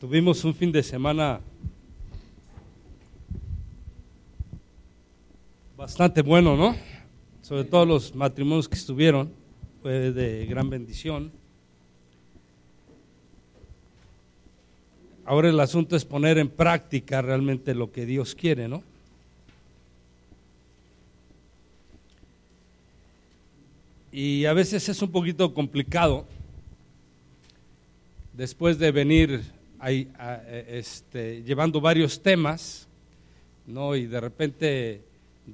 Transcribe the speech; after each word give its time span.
Tuvimos 0.00 0.44
un 0.44 0.54
fin 0.54 0.70
de 0.70 0.80
semana 0.80 1.40
bastante 5.76 6.22
bueno, 6.22 6.56
¿no? 6.56 6.76
Sobre 7.42 7.64
todo 7.64 7.84
los 7.84 8.14
matrimonios 8.14 8.68
que 8.68 8.76
estuvieron, 8.76 9.32
fue 9.82 10.12
de 10.12 10.46
gran 10.46 10.70
bendición. 10.70 11.32
Ahora 15.24 15.48
el 15.48 15.58
asunto 15.58 15.96
es 15.96 16.04
poner 16.04 16.38
en 16.38 16.48
práctica 16.48 17.20
realmente 17.20 17.74
lo 17.74 17.90
que 17.90 18.06
Dios 18.06 18.36
quiere, 18.36 18.68
¿no? 18.68 18.84
Y 24.12 24.44
a 24.44 24.52
veces 24.52 24.88
es 24.88 25.02
un 25.02 25.10
poquito 25.10 25.52
complicado 25.52 26.24
después 28.32 28.78
de 28.78 28.92
venir 28.92 29.57
este, 29.82 31.42
llevando 31.42 31.80
varios 31.80 32.22
temas, 32.22 32.88
¿no? 33.66 33.94
Y 33.94 34.06
de 34.06 34.20
repente 34.20 35.02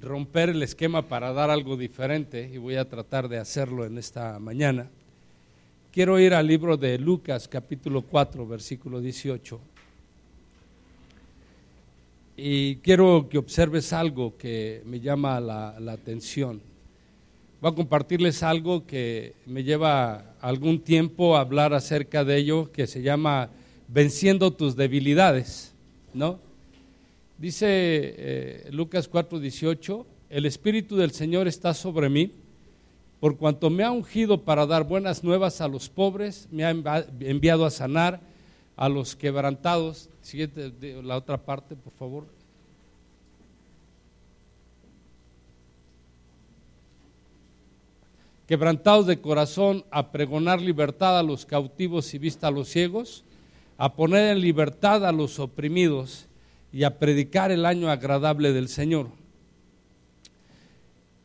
romper 0.01 0.49
el 0.49 0.63
esquema 0.63 1.03
para 1.03 1.31
dar 1.33 1.49
algo 1.49 1.77
diferente, 1.77 2.49
y 2.51 2.57
voy 2.57 2.75
a 2.75 2.89
tratar 2.89 3.27
de 3.29 3.37
hacerlo 3.37 3.85
en 3.85 3.97
esta 3.97 4.39
mañana. 4.39 4.89
Quiero 5.91 6.19
ir 6.19 6.33
al 6.33 6.47
libro 6.47 6.75
de 6.75 6.97
Lucas, 6.97 7.47
capítulo 7.47 8.01
4, 8.01 8.45
versículo 8.45 8.99
18. 8.99 9.59
Y 12.37 12.75
quiero 12.77 13.29
que 13.29 13.37
observes 13.37 13.93
algo 13.93 14.35
que 14.37 14.81
me 14.85 14.99
llama 14.99 15.39
la, 15.39 15.79
la 15.79 15.93
atención. 15.93 16.61
Voy 17.61 17.71
a 17.71 17.75
compartirles 17.75 18.43
algo 18.43 18.85
que 18.85 19.35
me 19.45 19.63
lleva 19.63 20.35
algún 20.41 20.81
tiempo 20.81 21.37
a 21.37 21.39
hablar 21.39 21.73
acerca 21.73 22.25
de 22.25 22.37
ello, 22.37 22.71
que 22.73 22.87
se 22.87 23.01
llama 23.01 23.49
venciendo 23.87 24.51
tus 24.51 24.75
debilidades, 24.75 25.73
¿no? 26.13 26.39
Dice 27.37 27.67
eh, 27.67 28.69
Lucas 28.71 29.09
4:18, 29.11 30.05
el 30.29 30.45
Espíritu 30.45 30.95
del 30.95 31.11
Señor 31.11 31.47
está 31.47 31.73
sobre 31.73 32.09
mí, 32.09 32.31
por 33.19 33.37
cuanto 33.37 33.69
me 33.69 33.83
ha 33.83 33.91
ungido 33.91 34.41
para 34.41 34.65
dar 34.65 34.83
buenas 34.83 35.23
nuevas 35.23 35.61
a 35.61 35.67
los 35.67 35.89
pobres, 35.89 36.47
me 36.51 36.63
ha 36.65 36.69
enviado 37.19 37.65
a 37.65 37.71
sanar 37.71 38.21
a 38.75 38.89
los 38.89 39.15
quebrantados. 39.15 40.09
Siguiente, 40.21 40.73
la 41.03 41.17
otra 41.17 41.37
parte, 41.37 41.75
por 41.75 41.93
favor. 41.93 42.25
Quebrantados 48.47 49.07
de 49.07 49.19
corazón, 49.19 49.83
a 49.89 50.11
pregonar 50.11 50.61
libertad 50.61 51.17
a 51.17 51.23
los 51.23 51.45
cautivos 51.45 52.13
y 52.13 52.19
vista 52.19 52.47
a 52.47 52.51
los 52.51 52.69
ciegos, 52.69 53.23
a 53.77 53.95
poner 53.95 54.31
en 54.31 54.41
libertad 54.41 55.05
a 55.05 55.11
los 55.11 55.39
oprimidos 55.39 56.27
y 56.71 56.83
a 56.83 56.97
predicar 56.97 57.51
el 57.51 57.65
año 57.65 57.89
agradable 57.89 58.53
del 58.53 58.69
Señor. 58.69 59.09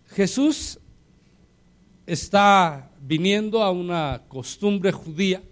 Jesús 0.09 0.79
está 2.07 2.91
viniendo 3.01 3.63
a 3.63 3.71
una 3.71 4.23
costumbre 4.29 4.91
judía 4.91 5.43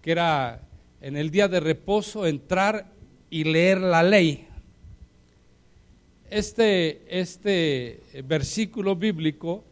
que 0.00 0.12
era 0.12 0.62
en 1.00 1.16
el 1.16 1.30
día 1.30 1.48
de 1.48 1.60
reposo 1.60 2.26
entrar 2.26 2.92
y 3.30 3.44
leer 3.44 3.80
la 3.80 4.02
ley. 4.02 4.46
Este, 6.30 7.04
este 7.08 8.02
versículo 8.24 8.96
bíblico 8.96 9.64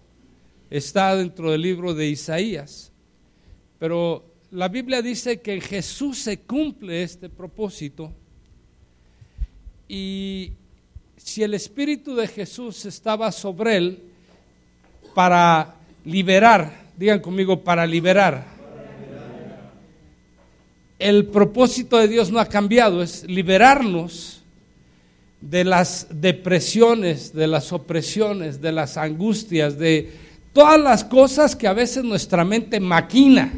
está 0.70 1.14
dentro 1.16 1.50
del 1.50 1.62
libro 1.62 1.94
de 1.94 2.08
Isaías, 2.08 2.92
pero 3.78 4.31
la 4.52 4.68
Biblia 4.68 5.00
dice 5.00 5.40
que 5.40 5.60
Jesús 5.62 6.18
se 6.18 6.40
cumple 6.40 7.02
este 7.02 7.30
propósito 7.30 8.12
y 9.88 10.52
si 11.16 11.42
el 11.42 11.54
Espíritu 11.54 12.14
de 12.14 12.28
Jesús 12.28 12.84
estaba 12.84 13.32
sobre 13.32 13.78
él 13.78 14.02
para 15.14 15.76
liberar, 16.04 16.90
digan 16.98 17.20
conmigo, 17.20 17.64
para 17.64 17.86
liberar. 17.86 18.44
El 20.98 21.26
propósito 21.26 21.96
de 21.96 22.08
Dios 22.08 22.30
no 22.30 22.38
ha 22.38 22.46
cambiado, 22.46 23.02
es 23.02 23.24
liberarnos 23.24 24.42
de 25.40 25.64
las 25.64 26.08
depresiones, 26.10 27.32
de 27.32 27.46
las 27.46 27.72
opresiones, 27.72 28.60
de 28.60 28.72
las 28.72 28.98
angustias, 28.98 29.78
de 29.78 30.12
todas 30.52 30.78
las 30.78 31.04
cosas 31.04 31.56
que 31.56 31.66
a 31.66 31.72
veces 31.72 32.04
nuestra 32.04 32.44
mente 32.44 32.80
maquina 32.80 33.50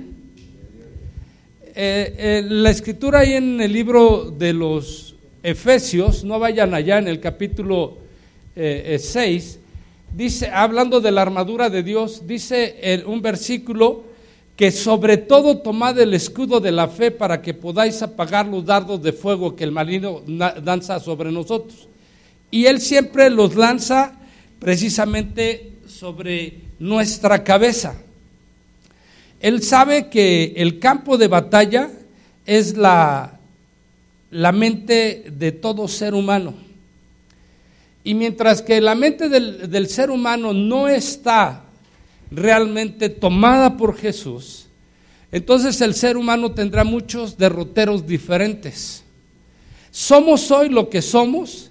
eh, 1.76 2.14
eh, 2.16 2.42
la 2.48 2.70
escritura 2.70 3.20
ahí 3.20 3.32
en 3.32 3.60
el 3.60 3.72
libro 3.72 4.30
de 4.30 4.52
los 4.52 5.16
Efesios, 5.42 6.22
no 6.22 6.38
vayan 6.38 6.72
allá 6.72 6.98
en 6.98 7.08
el 7.08 7.18
capítulo 7.18 7.98
6, 8.54 8.56
eh, 8.56 9.58
dice, 10.14 10.50
hablando 10.50 11.00
de 11.00 11.10
la 11.10 11.22
armadura 11.22 11.70
de 11.70 11.82
Dios, 11.82 12.28
dice 12.28 13.02
un 13.06 13.20
versículo 13.20 14.04
que 14.54 14.70
sobre 14.70 15.16
todo 15.16 15.58
tomad 15.58 15.98
el 15.98 16.14
escudo 16.14 16.60
de 16.60 16.70
la 16.70 16.86
fe 16.86 17.10
para 17.10 17.42
que 17.42 17.54
podáis 17.54 18.00
apagar 18.02 18.46
los 18.46 18.64
dardos 18.64 19.02
de 19.02 19.12
fuego 19.12 19.56
que 19.56 19.64
el 19.64 19.72
maligno 19.72 20.22
lanza 20.28 21.00
sobre 21.00 21.32
nosotros. 21.32 21.88
Y 22.52 22.66
él 22.66 22.80
siempre 22.80 23.30
los 23.30 23.56
lanza 23.56 24.12
precisamente 24.60 25.72
sobre 25.88 26.60
nuestra 26.78 27.42
cabeza. 27.42 27.96
Él 29.44 29.62
sabe 29.62 30.08
que 30.08 30.54
el 30.56 30.78
campo 30.78 31.18
de 31.18 31.28
batalla 31.28 31.90
es 32.46 32.78
la, 32.78 33.38
la 34.30 34.52
mente 34.52 35.26
de 35.30 35.52
todo 35.52 35.86
ser 35.86 36.14
humano. 36.14 36.54
Y 38.04 38.14
mientras 38.14 38.62
que 38.62 38.80
la 38.80 38.94
mente 38.94 39.28
del, 39.28 39.70
del, 39.70 39.88
ser 39.88 40.10
humano 40.10 40.54
no 40.54 40.88
está 40.88 41.62
realmente 42.30 43.10
tomada 43.10 43.76
por 43.76 43.98
Jesús, 43.98 44.64
entonces 45.30 45.78
el 45.82 45.92
ser 45.92 46.16
humano 46.16 46.52
tendrá 46.52 46.82
muchos 46.82 47.36
derroteros 47.36 48.06
diferentes. 48.06 49.04
Somos 49.90 50.50
hoy 50.50 50.70
lo 50.70 50.88
que 50.88 51.02
somos 51.02 51.70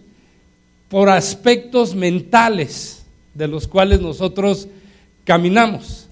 por 0.89 1.09
aspectos 1.09 1.95
mentales 1.95 3.03
de 3.33 3.47
los 3.47 3.67
cuales 3.67 3.99
nosotros 3.99 4.67
caminamos 5.23 6.02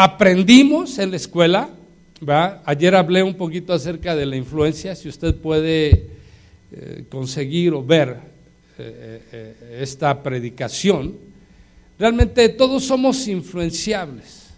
aprendimos 0.00 0.96
en 1.00 1.10
la 1.10 1.16
escuela, 1.16 1.70
ayer 2.64 2.94
hablé 2.94 3.24
un 3.24 3.34
poquito 3.34 3.72
acerca 3.72 4.14
de 4.14 4.26
la 4.26 4.36
influencia, 4.36 4.94
si 4.94 5.08
usted 5.08 5.34
puede 5.34 6.10
eh, 6.70 7.04
conseguir 7.08 7.74
o 7.74 7.82
ver 7.82 8.16
eh, 8.78 9.22
eh, 9.32 9.78
esta 9.80 10.22
predicación, 10.22 11.16
realmente 11.98 12.48
todos 12.50 12.84
somos 12.84 13.26
influenciables, 13.26 14.50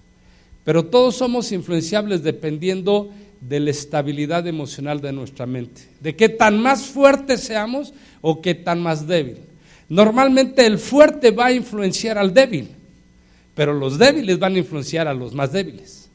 pero 0.63 0.85
todos 0.85 1.17
somos 1.17 1.53
influenciables 1.53 2.23
dependiendo 2.23 3.11
de 3.41 3.61
la 3.61 3.71
estabilidad 3.71 4.47
emocional 4.47 5.01
de 5.01 5.13
nuestra 5.13 5.47
mente, 5.47 5.81
de 6.01 6.15
qué 6.15 6.29
tan 6.29 6.61
más 6.61 6.83
fuerte 6.83 7.39
seamos 7.39 7.95
o 8.21 8.43
qué 8.43 8.55
tan 8.55 8.79
más 8.79 9.07
débil. 9.07 9.39
Normalmente 9.89 10.67
el 10.67 10.79
fuerte 10.79 11.31
va 11.31 11.47
a 11.47 11.53
influenciar 11.53 12.19
al 12.19 12.35
débil 12.35 12.69
pero 13.61 13.75
los 13.75 13.99
débiles 13.99 14.39
van 14.39 14.55
a 14.55 14.59
influenciar 14.61 15.07
a 15.07 15.13
los 15.13 15.35
más 15.35 15.53
débiles. 15.53 16.09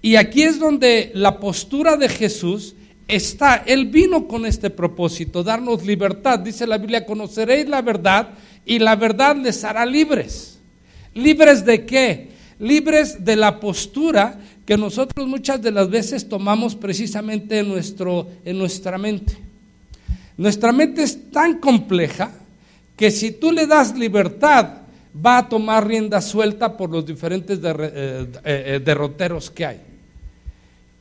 Y 0.00 0.14
aquí 0.14 0.42
es 0.42 0.60
donde 0.60 1.10
la 1.12 1.40
postura 1.40 1.96
de 1.96 2.08
Jesús 2.08 2.76
está. 3.08 3.64
Él 3.66 3.86
vino 3.86 4.28
con 4.28 4.46
este 4.46 4.70
propósito, 4.70 5.42
darnos 5.42 5.84
libertad. 5.84 6.38
Dice 6.38 6.68
la 6.68 6.78
Biblia, 6.78 7.04
conoceréis 7.04 7.68
la 7.68 7.82
verdad 7.82 8.28
y 8.64 8.78
la 8.78 8.94
verdad 8.94 9.34
les 9.38 9.64
hará 9.64 9.84
libres. 9.84 10.60
¿Libres 11.14 11.64
de 11.64 11.84
qué? 11.84 12.28
Libres 12.60 13.24
de 13.24 13.34
la 13.34 13.58
postura 13.58 14.38
que 14.64 14.76
nosotros 14.76 15.26
muchas 15.26 15.60
de 15.60 15.72
las 15.72 15.90
veces 15.90 16.28
tomamos 16.28 16.76
precisamente 16.76 17.58
en, 17.58 17.70
nuestro, 17.70 18.28
en 18.44 18.56
nuestra 18.56 18.98
mente. 18.98 19.36
Nuestra 20.36 20.70
mente 20.70 21.02
es 21.02 21.32
tan 21.32 21.58
compleja 21.58 22.30
que 22.96 23.10
si 23.10 23.32
tú 23.32 23.50
le 23.50 23.66
das 23.66 23.98
libertad 23.98 24.79
va 25.14 25.38
a 25.38 25.48
tomar 25.48 25.86
rienda 25.86 26.20
suelta 26.20 26.76
por 26.76 26.90
los 26.90 27.04
diferentes 27.04 27.58
eh, 27.58 27.70
eh, 27.72 28.28
eh, 28.44 28.80
derroteros 28.84 29.50
que 29.50 29.66
hay. 29.66 29.80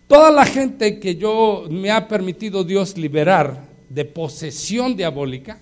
Toda 0.07 0.31
la 0.31 0.45
gente 0.45 0.99
que 0.99 1.15
yo 1.15 1.65
me 1.69 1.91
ha 1.91 2.07
permitido 2.07 2.63
Dios 2.63 2.97
liberar 2.97 3.67
de 3.89 4.05
posesión 4.05 4.95
diabólica, 4.95 5.57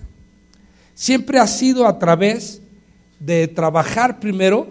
siempre 0.94 1.38
ha 1.38 1.46
sido 1.46 1.86
a 1.86 1.98
través 1.98 2.62
de 3.20 3.48
trabajar 3.48 4.20
primero 4.20 4.68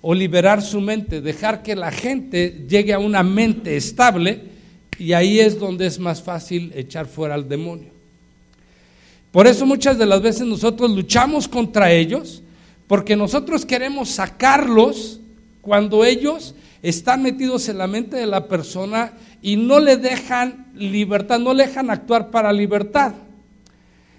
o 0.00 0.14
liberar 0.14 0.62
su 0.62 0.80
mente, 0.80 1.20
dejar 1.20 1.62
que 1.62 1.74
la 1.74 1.90
gente 1.90 2.64
llegue 2.68 2.92
a 2.92 2.98
una 2.98 3.22
mente 3.22 3.76
estable 3.76 4.42
y 4.98 5.12
ahí 5.12 5.40
es 5.40 5.58
donde 5.58 5.86
es 5.86 5.98
más 5.98 6.22
fácil 6.22 6.72
echar 6.74 7.06
fuera 7.06 7.34
al 7.34 7.48
demonio. 7.48 7.90
Por 9.32 9.46
eso 9.46 9.66
muchas 9.66 9.98
de 9.98 10.06
las 10.06 10.22
veces 10.22 10.46
nosotros 10.46 10.90
luchamos 10.90 11.48
contra 11.48 11.92
ellos 11.92 12.42
porque 12.88 13.14
nosotros 13.14 13.64
queremos 13.64 14.08
sacarlos 14.08 15.20
cuando 15.60 16.04
ellos 16.04 16.54
están 16.82 17.22
metidos 17.22 17.68
en 17.68 17.78
la 17.78 17.86
mente 17.86 18.16
de 18.16 18.26
la 18.26 18.48
persona 18.48 19.12
y 19.42 19.56
no 19.56 19.78
le 19.78 19.98
dejan 19.98 20.68
libertad, 20.74 21.38
no 21.38 21.52
le 21.52 21.66
dejan 21.66 21.90
actuar 21.90 22.30
para 22.30 22.52
libertad. 22.52 23.12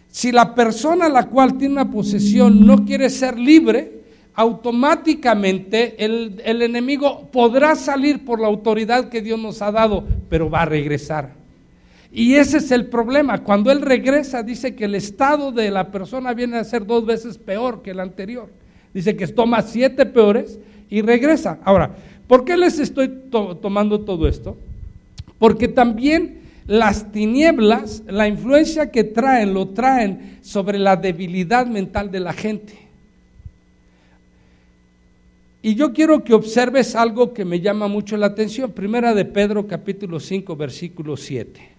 Si 0.07 0.31
la 0.31 0.53
persona 0.53 1.07
a 1.07 1.09
la 1.09 1.27
cual 1.27 1.57
tiene 1.57 1.73
una 1.73 1.91
posesión 1.91 2.65
no 2.65 2.85
quiere 2.85 3.09
ser 3.09 3.39
libre, 3.39 4.03
automáticamente 4.35 6.05
el, 6.05 6.41
el, 6.45 6.61
enemigo 6.61 7.27
podrá 7.31 7.75
salir 7.75 8.23
por 8.23 8.39
la 8.39 8.47
autoridad 8.47 9.09
que 9.09 9.21
Dios 9.21 9.39
nos 9.39 9.61
ha 9.61 9.71
dado, 9.71 10.05
pero 10.29 10.49
va 10.49 10.61
a 10.61 10.65
regresar. 10.65 11.38
Y 12.11 12.35
ese 12.35 12.57
es 12.57 12.71
el 12.71 12.87
problema. 12.87 13.43
Cuando 13.43 13.71
él 13.71 13.81
regresa, 13.81 14.41
dice 14.41 14.75
que 14.75 14.85
el 14.85 14.95
estado 14.95 15.51
de 15.51 15.69
la 15.69 15.91
persona 15.91 16.33
viene 16.33 16.57
a 16.57 16.63
ser 16.63 16.85
dos 16.85 17.05
veces 17.05 17.37
peor 17.37 17.81
que 17.81 17.91
el 17.91 17.99
anterior. 17.99 18.49
Dice 18.93 19.15
que 19.15 19.27
toma 19.27 19.61
siete 19.61 20.05
peores 20.05 20.59
y 20.89 21.01
regresa. 21.01 21.59
Ahora, 21.63 21.95
¿por 22.27 22.45
qué 22.45 22.57
les 22.57 22.79
estoy 22.79 23.11
tomando 23.29 24.01
todo 24.01 24.27
esto? 24.27 24.57
Porque 25.37 25.67
también 25.67 26.39
las 26.65 27.11
tinieblas, 27.11 28.03
la 28.07 28.27
influencia 28.27 28.89
que 28.89 29.03
traen, 29.03 29.53
lo 29.53 29.69
traen 29.69 30.39
sobre 30.41 30.79
la 30.79 30.95
debilidad 30.95 31.67
mental 31.67 32.09
de 32.09 32.19
la 32.19 32.33
gente. 32.33 32.73
Y 35.61 35.75
yo 35.75 35.93
quiero 35.93 36.23
que 36.23 36.33
observes 36.33 36.95
algo 36.95 37.33
que 37.33 37.45
me 37.45 37.59
llama 37.59 37.87
mucho 37.87 38.17
la 38.17 38.27
atención. 38.27 38.71
Primera 38.71 39.13
de 39.13 39.25
Pedro 39.25 39.67
capítulo 39.67 40.19
5 40.19 40.55
versículo 40.55 41.17
7. 41.17 41.78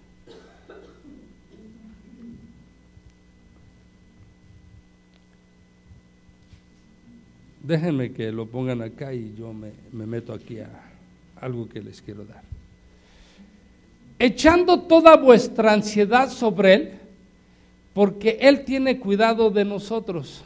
Déjenme 7.70 8.10
que 8.10 8.32
lo 8.32 8.46
pongan 8.46 8.82
acá 8.82 9.14
y 9.14 9.32
yo 9.38 9.52
me, 9.52 9.70
meto 9.92 10.32
aquí 10.32 10.58
a 10.58 10.68
algo 11.40 11.68
que 11.68 11.80
les 11.80 12.02
quiero 12.02 12.24
dar. 12.24 12.42
Echando 14.18 14.80
toda 14.80 15.16
vuestra 15.16 15.72
ansiedad 15.72 16.30
sobre 16.30 16.74
Él, 16.74 16.90
porque 17.94 18.38
Él 18.40 18.64
tiene 18.64 18.98
cuidado 18.98 19.50
de 19.50 19.64
nosotros. 19.64 20.42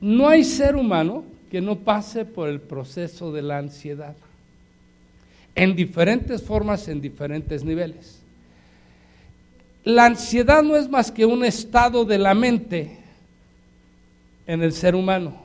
No 0.00 0.30
hay 0.30 0.44
ser 0.44 0.76
humano 0.76 1.24
que 1.50 1.60
no 1.60 1.76
pase 1.76 2.24
por 2.24 2.48
el 2.48 2.58
proceso 2.58 3.30
de 3.30 3.42
la 3.42 3.58
ansiedad, 3.58 4.16
en 5.54 5.76
diferentes 5.76 6.42
formas, 6.42 6.88
en 6.88 7.02
diferentes 7.02 7.62
niveles. 7.62 8.22
La 9.84 10.06
ansiedad 10.06 10.62
no 10.62 10.74
es 10.74 10.88
más 10.88 11.12
que 11.12 11.26
un 11.26 11.44
estado 11.44 12.06
de 12.06 12.16
la 12.16 12.32
mente 12.32 12.96
en 14.46 14.62
el 14.62 14.72
ser 14.72 14.94
humano. 14.94 15.44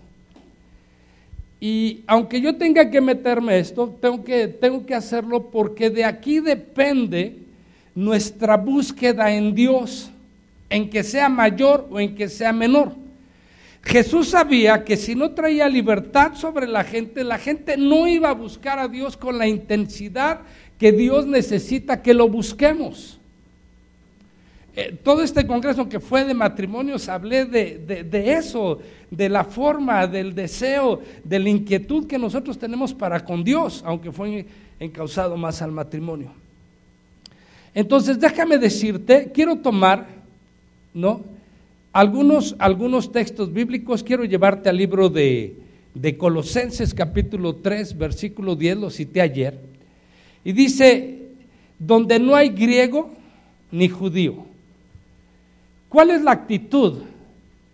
Y 1.64 2.04
aunque 2.08 2.42
yo 2.42 2.56
tenga 2.56 2.90
que 2.90 3.00
meterme 3.00 3.60
esto, 3.60 3.96
tengo 4.02 4.24
que, 4.24 4.48
tengo 4.48 4.84
que 4.84 4.96
hacerlo 4.96 5.52
porque 5.52 5.92
de 5.92 6.04
aquí 6.04 6.40
depende 6.40 7.38
nuestra 7.94 8.58
búsqueda 8.58 9.32
en 9.32 9.54
Dios, 9.54 10.10
en 10.72 10.90
que 10.90 11.04
sea 11.04 11.30
mayor 11.30 11.88
o 11.92 12.00
en 12.00 12.16
que 12.16 12.30
sea 12.30 12.52
menor. 12.52 12.96
Jesús 13.84 14.30
sabía 14.30 14.84
que 14.84 14.98
si 14.98 15.14
no 15.14 15.32
traía 15.32 15.70
libertad 15.70 16.34
sobre 16.34 16.66
la 16.66 16.84
gente, 16.84 17.24
la 17.24 17.38
gente 17.38 17.78
no 17.78 18.08
iba 18.08 18.30
a 18.30 18.34
buscar 18.34 18.80
a 18.80 18.88
Dios 18.88 19.16
con 19.16 19.38
la 19.38 19.48
intensidad 19.48 20.40
que 20.80 20.92
Dios 20.92 21.28
necesita 21.28 22.02
que 22.02 22.16
lo 22.16 22.28
busquemos. 22.28 23.21
Eh, 24.74 24.98
todo 25.04 25.22
este 25.22 25.46
congreso 25.46 25.90
que 25.90 26.00
fue 26.00 26.24
de 26.24 26.34
matrimonios, 26.34 27.10
hablé 27.10 27.44
de, 27.44 28.34
eso, 28.34 28.80
de 29.10 29.28
la 29.28 29.44
forma, 29.44 30.08
del 30.08 30.34
deseo, 30.34 31.02
de 31.26 31.40
la 31.40 31.50
inquietud 31.50 32.08
que 32.08 32.18
nosotros 32.18 32.58
tenemos 32.58 32.94
para 32.94 33.26
con 33.26 33.44
Dios, 33.44 33.84
aunque 33.86 34.14
fue 34.14 34.46
encausado 34.80 35.36
más 35.36 35.62
al 35.62 35.74
matrimonio. 35.74 36.32
Entonces, 37.76 38.18
déjame 38.18 38.58
decirte, 38.58 39.30
quiero 39.34 39.58
tomar, 39.58 40.08
¿no? 40.94 41.22
Algunos, 41.92 42.56
algunos 42.58 43.12
textos 43.12 43.52
bíblicos, 43.52 44.04
quiero 44.04 44.24
llevarte 44.24 44.70
al 44.70 44.78
libro 44.78 45.10
de, 45.10 45.54
de 45.94 46.18
Colosenses 46.18 46.94
capítulo 46.94 47.58
3, 47.58 47.98
versículo 47.98 48.56
10, 48.56 48.78
lo 48.78 48.90
cité 48.90 49.20
ayer, 49.20 49.60
y 50.46 50.54
dice, 50.54 51.28
donde 51.78 52.20
no 52.20 52.36
hay 52.36 52.50
griego 52.50 53.12
ni 53.70 53.90
judío 53.90 54.51
¿Cuál 55.92 56.12
es 56.12 56.22
la 56.22 56.32
actitud 56.32 57.00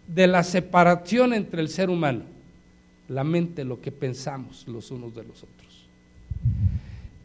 de 0.07 0.25
la 0.25 0.43
separación 0.43 1.33
entre 1.33 1.61
el 1.61 1.69
ser 1.69 1.91
humano? 1.91 2.23
La 3.09 3.23
mente, 3.23 3.63
lo 3.63 3.79
que 3.79 3.91
pensamos 3.91 4.67
los 4.67 4.89
unos 4.89 5.13
de 5.13 5.23
los 5.23 5.43
otros. 5.43 5.85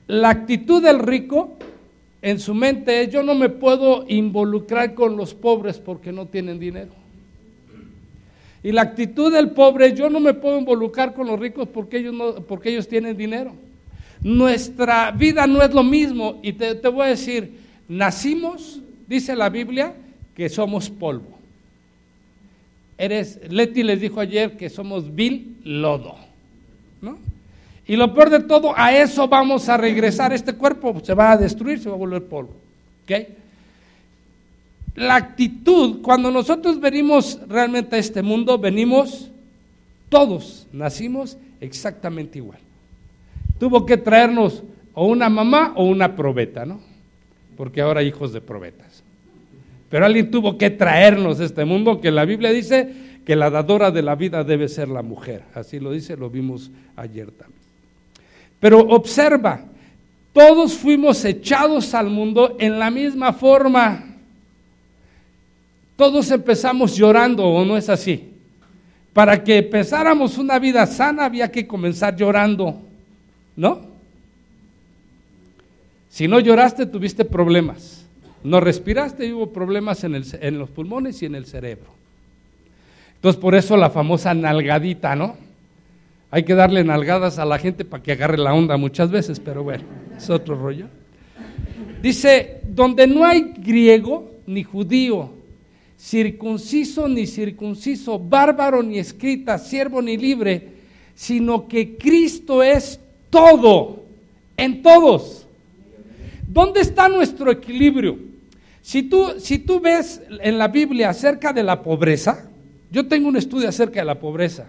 La 0.07 0.29
actitud 0.29 0.83
del 0.83 0.99
rico 0.99 1.57
en 2.21 2.39
su 2.39 2.53
mente 2.53 3.01
es 3.01 3.11
yo 3.11 3.23
no 3.23 3.35
me 3.35 3.49
puedo 3.49 4.05
involucrar 4.07 4.93
con 4.93 5.17
los 5.17 5.33
pobres 5.33 5.79
porque 5.79 6.13
no 6.13 6.27
tienen 6.27 6.59
dinero. 6.59 6.93
Y 8.63 8.71
la 8.71 8.83
actitud 8.83 9.33
del 9.33 9.53
pobre 9.53 9.95
yo 9.95 10.11
no 10.11 10.21
me 10.21 10.35
puedo 10.35 10.59
involucrar 10.59 11.15
con 11.15 11.27
los 11.27 11.41
ricos 11.41 11.69
porque 11.69 11.97
ellos, 11.97 12.43
porque 12.47 12.69
ellos 12.69 12.87
tienen 12.87 13.17
dinero. 13.17 13.55
Nuestra 14.21 15.11
vida 15.11 15.47
no 15.47 15.63
es 15.63 15.73
lo 15.73 15.85
mismo 15.85 16.39
y 16.43 16.53
te 16.53 16.87
voy 16.89 17.07
a 17.07 17.09
decir, 17.09 17.61
nacimos, 17.89 18.83
dice 19.09 19.35
la 19.35 19.49
Biblia, 19.49 19.95
que 20.35 20.49
somos 20.49 20.91
polvo. 20.91 21.39
Eres, 22.99 23.41
Leti 23.51 23.83
les 23.83 24.01
dijo 24.01 24.21
ayer 24.21 24.57
que 24.57 24.71
somos 24.71 25.15
vil 25.15 25.57
lodo. 25.65 26.17
¿no? 27.01 27.19
Y 27.87 27.97
lo 27.97 28.15
peor 28.15 28.31
de 28.31 28.41
todo, 28.41 28.73
a 28.77 28.97
eso 28.97 29.27
vamos 29.29 29.69
a 29.69 29.77
regresar. 29.77 30.33
Este 30.33 30.55
cuerpo 30.55 31.01
se 31.03 31.15
va 31.15 31.33
a 31.33 31.37
destruir, 31.37 31.81
se 31.81 31.89
va 31.89 31.97
a 31.97 31.99
volver 31.99 32.25
polvo. 32.25 32.55
¿Okay? 33.05 33.29
La 34.95 35.17
actitud, 35.17 36.01
cuando 36.03 36.31
nosotros 36.31 36.79
venimos 36.79 37.39
realmente 37.49 37.97
a 37.97 37.99
este 37.99 38.23
mundo, 38.23 38.59
venimos 38.59 39.31
todos, 40.09 40.67
nacimos 40.73 41.39
exactamente 41.61 42.39
igual. 42.39 42.59
Tuvo 43.59 43.87
que 43.87 43.97
traernos 43.97 44.63
o 44.93 45.07
una 45.07 45.31
mamá 45.31 45.73
o 45.77 45.85
una 45.85 46.15
probeta, 46.15 46.67
¿no? 46.67 46.81
Porque 47.57 47.81
ahora 47.81 48.03
hijos 48.03 48.33
de 48.33 48.41
probetas. 48.41 49.03
Pero 49.93 50.07
alguien 50.07 50.31
tuvo 50.31 50.57
que 50.57 50.71
traernos 50.71 51.39
este 51.39 51.67
mundo 51.67 52.01
que 52.01 52.11
la 52.11 52.25
Biblia 52.25 52.51
dice 52.51 52.91
que 53.27 53.37
la 53.37 53.51
dadora 53.51 53.91
de 53.91 54.01
la 54.01 54.15
vida 54.15 54.43
debe 54.43 54.67
ser 54.67 54.89
la 54.89 55.03
mujer. 55.03 55.43
Así 55.55 55.79
lo 55.79 55.93
dice, 55.93 56.17
lo 56.17 56.31
vimos 56.31 56.71
ayer 56.97 57.31
también. 57.31 57.61
Pero 58.59 58.79
observa, 58.79 59.61
todos 60.33 60.73
fuimos 60.73 61.23
echados 61.27 61.93
al 61.93 62.09
mundo 62.09 62.57
en 62.59 62.79
la 62.79 62.91
misma 62.91 63.35
forma. 63.35 64.17
Todos 65.95 66.31
empezamos 66.31 66.97
llorando, 66.97 67.45
¿o 67.45 67.63
no 67.63 67.77
es 67.77 67.91
así? 67.91 68.31
Para 69.13 69.45
que 69.45 69.59
empezáramos 69.59 70.39
una 70.39 70.59
vida 70.59 70.87
sana 70.87 71.27
había 71.27 71.53
que 71.53 71.67
comenzar 71.67 72.17
llorando, 72.17 72.81
¿no? 73.55 73.83
Si 76.09 76.27
no 76.27 76.41
lloraste, 76.41 76.87
tuviste 76.87 77.27
problemas. 77.27 78.02
No 78.45 78.61
respiraste 78.61 79.27
y 79.27 79.33
hubo 79.33 79.53
problemas 79.53 80.03
en, 80.05 80.15
en 80.15 80.59
los 80.59 80.71
pulmones 80.71 81.23
y 81.23 81.27
en 81.27 81.35
el 81.35 81.47
cerebro. 81.47 81.93
Entonces, 83.17 83.41
por 83.41 83.55
eso 83.55 83.77
la 83.77 83.91
famosa 83.91 84.35
nalgadita, 84.35 85.15
¿no? 85.15 85.37
Hay 86.33 86.45
que 86.45 86.55
darle 86.55 86.83
nalgadas 86.83 87.39
a 87.39 87.45
la 87.45 87.59
gente 87.59 87.85
para 87.85 88.03
que 88.03 88.13
agarre 88.13 88.39
la 88.39 88.53
onda 88.55 88.77
muchas 88.77 89.11
veces, 89.11 89.39
pero 89.39 89.63
bueno, 89.63 89.85
es 90.17 90.29
otro 90.29 90.57
rollo. 90.57 90.87
Dice, 92.03 92.63
donde 92.67 93.07
no 93.07 93.25
hay 93.25 93.53
griego 93.59 94.33
ni 94.47 94.65
judío, 94.65 95.31
circunciso 95.97 97.07
ni 97.07 97.29
circunciso, 97.29 98.19
bárbaro 98.19 98.83
ni 98.83 98.99
escrita, 98.99 99.57
siervo 99.59 100.03
ni 100.03 100.17
libre, 100.17 100.69
sino 101.15 101.69
que 101.69 101.97
Cristo 101.97 102.63
es 102.63 102.99
todo, 103.31 104.03
en 104.57 104.83
todos. 104.83 105.47
¿Dónde 106.49 106.81
está 106.81 107.09
nuestro 107.09 107.53
equilibrio? 107.53 108.32
Si 108.83 109.05
tú, 109.05 109.35
si 109.39 109.59
tú 109.59 109.81
ves 109.81 110.21
en 110.41 110.59
la 110.59 110.69
Biblia 110.69 111.11
acerca 111.11 111.53
de 111.53 111.63
la 111.63 111.83
pobreza, 111.83 112.49
yo 112.91 113.07
tengo 113.07 113.29
un 113.29 113.37
estudio 113.37 113.69
acerca 113.69 114.01
de 114.01 114.07
la 114.07 114.19
pobreza. 114.19 114.67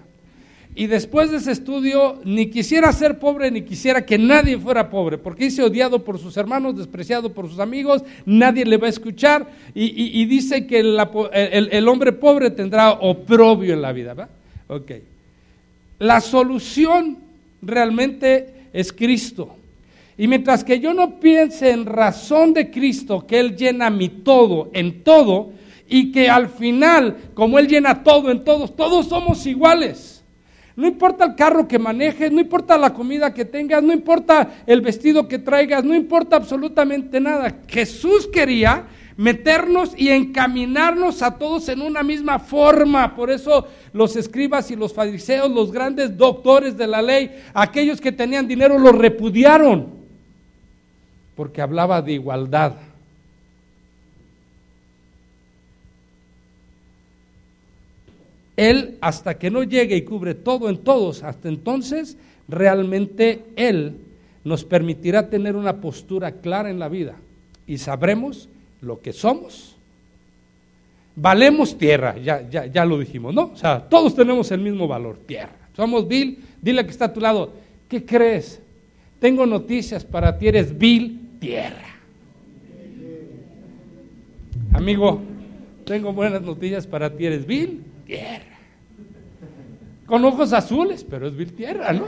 Y 0.75 0.88
después 0.88 1.29
de 1.29 1.38
ese 1.38 1.51
estudio, 1.51 2.20
ni 2.24 2.48
quisiera 2.48 2.91
ser 2.93 3.20
pobre, 3.20 3.51
ni 3.51 3.62
quisiera 3.62 4.05
que 4.05 4.17
nadie 4.17 4.58
fuera 4.58 4.89
pobre, 4.89 5.20
porque 5.20 5.46
dice 5.46 5.62
odiado 5.62 6.03
por 6.03 6.17
sus 6.17 6.36
hermanos, 6.36 6.77
despreciado 6.77 7.32
por 7.32 7.48
sus 7.48 7.60
amigos, 7.60 8.03
nadie 8.25 8.65
le 8.65 8.77
va 8.77 8.88
a 8.88 8.89
escuchar, 8.89 9.48
y, 9.75 10.25
dice 10.25 10.65
que 10.65 10.79
el, 10.79 11.88
hombre 11.88 12.12
pobre 12.12 12.50
tendrá 12.50 12.91
oprobio 12.91 13.74
en 13.74 13.82
la 13.84 13.91
vida. 13.91 14.15
¿va? 14.15 14.29
Ok. 14.67 14.91
La 16.00 16.22
solución 16.22 17.17
realmente 17.62 18.67
es 18.74 18.91
Cristo. 18.91 19.55
Y 20.17 20.27
mientras 20.27 20.63
que 20.63 20.79
yo 20.79 20.93
no 20.93 21.20
piense 21.20 21.72
en 21.72 21.86
razón 21.86 22.53
de 22.53 22.70
Cristo, 22.70 23.25
que 23.25 23.39
Él 23.39 23.55
llena 23.55 23.89
mi 23.89 24.10
todo 24.10 24.70
en 24.74 25.03
todo, 25.03 25.51
y 25.88 26.12
que 26.12 26.29
al 26.29 26.50
final, 26.50 27.17
como 27.34 27.60
Él 27.60 27.67
llena 27.67 28.03
todo 28.03 28.32
en 28.32 28.43
todos, 28.43 28.75
todos 28.75 29.08
somos 29.08 29.46
iguales. 29.46 30.24
No 30.75 30.88
importa 30.88 31.25
el 31.25 31.36
carro 31.36 31.67
que 31.67 31.77
manejes, 31.77 32.32
no 32.32 32.41
importa 32.41 32.77
la 32.77 32.93
comida 32.93 33.34
que 33.34 33.46
tengas, 33.46 33.84
no 33.84 33.93
importa 33.93 34.63
el 34.65 34.82
vestido 34.82 35.27
que 35.27 35.38
traigas, 35.38 35.84
no 35.84 35.93
importa 35.93 36.36
absolutamente 36.36 37.20
nada. 37.20 37.60
Jesús 37.67 38.27
quería 38.27 38.88
meternos 39.15 39.93
y 39.96 40.10
encaminarnos 40.10 41.22
a 41.22 41.38
todos 41.38 41.70
en 41.70 41.82
una 41.82 42.01
misma 42.01 42.39
forma. 42.39 43.15
Por 43.15 43.29
eso 43.29 43.67
los 43.93 44.15
escribas 44.15 44.72
y 44.72 44.75
los 44.75 44.93
fariseos, 44.93 45.51
los 45.51 45.72
grandes 45.72 46.17
doctores 46.17 46.75
de 46.75 46.88
la 46.88 47.03
ley, 47.03 47.32
aquellos 47.53 48.01
que 48.01 48.12
tenían 48.12 48.48
dinero, 48.48 48.79
los 48.79 48.96
repudiaron, 48.98 50.02
porque 51.35 51.61
hablaba 51.61 52.01
de 52.01 52.13
igualdad. 52.13 52.73
Él, 58.55 58.97
hasta 59.01 59.37
que 59.37 59.49
no 59.49 59.63
llegue 59.63 59.95
y 59.95 60.03
cubre 60.03 60.35
todo 60.35 60.69
en 60.69 60.77
todos, 60.77 61.23
hasta 61.23 61.49
entonces, 61.49 62.17
realmente 62.47 63.43
Él 63.55 63.97
nos 64.43 64.63
permitirá 64.63 65.29
tener 65.29 65.55
una 65.55 65.77
postura 65.77 66.33
clara 66.33 66.69
en 66.69 66.79
la 66.79 66.89
vida 66.89 67.15
y 67.65 67.77
sabremos 67.77 68.49
lo 68.81 69.01
que 69.01 69.13
somos. 69.13 69.75
Valemos 71.15 71.77
tierra, 71.77 72.17
ya, 72.17 72.47
ya, 72.49 72.65
ya 72.65 72.85
lo 72.85 72.99
dijimos, 72.99 73.33
¿no? 73.33 73.51
O 73.53 73.57
sea, 73.57 73.79
todos 73.87 74.15
tenemos 74.15 74.51
el 74.51 74.61
mismo 74.61 74.87
valor, 74.87 75.17
tierra. 75.25 75.55
Somos 75.75 76.07
vil, 76.07 76.39
dile 76.61 76.83
que 76.85 76.91
está 76.91 77.05
a 77.05 77.13
tu 77.13 77.19
lado, 77.19 77.53
¿qué 77.87 78.05
crees? 78.05 78.61
Tengo 79.19 79.45
noticias 79.45 80.03
para 80.03 80.37
ti, 80.37 80.47
eres 80.47 80.77
vil 80.77 81.22
tierra. 81.43 81.89
Amigo, 84.71 85.21
tengo 85.85 86.13
buenas 86.13 86.41
noticias 86.41 86.88
para 86.88 87.09
ti, 87.09 87.25
eres 87.25 87.45
vil 87.45 87.83
tierra. 88.05 88.57
Con 90.05 90.23
ojos 90.23 90.53
azules, 90.53 91.03
pero 91.03 91.27
es 91.27 91.35
vil 91.35 91.51
tierra, 91.51 91.91
¿no? 91.91 92.05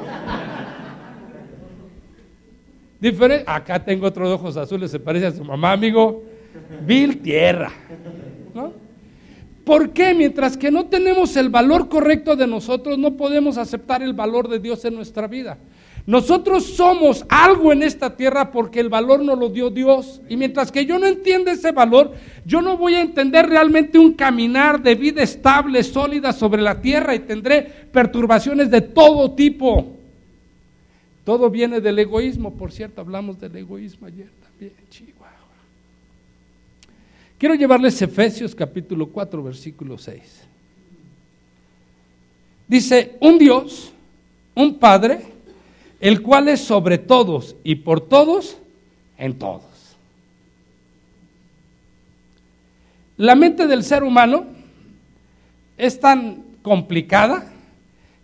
Diferente. 3.02 3.44
Acá 3.46 3.84
tengo 3.84 4.08
otros 4.08 4.30
ojos 4.30 4.56
azules, 4.56 4.90
se 4.90 5.02
parece 5.02 5.26
a 5.26 5.32
su 5.32 5.44
mamá, 5.44 5.74
amigo. 5.74 6.24
Vil 6.88 7.22
tierra. 7.22 7.74
¿no? 8.54 8.72
¿Por 9.66 9.92
qué? 9.92 10.14
Mientras 10.14 10.56
que 10.56 10.72
no 10.72 10.86
tenemos 10.86 11.36
el 11.36 11.50
valor 11.50 11.90
correcto 11.90 12.38
de 12.38 12.48
nosotros, 12.48 12.98
no 12.98 13.18
podemos 13.18 13.58
aceptar 13.58 14.02
el 14.02 14.14
valor 14.14 14.48
de 14.48 14.60
Dios 14.60 14.86
en 14.86 14.96
nuestra 14.96 15.28
vida. 15.28 15.58
Nosotros 16.08 16.66
somos 16.66 17.26
algo 17.30 17.72
en 17.72 17.82
esta 17.82 18.16
tierra 18.16 18.52
porque 18.52 18.80
el 18.80 18.90
valor 18.90 19.24
nos 19.24 19.40
lo 19.40 19.50
dio 19.50 19.72
Dios. 19.72 20.22
Y 20.30 20.38
mientras 20.38 20.72
que 20.72 20.86
yo 20.86 21.00
no 21.00 21.08
entienda 21.08 21.52
ese 21.52 21.72
valor, 21.72 22.14
yo 22.46 22.62
no 22.62 22.78
voy 22.78 22.94
a 22.94 23.02
entender 23.02 23.48
realmente 23.48 23.98
un 23.98 24.14
caminar 24.14 24.82
de 24.84 24.94
vida 24.94 25.24
estable, 25.24 25.82
sólida 25.84 26.32
sobre 26.32 26.62
la 26.62 26.80
tierra 26.80 27.16
y 27.16 27.20
tendré 27.20 27.64
perturbaciones 27.92 28.70
de 28.70 28.82
todo 28.82 29.32
tipo. 29.32 29.94
Todo 31.24 31.50
viene 31.50 31.82
del 31.82 31.98
egoísmo, 31.98 32.54
por 32.54 32.72
cierto, 32.72 33.02
hablamos 33.02 33.40
del 33.40 33.56
egoísmo 33.56 34.06
ayer 34.06 34.30
también, 34.44 34.74
Chihuahua. 34.92 35.26
Quiero 37.40 37.56
llevarles 37.56 38.00
Efesios 38.00 38.54
capítulo 38.54 39.08
4, 39.08 39.42
versículo 39.42 39.98
6. 39.98 40.22
Dice, 42.68 43.16
un 43.20 43.40
Dios, 43.40 43.92
un 44.54 44.78
Padre, 44.78 45.35
el 46.00 46.22
cual 46.22 46.48
es 46.48 46.62
sobre 46.62 46.98
todos 46.98 47.56
y 47.64 47.76
por 47.76 48.02
todos 48.02 48.58
en 49.18 49.38
todos. 49.38 49.64
La 53.18 53.36
mente 53.36 53.66
del 53.68 53.84
ser 53.84 54.04
humano 54.04 54.46
es 55.78 56.00
tan 56.00 56.44
complicada 56.62 57.52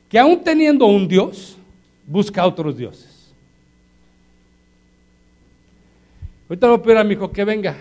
que 0.09 0.19
aún 0.19 0.43
teniendo 0.43 0.85
un 0.85 1.07
Dios, 1.07 1.57
busca 2.05 2.45
otros 2.45 2.77
dioses. 2.77 3.33
Ahorita 6.49 6.67
voy 6.67 6.77
a 6.77 6.83
pedir 6.83 6.97
a 6.97 7.03
mi 7.05 7.13
hijo 7.13 7.31
que 7.31 7.45
venga. 7.45 7.77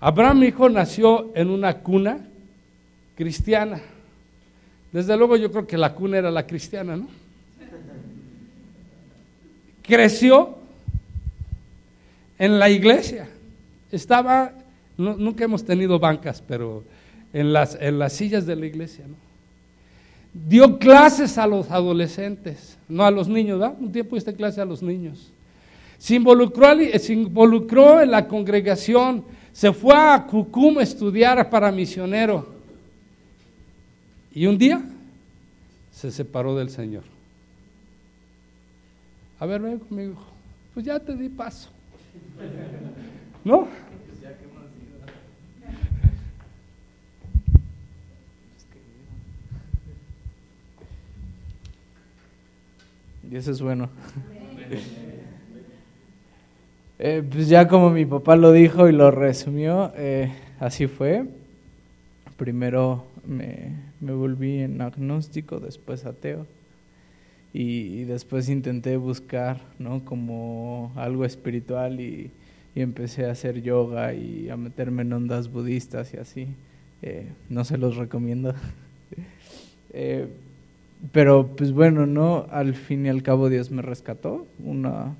Abraham, 0.00 0.38
mi 0.38 0.46
hijo, 0.46 0.70
nació 0.70 1.32
en 1.34 1.50
una 1.50 1.80
cuna 1.80 2.26
cristiana. 3.14 3.82
Desde 4.90 5.14
luego 5.18 5.36
yo 5.36 5.50
creo 5.50 5.66
que 5.66 5.76
la 5.76 5.92
cuna 5.92 6.16
era 6.16 6.30
la 6.30 6.46
cristiana, 6.46 6.96
¿no? 6.96 7.08
Creció 9.86 10.56
en 12.38 12.58
la 12.58 12.68
iglesia. 12.68 13.28
Estaba, 13.90 14.52
nunca 14.96 15.44
hemos 15.44 15.64
tenido 15.64 15.98
bancas, 15.98 16.42
pero 16.46 16.84
en 17.32 17.52
las, 17.52 17.76
en 17.80 17.98
las 17.98 18.12
sillas 18.12 18.46
de 18.46 18.56
la 18.56 18.66
iglesia. 18.66 19.04
Dio 20.32 20.78
clases 20.78 21.38
a 21.38 21.46
los 21.46 21.70
adolescentes, 21.70 22.76
no 22.88 23.04
a 23.04 23.10
los 23.10 23.28
niños, 23.28 23.58
¿verdad? 23.58 23.76
Un 23.80 23.90
tiempo 23.90 24.16
diste 24.16 24.34
clase 24.34 24.60
a 24.60 24.66
los 24.66 24.82
niños. 24.82 25.30
Se 25.98 26.14
involucró, 26.14 26.68
se 26.98 27.12
involucró 27.12 28.02
en 28.02 28.10
la 28.10 28.28
congregación, 28.28 29.24
se 29.52 29.72
fue 29.72 29.94
a 29.96 30.26
Cucum 30.26 30.78
a 30.78 30.82
estudiar 30.82 31.48
para 31.48 31.72
misionero. 31.72 32.54
Y 34.34 34.46
un 34.46 34.58
día 34.58 34.82
se 35.90 36.10
separó 36.10 36.54
del 36.54 36.68
Señor. 36.68 37.15
A 39.38 39.44
ver, 39.44 39.60
ven 39.60 39.78
conmigo. 39.78 40.16
Pues 40.72 40.86
ya 40.86 40.98
te 40.98 41.14
di 41.14 41.28
paso. 41.28 41.70
¿No? 43.44 43.68
Y 53.30 53.36
eso 53.36 53.50
es 53.50 53.60
bueno. 53.60 53.90
Eh, 56.98 57.22
pues 57.30 57.48
ya 57.48 57.68
como 57.68 57.90
mi 57.90 58.06
papá 58.06 58.36
lo 58.36 58.52
dijo 58.52 58.88
y 58.88 58.92
lo 58.92 59.10
resumió, 59.10 59.92
eh, 59.96 60.32
así 60.60 60.86
fue. 60.86 61.26
Primero 62.38 63.04
me, 63.26 63.72
me 64.00 64.12
volví 64.12 64.60
en 64.60 64.80
agnóstico, 64.80 65.60
después 65.60 66.06
ateo 66.06 66.46
y, 67.58 68.04
después 68.04 68.50
intenté 68.50 68.98
buscar, 68.98 69.62
¿no? 69.78 70.04
Como 70.04 70.92
algo 70.94 71.24
espiritual 71.24 72.00
y, 72.00 72.30
empecé 72.74 73.24
a 73.24 73.30
hacer 73.30 73.62
yoga 73.62 74.12
y 74.12 74.50
a 74.50 74.56
meterme 74.58 75.00
en 75.00 75.14
ondas 75.14 75.50
budistas 75.50 76.12
y 76.12 76.18
así. 76.18 76.48
Eh, 77.00 77.26
no 77.48 77.64
se 77.64 77.78
los 77.78 77.96
recomiendo. 77.96 78.54
Eh, 79.98 80.26
pero 81.10 81.46
pues 81.56 81.72
bueno, 81.72 82.04
¿no? 82.04 82.46
Al 82.50 82.74
fin 82.74 83.06
y 83.06 83.08
al 83.08 83.22
cabo 83.22 83.48
Dios 83.48 83.70
me 83.70 83.80
rescató, 83.80 84.46
una... 84.62 85.14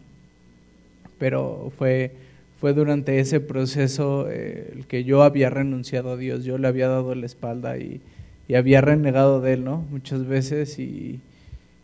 pero 1.19 1.73
fue, 1.79 2.13
fue 2.61 2.75
durante 2.75 3.19
ese 3.21 3.41
proceso 3.41 4.27
eh, 4.29 4.73
el 4.75 4.87
que 4.87 5.05
yo 5.05 5.23
había 5.23 5.49
renunciado 5.49 6.11
a 6.11 6.17
Dios, 6.19 6.45
yo 6.45 6.59
le 6.59 6.69
había 6.69 6.89
dado 6.89 7.15
la 7.15 7.25
espalda 7.25 7.79
y, 7.79 8.03
y 8.49 8.55
había 8.55 8.83
renegado 8.83 9.41
de 9.41 9.55
Él, 9.55 9.65
¿no? 9.65 9.79
Muchas 9.91 10.27
veces 10.27 10.79
y 10.79 11.21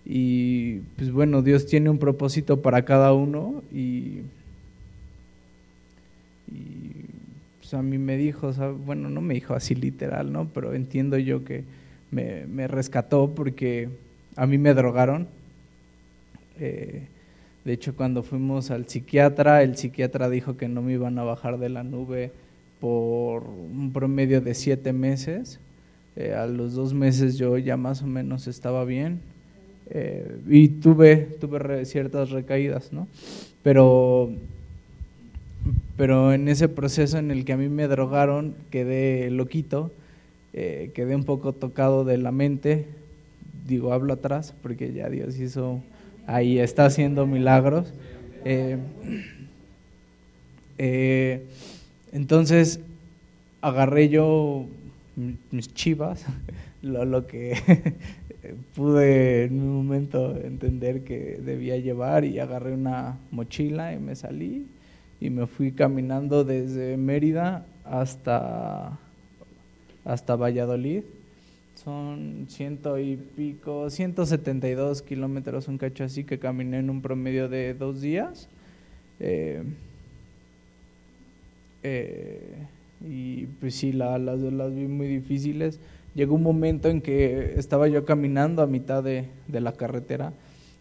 y 0.04 0.78
pues 0.97 1.12
bueno, 1.12 1.42
Dios 1.42 1.66
tiene 1.66 1.88
un 1.88 1.99
propósito 1.99 2.61
para 2.61 2.85
cada 2.85 3.12
uno 3.12 3.62
y, 3.73 4.23
pues 7.61 7.75
a 7.75 7.82
mí 7.82 7.99
me 7.99 8.16
dijo, 8.16 8.52
bueno, 8.85 9.09
no 9.09 9.21
me 9.21 9.35
dijo 9.35 9.54
así 9.54 9.75
literal, 9.75 10.32
¿no? 10.32 10.49
Pero 10.52 10.75
entiendo 10.75 11.18
yo 11.18 11.44
que 11.44 11.64
me, 12.11 12.66
rescató 12.66 13.32
porque 13.35 13.88
a 14.37 14.47
mí 14.47 14.59
me 14.59 14.75
drogaron. 14.75 15.28
Eh, 16.59 17.06
de 17.64 17.73
hecho, 17.73 17.94
cuando 17.94 18.25
fuimos 18.25 18.73
al 18.73 18.88
psiquiatra, 18.88 19.62
el 19.62 19.76
psiquiatra 19.76 20.28
dijo 20.28 20.56
que 20.56 20.68
no 20.68 20.82
me 20.82 20.94
iban 20.94 21.16
a 21.18 21.23
bajar 21.23 21.59
de 21.59 21.68
la 21.68 21.85
nube 21.85 22.32
por 22.80 23.44
un 23.44 23.92
promedio 23.92 24.40
de 24.40 24.54
siete 24.54 24.92
meses. 24.92 25.61
Eh, 26.16 26.35
a 26.35 26.47
los 26.47 26.75
dos 26.75 26.92
meses 26.92 27.38
yo 27.38 27.56
ya 27.56 27.76
más 27.76 28.02
o 28.02 28.06
menos 28.06 28.49
estaba 28.49 28.85
bien 28.85 29.21
eh, 29.94 30.38
y 30.49 30.68
tuve, 30.68 31.16
tuve 31.38 31.84
ciertas 31.84 32.30
recaídas, 32.30 32.94
¿no? 32.94 33.08
Pero, 33.62 34.30
pero 35.99 36.32
en 36.32 36.49
ese 36.49 36.70
proceso 36.70 37.18
en 37.18 37.30
el 37.30 37.44
que 37.44 37.52
a 37.52 37.58
mí 37.58 37.68
me 37.68 37.87
drogaron, 37.88 38.54
quedé 38.70 39.30
loquito, 39.30 39.92
eh, 40.54 40.92
quedé 40.94 41.14
un 41.14 41.25
poco 41.25 41.52
tocado 41.52 42.04
de 42.06 42.16
la 42.16 42.32
mente, 42.32 42.87
digo, 43.68 43.92
hablo 43.92 44.14
atrás, 44.14 44.54
porque 44.62 44.94
ya 44.94 45.11
Dios 45.11 45.38
hizo, 45.38 45.82
ahí 46.26 46.58
está 46.58 46.87
haciendo 46.87 47.26
milagros. 47.26 47.92
Eh, 50.78 51.46
entonces 52.12 52.80
agarré 53.61 54.08
yo 54.08 54.64
mis 55.50 55.75
chivas, 55.75 56.25
lo, 56.82 57.04
lo 57.04 57.26
que 57.26 57.54
pude 58.75 59.44
en 59.44 59.61
un 59.61 59.84
momento 59.84 60.37
entender 60.37 61.04
que 61.04 61.40
debía 61.44 61.76
llevar 61.76 62.25
y 62.25 62.38
agarré 62.38 62.72
una 62.75 63.18
mochila 63.30 63.94
y 63.94 63.99
me 63.99 64.14
salí 64.16 64.66
y 65.20 65.30
me 65.30 65.46
fui 65.46 65.72
caminando 65.72 66.44
desde 66.44 66.96
Mérida 66.96 67.64
hasta, 67.84 68.99
hasta 70.04 70.37
Valladolid 70.37 71.04
son 71.84 72.46
ciento 72.49 72.99
y 72.99 73.16
pico, 73.16 73.90
172 73.90 75.02
kilómetros, 75.02 75.66
un 75.66 75.78
cacho 75.78 76.04
así 76.04 76.22
que 76.22 76.38
caminé 76.38 76.78
en 76.78 76.90
un 76.90 77.02
promedio 77.02 77.49
de 77.49 77.75
dos 77.75 78.00
días. 78.00 78.49
Eh, 79.18 79.64
eh, 81.82 82.66
y 83.04 83.46
pues 83.46 83.75
sí, 83.75 83.92
las, 83.92 84.20
las 84.20 84.75
vi 84.75 84.87
muy 84.87 85.08
difíciles. 85.08 85.80
Llegó 86.14 86.35
un 86.35 86.42
momento 86.42 86.88
en 86.88 87.00
que 87.00 87.54
estaba 87.57 87.88
yo 87.88 88.04
caminando 88.04 88.62
a 88.62 88.66
mitad 88.66 89.02
de, 89.02 89.28
de 89.49 89.61
la 89.61 89.73
carretera 89.73 90.33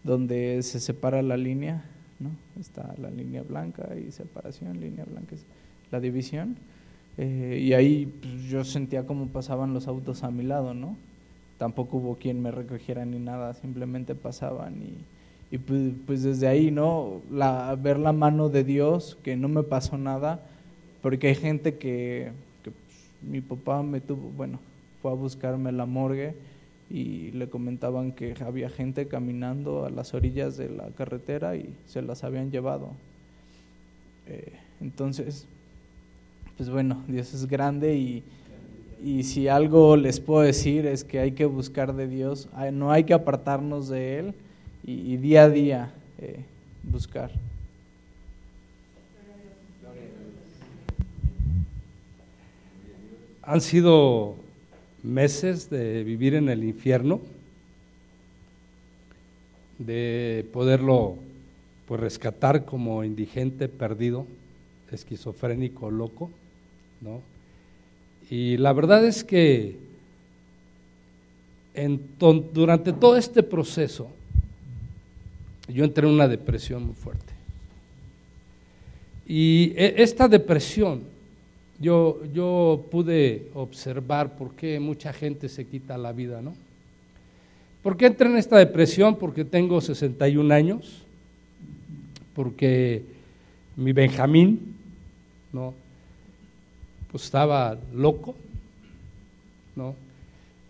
donde 0.04 0.62
se 0.62 0.80
separa 0.80 1.22
la 1.22 1.36
línea, 1.36 1.84
¿no? 2.18 2.30
Está 2.60 2.94
la 2.98 3.10
línea 3.10 3.42
blanca 3.42 3.88
y 3.96 4.10
separación, 4.10 4.80
línea 4.80 5.04
blanca 5.04 5.34
es 5.34 5.44
la 5.90 6.00
división. 6.00 6.56
Eh, 7.18 7.60
y 7.62 7.72
ahí 7.74 8.06
pues, 8.06 8.44
yo 8.44 8.64
sentía 8.64 9.06
cómo 9.06 9.26
pasaban 9.28 9.74
los 9.74 9.86
autos 9.86 10.24
a 10.24 10.30
mi 10.30 10.42
lado, 10.42 10.74
¿no? 10.74 10.96
Tampoco 11.58 11.98
hubo 11.98 12.16
quien 12.16 12.42
me 12.42 12.50
recogiera 12.50 13.04
ni 13.04 13.18
nada, 13.18 13.54
simplemente 13.54 14.14
pasaban 14.14 14.82
y, 14.82 15.54
y 15.54 15.58
pues, 15.58 15.92
pues, 16.06 16.22
desde 16.22 16.48
ahí, 16.48 16.70
¿no? 16.70 17.20
La, 17.30 17.76
ver 17.76 17.98
la 17.98 18.12
mano 18.12 18.48
de 18.48 18.64
Dios, 18.64 19.18
que 19.22 19.36
no 19.36 19.48
me 19.48 19.62
pasó 19.62 19.98
nada, 19.98 20.40
porque 21.02 21.28
hay 21.28 21.34
gente 21.34 21.76
que, 21.76 22.32
que 22.64 22.70
pues, 22.70 23.30
mi 23.30 23.40
papá 23.40 23.82
me 23.82 24.00
tuvo, 24.00 24.30
bueno, 24.30 24.58
fue 25.02 25.10
a 25.10 25.14
buscarme 25.14 25.70
a 25.70 25.72
la 25.72 25.84
morgue 25.84 26.34
y 26.88 27.32
le 27.32 27.48
comentaban 27.48 28.12
que 28.12 28.34
había 28.40 28.70
gente 28.70 29.08
caminando 29.08 29.84
a 29.84 29.90
las 29.90 30.14
orillas 30.14 30.56
de 30.56 30.68
la 30.68 30.88
carretera 30.90 31.56
y 31.56 31.74
se 31.86 32.02
las 32.02 32.22
habían 32.22 32.50
llevado. 32.50 32.90
Eh, 34.28 34.52
entonces, 34.80 35.46
pues 36.56 36.70
bueno, 36.70 37.02
Dios 37.08 37.34
es 37.34 37.46
grande 37.46 37.96
y, 37.96 38.22
y, 39.02 39.24
si 39.24 39.48
algo 39.48 39.96
les 39.96 40.20
puedo 40.20 40.42
decir 40.42 40.86
es 40.86 41.02
que 41.02 41.18
hay 41.18 41.32
que 41.32 41.46
buscar 41.46 41.94
de 41.94 42.06
Dios, 42.06 42.48
no 42.72 42.92
hay 42.92 43.04
que 43.04 43.14
apartarnos 43.14 43.88
de 43.88 44.18
Él 44.20 44.34
y, 44.84 45.16
día 45.16 45.44
a 45.44 45.48
día 45.48 45.94
eh, 46.18 46.44
buscar. 46.84 47.30
Han 53.44 53.60
sido 53.60 54.36
meses 55.02 55.68
de 55.70 56.04
vivir 56.04 56.34
en 56.34 56.48
el 56.48 56.64
infierno, 56.64 57.20
de 59.78 60.46
poderlo 60.52 61.16
pues 61.86 62.00
rescatar 62.00 62.64
como 62.64 63.04
indigente, 63.04 63.68
perdido, 63.68 64.26
esquizofrénico, 64.90 65.90
loco, 65.90 66.30
¿no? 67.00 67.20
Y 68.30 68.56
la 68.56 68.72
verdad 68.72 69.04
es 69.04 69.24
que 69.24 69.76
durante 72.52 72.92
todo 72.92 73.16
este 73.16 73.42
proceso 73.42 74.08
yo 75.68 75.84
entré 75.84 76.06
en 76.06 76.14
una 76.14 76.28
depresión 76.28 76.86
muy 76.86 76.94
fuerte. 76.94 77.32
Y 79.26 79.72
e, 79.76 80.02
esta 80.02 80.28
depresión 80.28 81.11
yo, 81.78 82.20
yo 82.32 82.86
pude 82.90 83.50
observar 83.54 84.36
por 84.36 84.54
qué 84.54 84.78
mucha 84.80 85.12
gente 85.12 85.48
se 85.48 85.66
quita 85.66 85.98
la 85.98 86.12
vida, 86.12 86.40
¿no? 86.40 86.54
¿Por 87.82 87.96
qué 87.96 88.06
entré 88.06 88.28
en 88.28 88.36
esta 88.36 88.58
depresión? 88.58 89.16
Porque 89.16 89.44
tengo 89.44 89.80
61 89.80 90.54
años, 90.54 91.02
porque 92.34 93.02
mi 93.76 93.92
Benjamín, 93.92 94.76
¿no? 95.52 95.74
Pues 97.10 97.24
estaba 97.24 97.76
loco, 97.92 98.36
¿no? 99.74 99.96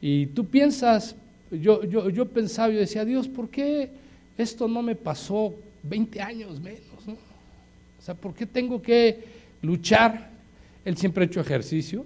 Y 0.00 0.26
tú 0.26 0.46
piensas, 0.46 1.14
yo, 1.50 1.84
yo, 1.84 2.08
yo 2.08 2.26
pensaba, 2.26 2.72
yo 2.72 2.80
decía, 2.80 3.04
Dios, 3.04 3.28
¿por 3.28 3.50
qué 3.50 3.90
esto 4.38 4.66
no 4.66 4.82
me 4.82 4.96
pasó 4.96 5.54
20 5.82 6.20
años 6.20 6.60
menos, 6.60 7.06
¿no? 7.06 7.12
O 7.12 8.02
sea, 8.04 8.14
¿por 8.14 8.34
qué 8.34 8.46
tengo 8.46 8.80
que 8.80 9.24
luchar 9.60 10.31
él 10.84 10.96
siempre 10.96 11.24
ha 11.24 11.26
hecho 11.26 11.40
ejercicio, 11.40 12.04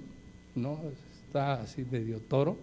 ¿no? 0.55 0.81
Está 1.27 1.55
así 1.55 1.85
medio 1.91 2.19
toro. 2.19 2.57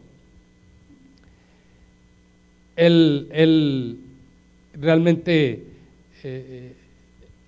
Él, 2.76 4.00
realmente, 4.74 5.52
eh, 5.52 5.64
eh, 6.24 6.74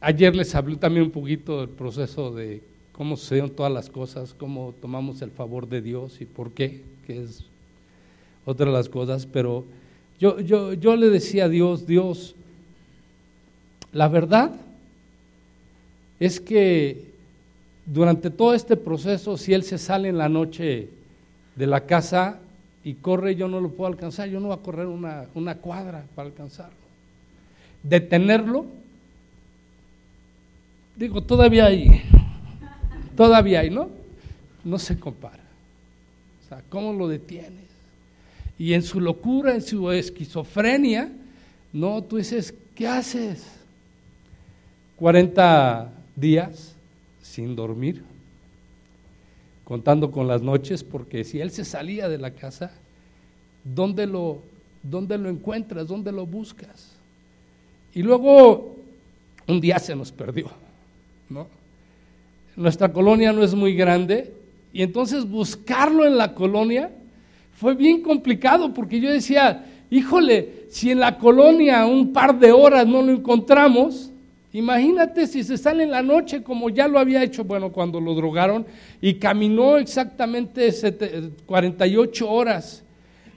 ayer 0.01 0.35
les 0.35 0.53
hablé 0.53 0.75
también 0.75 1.05
un 1.05 1.11
poquito 1.11 1.61
del 1.61 1.69
proceso 1.69 2.31
de 2.31 2.61
cómo 2.91 3.17
sucedieron 3.17 3.49
todas 3.49 3.71
las 3.71 3.89
cosas, 3.89 4.33
cómo 4.33 4.73
tomamos 4.81 5.21
el 5.21 5.31
favor 5.31 5.67
de 5.67 5.81
Dios 5.81 6.21
y 6.21 6.25
por 6.25 6.51
qué, 6.51 6.81
que 7.05 7.23
es 7.23 7.43
otra 8.45 8.67
de 8.67 8.71
las 8.71 8.87
cosas, 8.87 9.25
pero 9.25 9.65
yo, 10.19 10.39
yo, 10.39 10.73
yo 10.73 10.95
le 10.95 11.09
decía 11.09 11.45
a 11.45 11.49
Dios, 11.49 11.87
Dios, 11.87 12.35
la 13.91 14.07
verdad 14.07 14.55
es 16.19 16.39
que 16.39 17.14
durante 17.85 18.29
todo 18.31 18.53
este 18.53 18.75
proceso, 18.75 19.37
si 19.37 19.53
él 19.53 19.63
se 19.63 19.77
sale 19.77 20.09
en 20.09 20.17
la 20.17 20.29
noche 20.29 20.89
de 21.55 21.67
la 21.67 21.81
casa 21.81 22.39
y 22.83 22.95
corre, 22.95 23.35
yo 23.35 23.47
no 23.47 23.61
lo 23.61 23.69
puedo 23.69 23.87
alcanzar, 23.91 24.29
yo 24.29 24.39
no 24.39 24.47
voy 24.47 24.57
a 24.57 24.61
correr 24.61 24.87
una, 24.87 25.25
una 25.35 25.55
cuadra 25.55 26.05
para 26.15 26.27
alcanzarlo. 26.27 26.73
Detenerlo, 27.83 28.65
digo, 30.95 31.21
todavía 31.21 31.65
hay, 31.65 32.01
todavía 33.15 33.59
hay, 33.59 33.69
¿no? 33.69 33.89
No 34.63 34.79
se 34.79 34.99
compara. 34.99 35.43
O 36.43 36.49
sea, 36.49 36.63
¿cómo 36.69 36.93
lo 36.93 37.07
detienes? 37.07 37.65
Y 38.57 38.73
en 38.73 38.81
su 38.81 38.99
locura, 38.99 39.53
en 39.53 39.61
su 39.61 39.91
esquizofrenia, 39.91 41.11
no, 41.71 42.01
tú 42.03 42.17
dices, 42.17 42.53
¿qué 42.73 42.87
haces? 42.87 43.45
40 44.95 45.91
días 46.15 46.74
sin 47.35 47.53
dormir, 47.53 48.01
contando 49.65 50.09
con 50.09 50.25
las 50.25 50.41
noches, 50.41 50.85
porque 50.85 51.25
si 51.25 51.41
él 51.41 51.51
se 51.51 51.65
salía 51.65 52.07
de 52.07 52.17
la 52.17 52.31
casa, 52.31 52.71
¿dónde 53.65 54.07
lo, 54.07 54.41
dónde 54.81 55.17
lo 55.17 55.27
encuentras? 55.27 55.85
¿Dónde 55.85 56.13
lo 56.13 56.25
buscas? 56.25 56.95
Y 57.93 58.03
luego 58.03 58.77
un 59.47 59.59
día 59.59 59.79
se 59.79 59.97
nos 59.97 60.13
perdió, 60.13 60.49
¿no? 61.29 61.47
Nuestra 62.55 62.93
colonia 62.93 63.33
no 63.33 63.43
es 63.43 63.53
muy 63.53 63.75
grande 63.75 64.33
y 64.71 64.81
entonces 64.81 65.29
buscarlo 65.29 66.05
en 66.05 66.17
la 66.17 66.33
colonia 66.33 66.89
fue 67.51 67.75
bien 67.75 68.01
complicado 68.01 68.73
porque 68.73 69.01
yo 69.01 69.11
decía, 69.11 69.65
híjole, 69.89 70.67
si 70.69 70.89
en 70.89 71.01
la 71.01 71.17
colonia 71.17 71.85
un 71.85 72.13
par 72.13 72.39
de 72.39 72.53
horas 72.53 72.87
no 72.87 73.01
lo 73.01 73.11
encontramos, 73.11 74.13
Imagínate 74.55 75.27
si 75.27 75.43
se 75.43 75.57
sale 75.57 75.83
en 75.83 75.91
la 75.91 76.01
noche 76.01 76.41
como 76.41 76.69
ya 76.69 76.87
lo 76.87 76.97
había 76.97 77.21
hecho, 77.21 77.43
bueno, 77.43 77.73
cuando 77.73 77.99
lo 77.99 78.15
drogaron 78.15 78.65
y 79.01 79.15
caminó 79.15 79.77
exactamente 79.77 80.71
48 81.45 82.31
horas. 82.31 82.81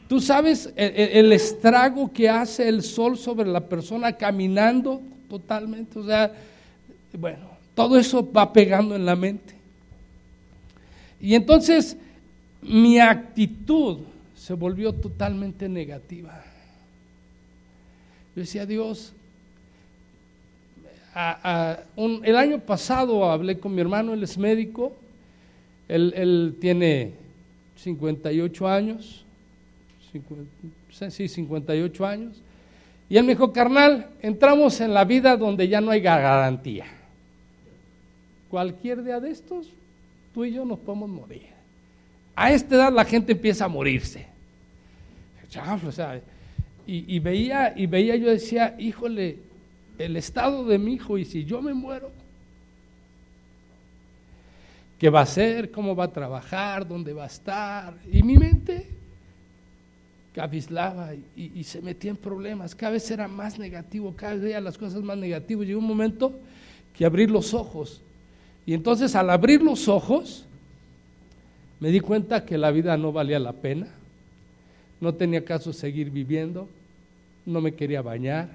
Tú 0.08 0.20
sabes 0.20 0.72
el, 0.76 1.32
estrago 1.32 2.12
que 2.12 2.28
hace 2.28 2.68
el 2.68 2.84
sol 2.84 3.18
sobre 3.18 3.48
la 3.48 3.68
persona 3.68 4.12
caminando 4.12 5.02
totalmente, 5.28 5.98
o 5.98 6.06
sea, 6.06 6.32
bueno, 7.18 7.50
todo 7.74 7.98
eso 7.98 8.30
va 8.30 8.52
pegando 8.52 8.94
en 8.94 9.04
la 9.04 9.16
mente. 9.16 9.54
Y 11.20 11.34
entonces 11.34 11.96
mi 12.62 13.00
actitud 13.00 13.98
se 14.36 14.54
volvió 14.54 14.92
totalmente 14.92 15.68
negativa. 15.68 16.44
Yo 18.36 18.42
decía, 18.42 18.64
Dios, 18.66 19.14
el 21.14 22.36
año 22.36 22.60
pasado 22.60 23.30
hablé 23.30 23.58
con 23.58 23.74
mi 23.74 23.80
hermano, 23.80 24.14
él 24.14 24.22
es 24.22 24.38
médico, 24.38 24.92
él, 25.88 26.56
tiene 26.60 27.12
58 27.76 28.68
años, 28.68 29.24
sí, 31.10 31.28
58 31.28 32.06
años, 32.06 32.40
y 33.08 33.16
él 33.16 33.24
me 33.24 33.32
dijo, 33.32 33.52
carnal, 33.52 34.08
entramos 34.20 34.80
en 34.80 34.92
la 34.92 35.04
vida 35.04 35.36
donde 35.36 35.66
ya 35.66 35.80
no 35.80 35.90
hay 35.90 36.00
garantía. 36.00 36.86
Cualquier 38.50 39.02
día 39.02 39.18
de 39.18 39.30
estos, 39.30 39.68
tú 40.34 40.44
y 40.44 40.52
yo 40.52 40.64
nos 40.64 40.78
podemos 40.78 41.08
morir. 41.08 41.46
A 42.36 42.52
esta 42.52 42.74
edad 42.76 42.92
la 42.92 43.04
gente 43.04 43.32
empieza 43.32 43.64
a 43.64 43.68
morirse. 43.68 44.26
y, 46.86 47.16
y, 47.16 47.18
veía, 47.18 47.72
y 47.76 47.86
veía, 47.86 48.16
yo 48.16 48.28
decía, 48.28 48.74
híjole, 48.78 49.38
el 49.98 50.16
estado 50.16 50.64
de 50.64 50.78
mi 50.78 50.94
hijo 50.94 51.18
y 51.18 51.24
si 51.24 51.44
yo 51.44 51.60
me 51.60 51.74
muero, 51.74 52.10
¿qué 54.98 55.10
va 55.10 55.20
a 55.20 55.24
hacer? 55.24 55.70
¿Cómo 55.70 55.94
va 55.94 56.04
a 56.04 56.12
trabajar? 56.12 56.86
¿Dónde 56.86 57.12
va 57.12 57.24
a 57.24 57.26
estar? 57.26 57.94
Y 58.10 58.22
mi 58.22 58.36
mente 58.36 58.86
cabislaba 60.32 61.14
y, 61.36 61.64
se 61.64 61.82
metía 61.82 62.12
en 62.12 62.16
problemas. 62.16 62.74
Cada 62.74 62.92
vez 62.92 63.10
era 63.10 63.26
más 63.26 63.58
negativo, 63.58 64.14
cada 64.16 64.34
vez 64.34 64.42
veía 64.42 64.60
las 64.60 64.78
cosas 64.78 65.02
más 65.02 65.18
negativas. 65.18 65.66
Llegó 65.66 65.80
un 65.80 65.86
momento 65.86 66.32
que 66.96 67.04
abrí 67.04 67.26
los 67.26 67.54
ojos. 67.54 68.00
Y 68.64 68.74
entonces 68.74 69.16
al 69.16 69.30
abrir 69.30 69.62
los 69.62 69.88
ojos, 69.88 70.44
me 71.80 71.90
di 71.90 71.98
cuenta 71.98 72.44
que 72.44 72.56
la 72.56 72.70
vida 72.70 72.96
no 72.96 73.10
valía 73.10 73.40
la 73.40 73.52
pena, 73.52 73.88
no 75.00 75.14
tenía 75.14 75.44
caso 75.44 75.72
seguir 75.72 76.10
viviendo, 76.10 76.68
no 77.44 77.60
me 77.60 77.74
quería 77.74 78.02
bañar, 78.02 78.48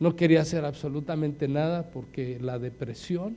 no 0.00 0.16
quería 0.16 0.42
hacer 0.42 0.64
absolutamente 0.64 1.48
nada 1.48 1.90
porque 1.90 2.38
la 2.40 2.58
depresión 2.58 3.36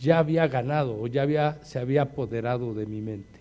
ya 0.00 0.18
había 0.18 0.48
ganado 0.48 1.00
o 1.00 1.06
ya 1.06 1.22
había, 1.22 1.58
se 1.62 1.78
había 1.78 2.02
apoderado 2.02 2.74
de 2.74 2.86
mi 2.86 3.00
mente. 3.00 3.38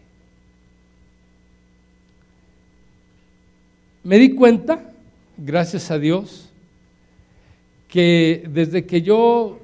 Me 4.04 4.18
di 4.18 4.36
cuenta, 4.36 4.92
gracias 5.38 5.89
a 5.89 5.98
Dios, 5.98 6.50
que 7.88 8.44
desde 8.50 8.86
que 8.86 9.02
yo 9.02 9.60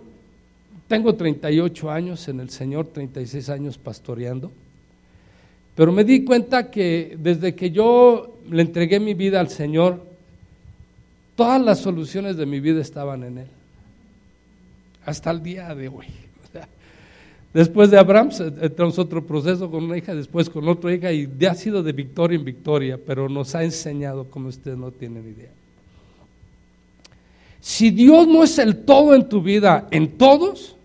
tengo 0.87 1.15
38 1.15 1.91
años 1.91 2.27
en 2.27 2.39
el 2.39 2.49
Señor, 2.49 2.87
36 2.87 3.49
años 3.49 3.77
pastoreando, 3.77 4.51
pero 5.75 5.91
me 5.91 6.03
di 6.03 6.23
cuenta 6.23 6.71
que 6.71 7.17
desde 7.19 7.53
que 7.53 7.71
yo 7.71 8.37
le 8.49 8.61
entregué 8.61 8.99
mi 8.99 9.13
vida 9.13 9.39
al 9.39 9.49
Señor, 9.49 10.08
todas 11.39 11.61
las 11.61 11.79
soluciones 11.79 12.35
de 12.35 12.45
mi 12.45 12.59
vida 12.59 12.81
estaban 12.81 13.23
en 13.23 13.37
Él. 13.37 13.47
Hasta 15.05 15.31
el 15.31 15.41
día 15.41 15.73
de 15.73 15.87
hoy. 15.87 16.07
Después 17.53 17.89
de 17.89 17.97
Abraham 17.97 18.29
entramos 18.59 18.99
otro 18.99 19.25
proceso 19.25 19.71
con 19.71 19.85
una 19.85 19.97
hija, 19.97 20.13
después 20.13 20.49
con 20.49 20.67
otra 20.67 20.93
hija 20.93 21.13
y 21.13 21.29
ha 21.45 21.55
sido 21.55 21.81
de 21.81 21.93
victoria 21.93 22.37
en 22.37 22.43
victoria, 22.43 22.99
pero 23.03 23.29
nos 23.29 23.55
ha 23.55 23.63
enseñado 23.63 24.25
como 24.25 24.49
ustedes 24.49 24.77
no 24.77 24.91
tienen 24.91 25.33
idea. 25.33 25.49
Si 27.61 27.89
Dios 27.89 28.27
no 28.27 28.43
es 28.43 28.59
el 28.59 28.83
todo 28.83 29.15
en 29.15 29.27
tu 29.29 29.41
vida, 29.41 29.87
en 29.91 30.17
todos, 30.17 30.75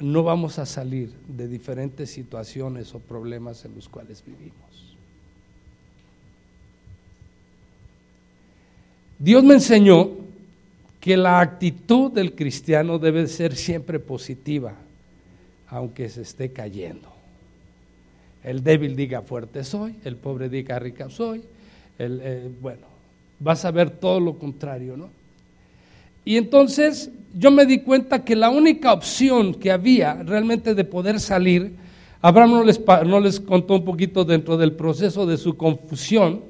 no 0.00 0.22
vamos 0.22 0.58
a 0.58 0.64
salir 0.64 1.12
de 1.28 1.46
diferentes 1.46 2.10
situaciones 2.10 2.94
o 2.94 2.98
problemas 2.98 3.62
en 3.66 3.74
los 3.74 3.90
cuales 3.90 4.24
vivimos. 4.26 4.65
Dios 9.18 9.42
me 9.44 9.54
enseñó 9.54 10.10
que 11.00 11.16
la 11.16 11.40
actitud 11.40 12.10
del 12.10 12.34
cristiano 12.34 12.98
debe 12.98 13.26
ser 13.26 13.54
siempre 13.54 13.98
positiva 13.98 14.74
aunque 15.68 16.08
se 16.08 16.22
esté 16.22 16.52
cayendo. 16.52 17.08
El 18.44 18.62
débil 18.62 18.94
diga 18.94 19.22
fuerte 19.22 19.64
soy, 19.64 19.96
el 20.04 20.16
pobre 20.16 20.48
diga 20.48 20.78
rica 20.78 21.10
soy, 21.10 21.42
el, 21.98 22.20
eh, 22.22 22.50
bueno, 22.60 22.86
vas 23.40 23.64
a 23.64 23.70
ver 23.70 23.90
todo 23.90 24.20
lo 24.20 24.38
contrario, 24.38 24.96
¿no? 24.96 25.10
Y 26.24 26.36
entonces 26.36 27.10
yo 27.34 27.50
me 27.50 27.66
di 27.66 27.80
cuenta 27.80 28.24
que 28.24 28.36
la 28.36 28.50
única 28.50 28.92
opción 28.92 29.54
que 29.54 29.70
había 29.70 30.14
realmente 30.22 30.74
de 30.74 30.84
poder 30.84 31.20
salir, 31.20 31.72
Abraham 32.20 32.50
no 32.50 32.64
les, 32.64 32.80
no 33.06 33.20
les 33.20 33.40
contó 33.40 33.74
un 33.74 33.84
poquito 33.84 34.24
dentro 34.24 34.56
del 34.56 34.72
proceso 34.72 35.26
de 35.26 35.36
su 35.36 35.56
confusión, 35.56 36.40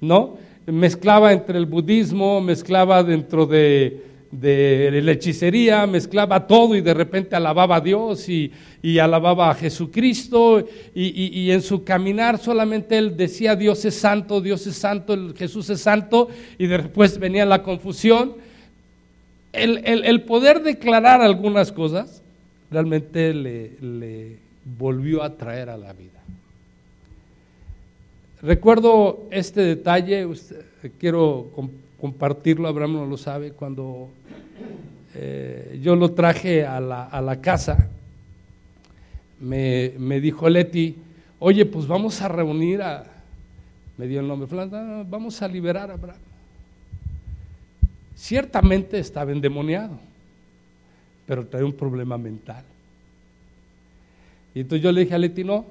¿no? 0.00 0.36
Mezclaba 0.66 1.32
entre 1.32 1.58
el 1.58 1.66
budismo, 1.66 2.40
mezclaba 2.40 3.02
dentro 3.02 3.46
de, 3.46 4.12
de 4.32 5.02
la 5.02 5.12
hechicería, 5.12 5.86
mezclaba 5.86 6.46
todo 6.46 6.74
y 6.74 6.80
de 6.80 6.94
repente 6.94 7.36
alababa 7.36 7.76
a 7.76 7.80
Dios 7.80 8.28
y, 8.28 8.50
alababa 8.98 9.50
a 9.50 9.54
Jesucristo 9.54 10.66
y, 10.94 11.50
en 11.50 11.60
su 11.60 11.84
caminar 11.84 12.38
solamente 12.38 12.96
él 12.96 13.16
decía 13.16 13.54
Dios 13.54 13.84
es 13.84 13.94
santo, 13.94 14.40
Dios 14.40 14.66
es 14.66 14.74
santo, 14.74 15.34
Jesús 15.36 15.68
es 15.68 15.82
santo 15.82 16.28
y 16.58 16.66
después 16.66 17.18
venía 17.18 17.44
la 17.44 17.62
confusión. 17.62 18.34
El, 19.52 20.22
poder 20.22 20.62
declarar 20.62 21.20
algunas 21.20 21.70
cosas 21.70 22.22
realmente 22.70 23.34
le, 23.34 24.38
volvió 24.64 25.22
a 25.22 25.36
traer 25.36 25.68
a 25.68 25.76
la 25.76 25.92
vida. 25.92 26.11
Recuerdo 28.42 29.28
este 29.30 29.60
detalle, 29.60 30.28
quiero 30.98 31.52
compartirlo, 32.00 32.66
Abraham 32.66 32.94
no 32.94 33.06
lo 33.06 33.16
sabe, 33.16 33.52
cuando 33.52 34.08
eh, 35.14 35.78
yo 35.80 35.94
lo 35.94 36.10
traje 36.10 36.66
a 36.66 36.80
la, 36.80 37.40
casa, 37.40 37.88
me, 39.38 39.90
dijo 40.20 40.48
Leti, 40.48 40.96
oye, 41.38 41.64
pues 41.66 41.86
vamos 41.86 42.20
a 42.20 42.26
reunir 42.26 42.82
a, 42.82 43.04
me 43.96 44.08
dio 44.08 44.18
el 44.18 44.26
nombre, 44.26 44.48
vamos 45.08 45.40
a 45.40 45.46
liberar 45.46 45.92
a 45.92 45.94
Abraham. 45.94 46.20
Ciertamente 48.16 48.98
estaba 48.98 49.30
endemoniado, 49.30 50.00
pero 51.28 51.46
trae 51.46 51.62
un 51.62 51.74
problema 51.74 52.18
mental. 52.18 52.64
Y 54.52 54.62
entonces 54.62 54.82
yo 54.82 54.90
le 54.90 55.02
dije 55.02 55.14
a 55.14 55.18
Leti, 55.18 55.44
no, 55.44 55.64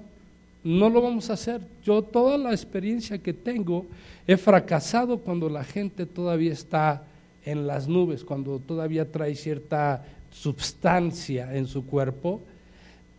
no 0.63 0.89
lo 0.89 1.01
vamos 1.01 1.29
a 1.29 1.33
hacer. 1.33 1.61
Yo 1.83 2.01
toda 2.01 2.37
la 2.37 2.51
experiencia 2.51 3.17
que 3.17 3.33
tengo 3.33 3.85
he 4.27 4.37
fracasado 4.37 5.19
cuando 5.19 5.49
la 5.49 5.63
gente 5.63 6.05
todavía 6.05 6.53
está 6.53 7.03
en 7.45 7.65
las 7.65 7.87
nubes, 7.87 8.23
cuando 8.23 8.59
todavía 8.59 9.11
trae 9.11 9.35
cierta 9.35 10.05
sustancia 10.31 11.55
en 11.55 11.67
su 11.67 11.85
cuerpo, 11.85 12.41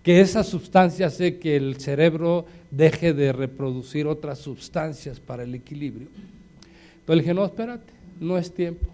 que 0.02 0.20
esa 0.20 0.42
sustancia 0.44 1.06
hace 1.06 1.38
que 1.38 1.56
el 1.56 1.76
cerebro 1.76 2.46
deje 2.70 3.12
de 3.12 3.32
reproducir 3.32 4.06
otras 4.06 4.38
sustancias 4.38 5.20
para 5.20 5.42
el 5.42 5.54
equilibrio. 5.54 6.08
Entonces 7.00 7.24
dije, 7.24 7.34
no, 7.34 7.44
espérate, 7.44 7.92
no 8.20 8.38
es 8.38 8.52
tiempo. 8.52 8.86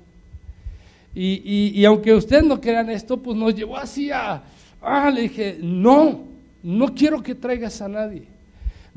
Y, 1.15 1.73
y 1.75 1.85
aunque 1.85 2.15
ustedes 2.15 2.45
no 2.45 2.61
crean 2.61 2.91
esto, 2.91 3.17
pues 3.17 3.37
nos 3.37 3.55
llevó 3.55 3.77
así 3.77 4.11
a, 4.11 4.43
ah, 4.81 5.11
le 5.11 5.23
dije, 5.23 5.59
no, 5.61 6.25
no 6.63 6.95
quiero 6.95 7.23
que 7.23 7.35
traigas 7.35 7.81
a 7.81 7.89
nadie. 7.89 8.38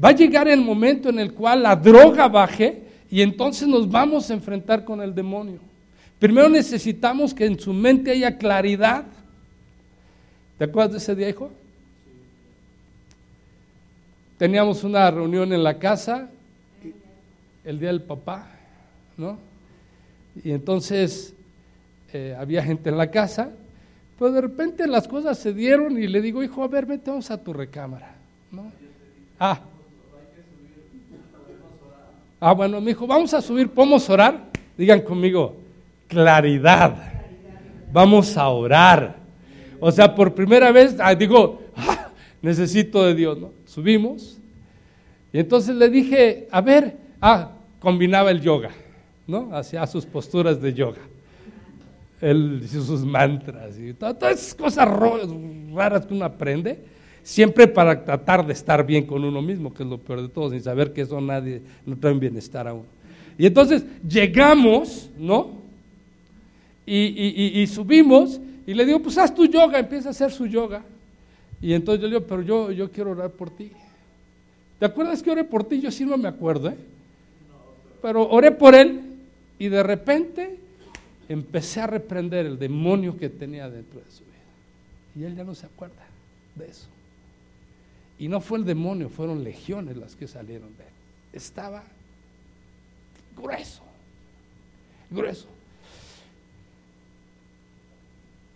Va 0.04 0.10
a 0.10 0.14
llegar 0.14 0.48
el 0.48 0.62
momento 0.62 1.10
en 1.10 1.20
el 1.20 1.34
cual 1.34 1.64
la 1.64 1.76
droga 1.76 2.28
baje 2.28 2.82
y 3.10 3.22
entonces 3.22 3.68
nos 3.68 3.90
vamos 3.90 4.30
a 4.30 4.34
enfrentar 4.34 4.84
con 4.84 5.02
el 5.02 5.14
demonio. 5.14 5.60
Primero 6.18 6.50
necesitamos 6.50 7.34
que 7.34 7.46
en 7.46 7.60
su 7.60 7.74
mente 7.74 8.12
haya 8.12 8.38
claridad. 8.38 9.06
¿Te 10.58 10.66
acuerdas 10.66 10.92
de 10.94 10.98
ese 11.00 11.16
día, 11.16 11.30
hijo? 11.30 11.52
Teníamos 14.38 14.84
una 14.84 15.12
reunión 15.12 15.54
en 15.54 15.64
la 15.64 15.78
casa, 15.78 16.30
el 17.64 17.80
día 17.80 17.90
del 17.90 18.02
papá, 18.02 18.48
¿no? 19.18 19.38
Y 20.44 20.52
entonces 20.52 21.34
eh, 22.14 22.36
había 22.40 22.64
gente 22.64 22.90
en 22.90 22.98
la 22.98 23.12
casa, 23.12 23.52
pero 24.18 24.32
de 24.32 24.42
repente 24.42 24.88
las 24.88 25.08
cosas 25.08 25.38
se 25.38 25.54
dieron 25.54 25.98
y 25.98 26.08
le 26.08 26.22
digo, 26.22 26.44
hijo, 26.44 26.64
a 26.64 26.68
ver, 26.68 26.86
vete, 26.86 27.10
vamos 27.10 27.30
a 27.30 27.44
tu 27.44 27.54
recámara, 27.54 28.16
¿no? 28.52 28.72
Ah, 29.40 29.60
Ah, 32.44 32.54
bueno, 32.54 32.82
me 32.82 32.88
dijo, 32.88 33.06
vamos 33.06 33.32
a 33.36 33.42
subir, 33.42 33.70
¿podemos 33.70 34.10
orar? 34.10 34.50
Digan 34.76 35.02
conmigo, 35.02 35.58
claridad. 36.08 36.96
Vamos 37.94 38.36
a 38.36 38.50
orar. 38.50 39.18
O 39.80 39.92
sea, 39.92 40.16
por 40.16 40.34
primera 40.34 40.72
vez, 40.72 40.96
ah, 41.00 41.14
digo, 41.14 41.62
ah, 41.76 42.10
necesito 42.42 43.06
de 43.06 43.14
Dios, 43.14 43.38
¿no? 43.38 43.52
Subimos. 43.66 44.40
Y 45.32 45.38
entonces 45.38 45.76
le 45.76 45.88
dije, 45.88 46.48
a 46.50 46.62
ver, 46.62 46.98
ah, 47.22 47.52
combinaba 47.80 48.32
el 48.32 48.42
yoga, 48.42 48.72
¿no? 49.28 49.56
Hacía 49.56 49.86
sus 49.86 50.08
posturas 50.08 50.60
de 50.60 50.74
yoga. 50.74 51.02
Él 52.22 52.68
sus 52.68 53.06
mantras 53.06 53.78
y 53.78 53.94
todas 53.94 54.40
esas 54.40 54.56
cosas 54.56 54.88
raras 54.88 56.08
que 56.08 56.14
uno 56.16 56.26
aprende 56.26 56.84
siempre 57.24 57.68
para 57.68 58.04
tratar 58.04 58.46
de 58.46 58.54
estar 58.54 58.86
bien 58.86 59.06
con 59.06 59.24
uno 59.24 59.42
mismo, 59.42 59.74
que 59.74 59.84
es 59.84 59.90
lo 59.90 59.98
peor 59.98 60.22
de 60.22 60.30
todo, 60.30 60.50
sin 60.50 60.62
saber 60.62 60.94
que 60.94 61.02
eso 61.02 61.20
nadie, 61.22 61.62
no 61.86 61.98
trae 61.98 62.14
bienestar 62.14 62.68
a 62.68 62.74
uno. 62.74 62.86
Y 63.38 63.46
entonces 63.46 63.84
llegamos, 64.08 65.10
¿no? 65.18 65.62
Y, 66.86 67.66
subimos 67.68 68.42
y 68.68 68.74
le 68.74 68.86
digo, 68.86 69.00
pues 69.02 69.18
haz 69.18 69.34
tu 69.34 69.46
yoga, 69.46 69.80
empieza 69.80 70.10
a 70.10 70.12
hacer 70.12 70.32
su 70.32 70.46
yoga. 70.46 70.84
Y 71.62 71.74
entonces 71.74 72.02
yo 72.02 72.08
le 72.08 72.16
digo, 72.16 72.28
pero 72.28 72.42
yo, 72.42 72.72
yo 72.72 72.92
quiero 72.92 73.12
orar 73.12 73.32
por 73.32 73.50
ti. 73.50 73.72
¿Te 74.80 74.86
acuerdas 74.86 75.22
que 75.22 75.32
oré 75.32 75.44
por 75.44 75.64
ti? 75.64 75.80
Yo 75.80 75.92
sí 75.92 76.06
no 76.06 76.18
me 76.18 76.28
acuerdo, 76.28 76.70
¿eh? 76.70 76.76
Pero 78.02 78.28
oré 78.28 78.52
por 78.52 78.74
él 78.74 79.00
y 79.60 79.70
de 79.70 79.84
repente 79.84 80.58
empecé 81.30 81.82
a 81.82 81.88
reprender 81.88 82.48
el 82.48 82.58
demonio 82.58 83.16
que 83.16 83.30
tenía 83.30 83.70
dentro 83.70 84.00
de 84.00 84.12
su 84.12 84.24
vida. 84.24 84.32
Y 85.16 85.24
él 85.24 85.36
ya 85.36 85.44
no 85.44 85.54
se 85.54 85.68
acuerda 85.68 86.04
de 86.56 86.66
eso. 86.66 86.88
Y 88.22 88.28
no 88.28 88.40
fue 88.40 88.60
el 88.60 88.66
demonio, 88.66 89.10
fueron 89.10 89.44
legiones 89.44 89.98
las 89.98 90.16
que 90.16 90.28
salieron 90.28 90.70
de 90.78 90.84
él. 90.84 90.90
Estaba 91.34 91.82
grueso, 93.36 93.82
grueso. 95.10 95.48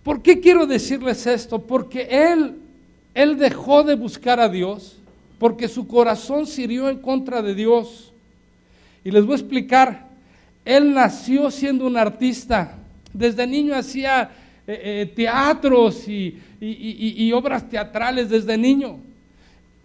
¿Por 0.04 0.22
qué 0.22 0.40
quiero 0.40 0.68
decirles 0.68 1.26
esto? 1.26 1.58
Porque 1.58 2.08
él, 2.12 2.60
él 3.16 3.40
dejó 3.40 3.82
de 3.82 3.96
buscar 3.96 4.40
a 4.40 4.50
Dios, 4.50 5.00
porque 5.40 5.68
su 5.68 5.88
corazón 5.88 6.46
sirió 6.46 6.88
en 6.88 7.00
contra 7.00 7.42
de 7.42 7.56
Dios. 7.56 8.14
Y 9.04 9.10
les 9.10 9.26
voy 9.26 9.34
a 9.34 9.38
explicar, 9.38 10.10
él 10.64 10.94
nació 10.94 11.50
siendo 11.50 11.88
un 11.88 11.98
artista. 11.98 12.78
Desde 13.12 13.48
niño 13.48 13.74
hacía 13.74 14.30
eh, 14.68 14.80
eh, 14.84 15.14
teatros 15.16 16.08
y 16.08 17.32
obras 17.34 17.68
teatrales 17.68 18.30
desde 18.30 18.60
niño. 18.60 19.05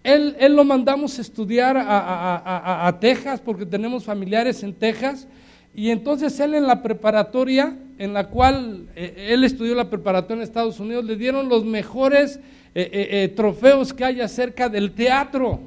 Él, 0.02 0.36
él 0.38 0.56
lo 0.56 0.64
mandamos 0.64 1.18
estudiar 1.18 1.76
a, 1.76 1.82
a- 1.82 2.36
a- 2.36 2.86
a 2.88 3.00
Texas 3.00 3.40
porque 3.40 3.66
tenemos 3.66 4.04
familiares 4.04 4.62
en 4.62 4.72
Texas. 4.74 5.28
Y 5.74 5.90
entonces 5.90 6.38
él 6.40 6.54
en 6.54 6.66
la 6.66 6.82
preparatoria, 6.82 7.76
en 7.98 8.12
la 8.12 8.28
cual 8.28 8.88
eh, 8.96 9.28
él 9.30 9.44
estudió 9.44 9.74
la 9.74 9.88
preparatoria 9.88 10.36
en 10.38 10.42
Estados 10.42 10.80
Unidos, 10.80 11.04
le 11.04 11.16
dieron 11.16 11.48
los 11.48 11.64
mejores 11.64 12.36
eh, 12.74 12.88
eh, 12.92 13.08
eh, 13.24 13.28
trofeos 13.28 13.92
que 13.92 14.04
hay 14.04 14.20
acerca 14.20 14.68
del 14.68 14.92
teatro. 14.92 15.60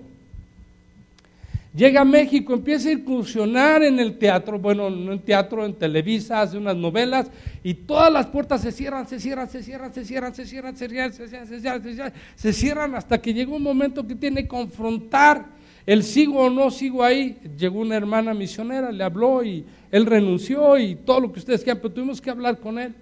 Llega 1.75 2.01
a 2.01 2.05
México, 2.05 2.53
empieza 2.53 2.89
a 2.89 2.91
incursionar 2.91 3.81
en 3.81 3.99
el 3.99 4.19
teatro, 4.19 4.59
bueno, 4.59 4.91
no 4.91 5.11
en 5.11 5.19
teatro, 5.19 5.65
en 5.65 5.73
Televisa, 5.73 6.41
hace 6.41 6.55
unas 6.55 6.75
novelas, 6.75 7.31
y 7.63 7.73
todas 7.73 8.13
las 8.13 8.27
puertas 8.27 8.61
se 8.61 8.71
cierran, 8.71 9.07
se 9.07 9.19
cierran, 9.19 9.49
se 9.49 9.63
cierran, 9.63 9.91
se 9.91 10.05
cierran, 10.05 10.35
se 10.35 10.45
cierran, 10.45 10.75
se 10.75 10.87
cierran, 10.87 11.13
se 11.13 11.27
cierran, 11.27 11.47
se 11.47 11.59
cierran, 11.59 11.83
se 11.83 11.93
cierran, 11.93 12.13
se 12.35 12.53
cierran 12.53 12.95
hasta 12.95 13.19
que 13.19 13.33
llegó 13.33 13.55
un 13.55 13.63
momento 13.63 14.05
que 14.05 14.13
tiene 14.13 14.43
que 14.43 14.49
confrontar 14.49 15.47
el 15.87 16.03
sigo 16.03 16.41
o 16.41 16.49
no 16.49 16.69
sigo 16.69 17.03
ahí. 17.03 17.37
Llegó 17.57 17.79
una 17.79 17.95
hermana 17.95 18.35
misionera, 18.35 18.91
le 18.91 19.03
habló 19.03 19.43
y 19.43 19.65
él 19.91 20.05
renunció 20.05 20.77
y 20.77 20.95
todo 20.95 21.21
lo 21.21 21.33
que 21.33 21.39
ustedes 21.39 21.63
quieran, 21.63 21.81
pero 21.81 21.93
tuvimos 21.93 22.21
que 22.21 22.29
hablar 22.29 22.59
con 22.59 22.77
él. 22.77 22.93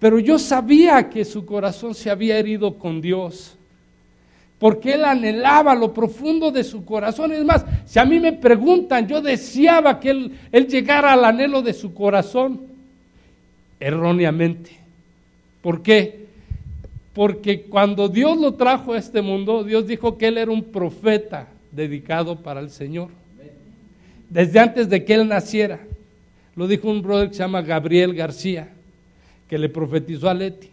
Pero 0.00 0.18
yo 0.18 0.36
sabía 0.36 1.08
que 1.08 1.24
su 1.24 1.46
corazón 1.46 1.94
se 1.94 2.10
había 2.10 2.38
herido 2.38 2.76
con 2.76 3.00
Dios 3.00 3.56
porque 4.62 4.92
él 4.92 5.04
anhelaba 5.04 5.74
lo 5.74 5.92
profundo 5.92 6.52
de 6.52 6.62
su 6.62 6.84
corazón. 6.84 7.32
Es 7.32 7.44
más, 7.44 7.66
si 7.84 7.98
a 7.98 8.04
mí 8.04 8.20
me 8.20 8.32
preguntan, 8.32 9.08
yo 9.08 9.20
deseaba 9.20 9.98
que 9.98 10.10
él, 10.10 10.38
él 10.52 10.68
llegara 10.68 11.14
al 11.14 11.24
anhelo 11.24 11.62
de 11.62 11.72
su 11.72 11.92
corazón, 11.92 12.60
erróneamente. 13.80 14.70
¿Por 15.62 15.82
qué? 15.82 16.26
Porque 17.12 17.62
cuando 17.62 18.08
Dios 18.08 18.38
lo 18.38 18.54
trajo 18.54 18.92
a 18.92 18.98
este 18.98 19.20
mundo, 19.20 19.64
Dios 19.64 19.84
dijo 19.84 20.16
que 20.16 20.28
él 20.28 20.38
era 20.38 20.52
un 20.52 20.62
profeta 20.62 21.48
dedicado 21.72 22.36
para 22.36 22.60
el 22.60 22.70
Señor. 22.70 23.08
Desde 24.30 24.60
antes 24.60 24.88
de 24.88 25.04
que 25.04 25.14
él 25.14 25.26
naciera. 25.26 25.80
Lo 26.54 26.68
dijo 26.68 26.88
un 26.88 27.02
brother 27.02 27.30
que 27.30 27.34
se 27.34 27.40
llama 27.40 27.62
Gabriel 27.62 28.14
García, 28.14 28.68
que 29.48 29.58
le 29.58 29.68
profetizó 29.68 30.30
a 30.30 30.34
Leti. 30.34 30.71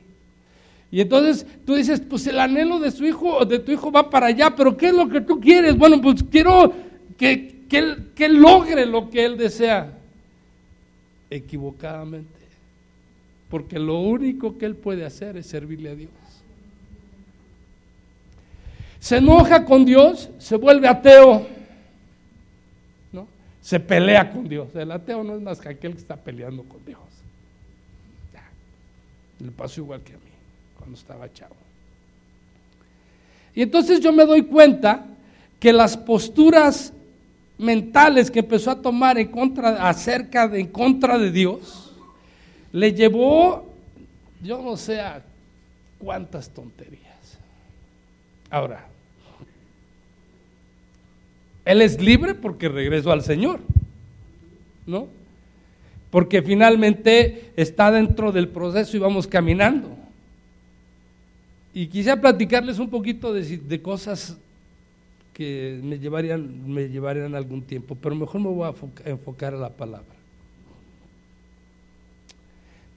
Y 0.91 1.02
entonces 1.02 1.45
tú 1.65 1.75
dices, 1.75 2.02
pues 2.02 2.25
el 2.28 2.39
anhelo 2.39 2.80
de 2.80 2.91
su 2.91 3.06
hijo, 3.06 3.45
de 3.45 3.60
tu 3.60 3.71
hijo 3.71 3.91
va 3.91 4.10
para 4.10 4.28
allá, 4.28 4.56
pero 4.56 4.75
¿qué 4.75 4.88
es 4.88 4.93
lo 4.93 5.08
que 5.08 5.21
tú 5.21 5.39
quieres? 5.39 5.78
Bueno, 5.78 6.02
pues 6.02 6.23
quiero 6.32 6.73
que, 7.17 7.65
que 7.69 8.25
él, 8.25 8.38
logre 8.38 8.86
lo 8.86 9.10
que 9.10 9.25
él 9.25 9.38
desea. 9.38 9.93
Equivocadamente. 11.30 12.39
Porque 13.49 13.78
lo 13.78 13.99
único 13.99 14.58
que 14.58 14.65
él 14.65 14.75
puede 14.75 15.06
hacer 15.06 15.38
es 15.38 15.45
servirle 15.45 15.91
a 15.91 15.95
Dios. 15.95 16.12
Se 18.99 19.17
enoja 19.17 19.65
con 19.65 19.86
Dios, 19.86 20.30
se 20.39 20.56
vuelve 20.56 20.88
ateo. 20.88 21.47
¿no? 23.13 23.28
Se 23.62 23.80
pelea 23.80 24.32
con 24.32 24.49
Dios. 24.49 24.75
El 24.75 24.91
ateo 24.91 25.23
no 25.23 25.36
es 25.36 25.41
más 25.41 25.60
que 25.62 25.69
aquel 25.69 25.93
que 25.93 25.99
está 25.99 26.15
peleando 26.15 26.63
con 26.63 26.84
Dios. 26.84 26.99
Le 29.39 29.52
pasó 29.52 29.82
igual 29.82 30.02
que 30.02 30.13
a 30.13 30.17
mí 30.17 30.29
cuando 30.89 30.97
estaba 30.97 31.32
chavo. 31.32 31.56
Y 33.54 33.62
entonces 33.62 33.99
yo 33.99 34.12
me 34.12 34.25
doy 34.25 34.43
cuenta 34.43 35.06
que 35.60 35.71
las 35.71 35.95
posturas 35.95 36.93
mentales 37.60 38.32
que 38.32 38.39
empezó 38.39 38.71
a 38.71 38.82
tomar 38.82 39.19
en 39.19 39.28
contra, 39.28 39.88
acerca 39.88 40.47
de, 40.47 40.62
en 40.62 40.67
contra 40.67 41.19
de 41.19 41.32
Dios, 41.32 41.93
le 42.71 42.93
llevó, 42.93 43.71
yo 44.41 44.62
no 44.63 44.78
sé 44.78 44.99
a 44.99 45.21
cuántas 45.99 46.49
tonterías. 46.49 47.38
Ahora, 48.49 48.88
él 51.65 51.82
es 51.84 52.02
libre 52.02 52.34
porque 52.34 52.67
regresó 52.67 53.12
al 53.12 53.21
Señor, 53.21 53.60
¿no? 54.88 55.08
Porque 56.10 56.41
finalmente 56.41 57.52
está 57.58 57.91
dentro 57.91 58.32
del 58.32 58.47
proceso 58.47 58.97
y 58.97 58.99
vamos 58.99 59.28
caminando. 59.28 59.98
Y 61.73 61.88
quisiera 61.88 62.19
platicarles 62.19 62.79
un 62.79 62.89
poquito 62.89 63.34
de, 63.34 63.82
cosas 63.82 64.38
que 65.34 65.79
me 65.84 65.99
llevarían, 65.99 66.71
me 66.71 66.89
llevarían 66.89 67.36
algún 67.36 67.62
tiempo, 67.62 67.95
pero 68.01 68.15
mejor 68.15 68.41
me 68.41 68.49
voy 68.49 68.67
a 68.67 69.10
enfocar 69.10 69.53
a 69.53 69.58
la 69.58 69.69
palabra. 69.69 70.15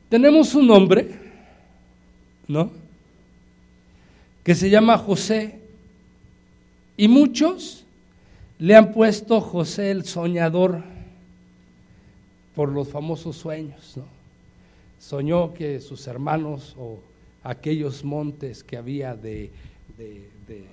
Tenemos 0.08 0.54
un 0.54 0.70
hombre, 0.70 1.10
¿no? 2.48 2.70
Que 4.42 4.54
se 4.54 4.68
llama 4.68 4.98
José, 4.98 5.60
y 6.96 7.08
muchos 7.08 7.84
le 8.58 8.76
han 8.76 8.92
puesto 8.92 9.40
José 9.40 9.90
el 9.90 10.04
soñador 10.04 10.82
por 12.54 12.68
los 12.68 12.88
famosos 12.88 13.36
sueños, 13.36 13.96
¿no? 13.96 14.04
Soñó 14.98 15.52
que 15.52 15.80
sus 15.80 16.06
hermanos 16.06 16.76
o 16.78 17.00
aquellos 17.44 18.04
montes 18.04 18.62
que 18.62 18.76
había 18.76 19.14
de, 19.14 19.50
de, 19.96 20.64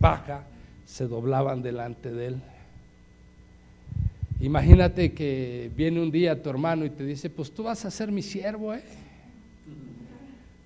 paja 0.00 0.44
se 0.84 1.06
doblaban 1.06 1.62
delante 1.62 2.12
de 2.12 2.26
él. 2.26 2.42
Imagínate 4.40 5.12
que 5.12 5.70
viene 5.74 6.00
un 6.00 6.10
día 6.10 6.42
tu 6.42 6.50
hermano 6.50 6.84
y 6.84 6.90
te 6.90 7.04
dice, 7.04 7.30
pues 7.30 7.50
tú 7.50 7.62
vas 7.62 7.84
a 7.84 7.90
ser 7.90 8.12
mi 8.12 8.22
siervo, 8.22 8.74
¿eh? 8.74 8.82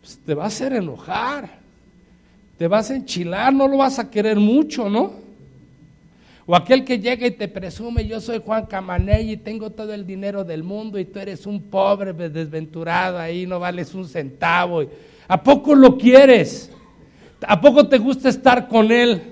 Pues 0.01 0.18
te 0.18 0.35
va 0.35 0.44
a 0.44 0.49
hacer 0.49 0.73
enojar, 0.73 1.49
te 2.59 2.66
vas 2.66 2.90
a 2.90 2.96
enchilar, 2.96 3.53
no 3.53 3.68
lo 3.68 3.77
vas 3.77 3.99
a 3.99 4.11
querer 4.11 4.38
mucho, 4.38 4.90
¿no? 4.90 5.12
O 6.46 6.57
aquel 6.57 6.85
que 6.85 6.99
llega 6.99 7.29
y 7.29 7.31
te 7.31 7.46
presume, 7.46 8.05
yo 8.07 8.20
soy 8.20 8.42
Juan 8.44 8.66
Camaney 8.66 9.33
y 9.33 9.37
tengo 9.37 9.70
todo 9.70 9.94
el 9.94 10.05
dinero 10.05 10.42
del 10.42 10.64
mundo 10.64 10.99
y 10.99 11.05
tú 11.05 11.20
eres 11.20 11.46
un 11.46 11.62
pobre 11.62 12.12
desventurado 12.12 13.18
ahí, 13.18 13.46
no 13.46 13.61
vales 13.61 13.94
un 13.94 14.09
centavo. 14.09 14.83
¿A 15.31 15.40
poco 15.45 15.77
lo 15.77 15.97
quieres? 15.97 16.73
¿A 17.47 17.61
poco 17.61 17.87
te 17.87 17.99
gusta 17.99 18.29
estar 18.29 18.66
con 18.66 18.90
él? 18.90 19.23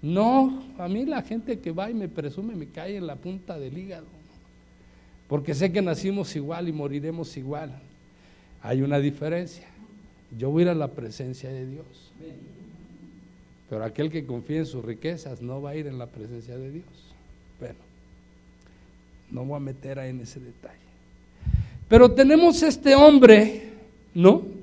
No, 0.00 0.62
a 0.78 0.86
mí 0.86 1.04
la 1.04 1.20
gente 1.22 1.58
que 1.58 1.72
va 1.72 1.90
y 1.90 1.94
me 1.94 2.08
presume 2.08 2.54
me 2.54 2.68
cae 2.68 2.96
en 2.96 3.08
la 3.08 3.16
punta 3.16 3.58
del 3.58 3.76
hígado. 3.76 4.06
Porque 5.26 5.52
sé 5.52 5.72
que 5.72 5.82
nacimos 5.82 6.36
igual 6.36 6.68
y 6.68 6.72
moriremos 6.72 7.36
igual. 7.36 7.72
Hay 8.62 8.82
una 8.82 9.00
diferencia. 9.00 9.66
Yo 10.38 10.50
voy 10.50 10.60
a 10.60 10.66
ir 10.66 10.68
a 10.68 10.74
la 10.76 10.92
presencia 10.92 11.50
de 11.50 11.66
Dios. 11.66 12.12
Pero 13.68 13.82
aquel 13.82 14.12
que 14.12 14.26
confía 14.26 14.58
en 14.58 14.66
sus 14.66 14.84
riquezas 14.84 15.42
no 15.42 15.60
va 15.60 15.70
a 15.70 15.74
ir 15.74 15.88
en 15.88 15.98
la 15.98 16.06
presencia 16.06 16.56
de 16.56 16.70
Dios. 16.70 16.86
Bueno, 17.58 17.80
no 19.32 19.44
voy 19.44 19.56
a 19.56 19.60
meter 19.60 19.98
ahí 19.98 20.10
en 20.10 20.20
ese 20.20 20.38
detalle. 20.38 20.76
Pero 21.88 22.12
tenemos 22.12 22.62
este 22.62 22.94
hombre, 22.94 23.72
¿no? 24.14 24.54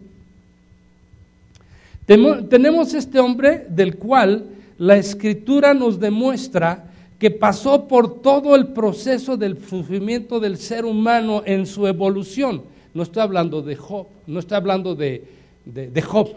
Tenemos 2.06 2.94
este 2.94 3.20
hombre 3.20 3.66
del 3.70 3.96
cual 3.96 4.46
la 4.78 4.98
escritura 4.98 5.74
nos 5.74 6.00
demuestra 6.00 6.86
que 7.18 7.32
pasó 7.32 7.88
por 7.88 8.22
todo 8.22 8.56
el 8.56 8.68
proceso 8.68 9.38
del 9.38 9.58
sufrimiento 9.64 10.42
del 10.42 10.58
ser 10.58 10.84
humano 10.84 11.42
en 11.46 11.66
su 11.66 11.88
evolución. 11.88 12.64
No 12.94 13.04
estoy 13.04 13.24
hablando 13.24 13.62
de 13.62 13.78
Job, 13.78 14.08
no 14.28 14.40
estoy 14.40 14.58
hablando 14.58 14.94
de, 14.94 15.24
de, 15.64 15.90
de 15.90 16.02
Job. 16.02 16.30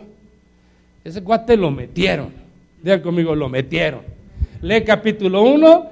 Ese 1.04 1.22
cuate 1.22 1.56
lo 1.56 1.72
metieron. 1.72 2.28
Digan 2.82 3.00
conmigo, 3.00 3.34
lo 3.34 3.48
metieron. 3.48 4.02
Lee 4.62 4.84
capítulo 4.84 5.42
1, 5.42 5.86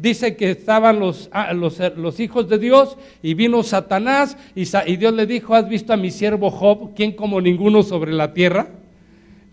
dice 0.00 0.36
que 0.36 0.52
estaban 0.52 1.00
los, 1.00 1.28
los, 1.54 1.80
los, 1.96 2.20
hijos 2.20 2.48
de 2.48 2.58
Dios 2.58 2.96
y 3.22 3.34
vino 3.34 3.62
Satanás 3.64 4.36
y, 4.54 4.62
y 4.86 4.96
Dios 4.96 5.12
le 5.12 5.26
dijo, 5.26 5.54
¿has 5.54 5.68
visto 5.68 5.92
a 5.92 5.96
mi 5.96 6.10
siervo 6.10 6.50
Job, 6.50 6.94
quien 6.94 7.12
como 7.12 7.40
ninguno 7.40 7.82
sobre 7.82 8.12
la 8.12 8.32
tierra? 8.32 8.68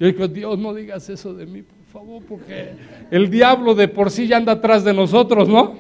Yo 0.02 0.08
digo, 0.08 0.28
Dios, 0.28 0.58
no 0.58 0.74
digas 0.74 1.08
eso 1.12 1.32
de 1.32 1.46
mí, 1.46 1.62
por 1.62 1.86
favor, 1.86 2.24
porque 2.28 2.72
el 3.12 3.30
diablo 3.30 3.76
de 3.76 3.88
por 3.88 4.10
sí 4.10 4.26
ya 4.26 4.38
anda 4.38 4.54
atrás 4.54 4.84
de 4.84 4.96
nosotros, 4.96 5.48
¿no? 5.48 5.76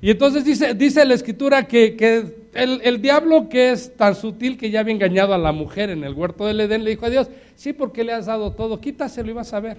Y 0.00 0.10
entonces 0.10 0.42
dice, 0.42 0.72
dice 0.72 1.04
la 1.04 1.12
escritura 1.12 1.68
que, 1.68 1.96
que 1.96 2.34
el, 2.54 2.80
el, 2.82 3.02
diablo 3.02 3.50
que 3.50 3.72
es 3.72 3.94
tan 3.94 4.14
sutil 4.14 4.56
que 4.56 4.70
ya 4.70 4.80
había 4.80 4.94
engañado 4.94 5.34
a 5.34 5.38
la 5.38 5.52
mujer 5.52 5.90
en 5.90 6.02
el 6.02 6.14
huerto 6.14 6.46
del 6.46 6.60
Edén, 6.62 6.82
le 6.82 6.88
dijo 6.88 7.04
a 7.04 7.10
Dios, 7.10 7.28
sí, 7.56 7.74
porque 7.74 8.04
le 8.04 8.14
has 8.14 8.24
dado 8.24 8.52
todo, 8.52 8.80
quítaselo 8.80 9.30
y 9.30 9.34
vas 9.34 9.52
a 9.52 9.60
ver. 9.60 9.76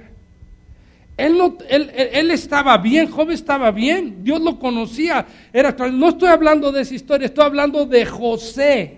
Él, 1.17 1.35
no, 1.35 1.57
él, 1.67 1.89
él, 1.95 2.29
estaba 2.29 2.77
bien, 2.77 3.09
Job 3.09 3.31
estaba 3.31 3.71
bien, 3.71 4.23
Dios 4.23 4.39
lo 4.39 4.59
conocía. 4.59 5.25
Era, 5.51 5.75
no 5.91 6.09
estoy 6.09 6.29
hablando 6.29 6.71
de 6.71 6.81
esa 6.81 6.93
historia, 6.93 7.25
estoy 7.25 7.45
hablando 7.45 7.87
de 7.87 8.05
José, 8.05 8.97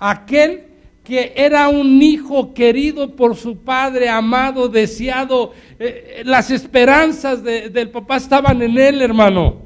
aquel 0.00 0.67
que 1.08 1.32
era 1.34 1.70
un 1.70 2.02
hijo 2.02 2.52
querido 2.52 3.16
por 3.16 3.34
su 3.34 3.56
padre, 3.56 4.10
amado, 4.10 4.68
deseado. 4.68 5.54
Eh, 5.78 6.20
las 6.26 6.50
esperanzas 6.50 7.42
de, 7.42 7.70
del 7.70 7.88
papá 7.88 8.18
estaban 8.18 8.60
en 8.60 8.76
él, 8.76 9.00
hermano. 9.00 9.56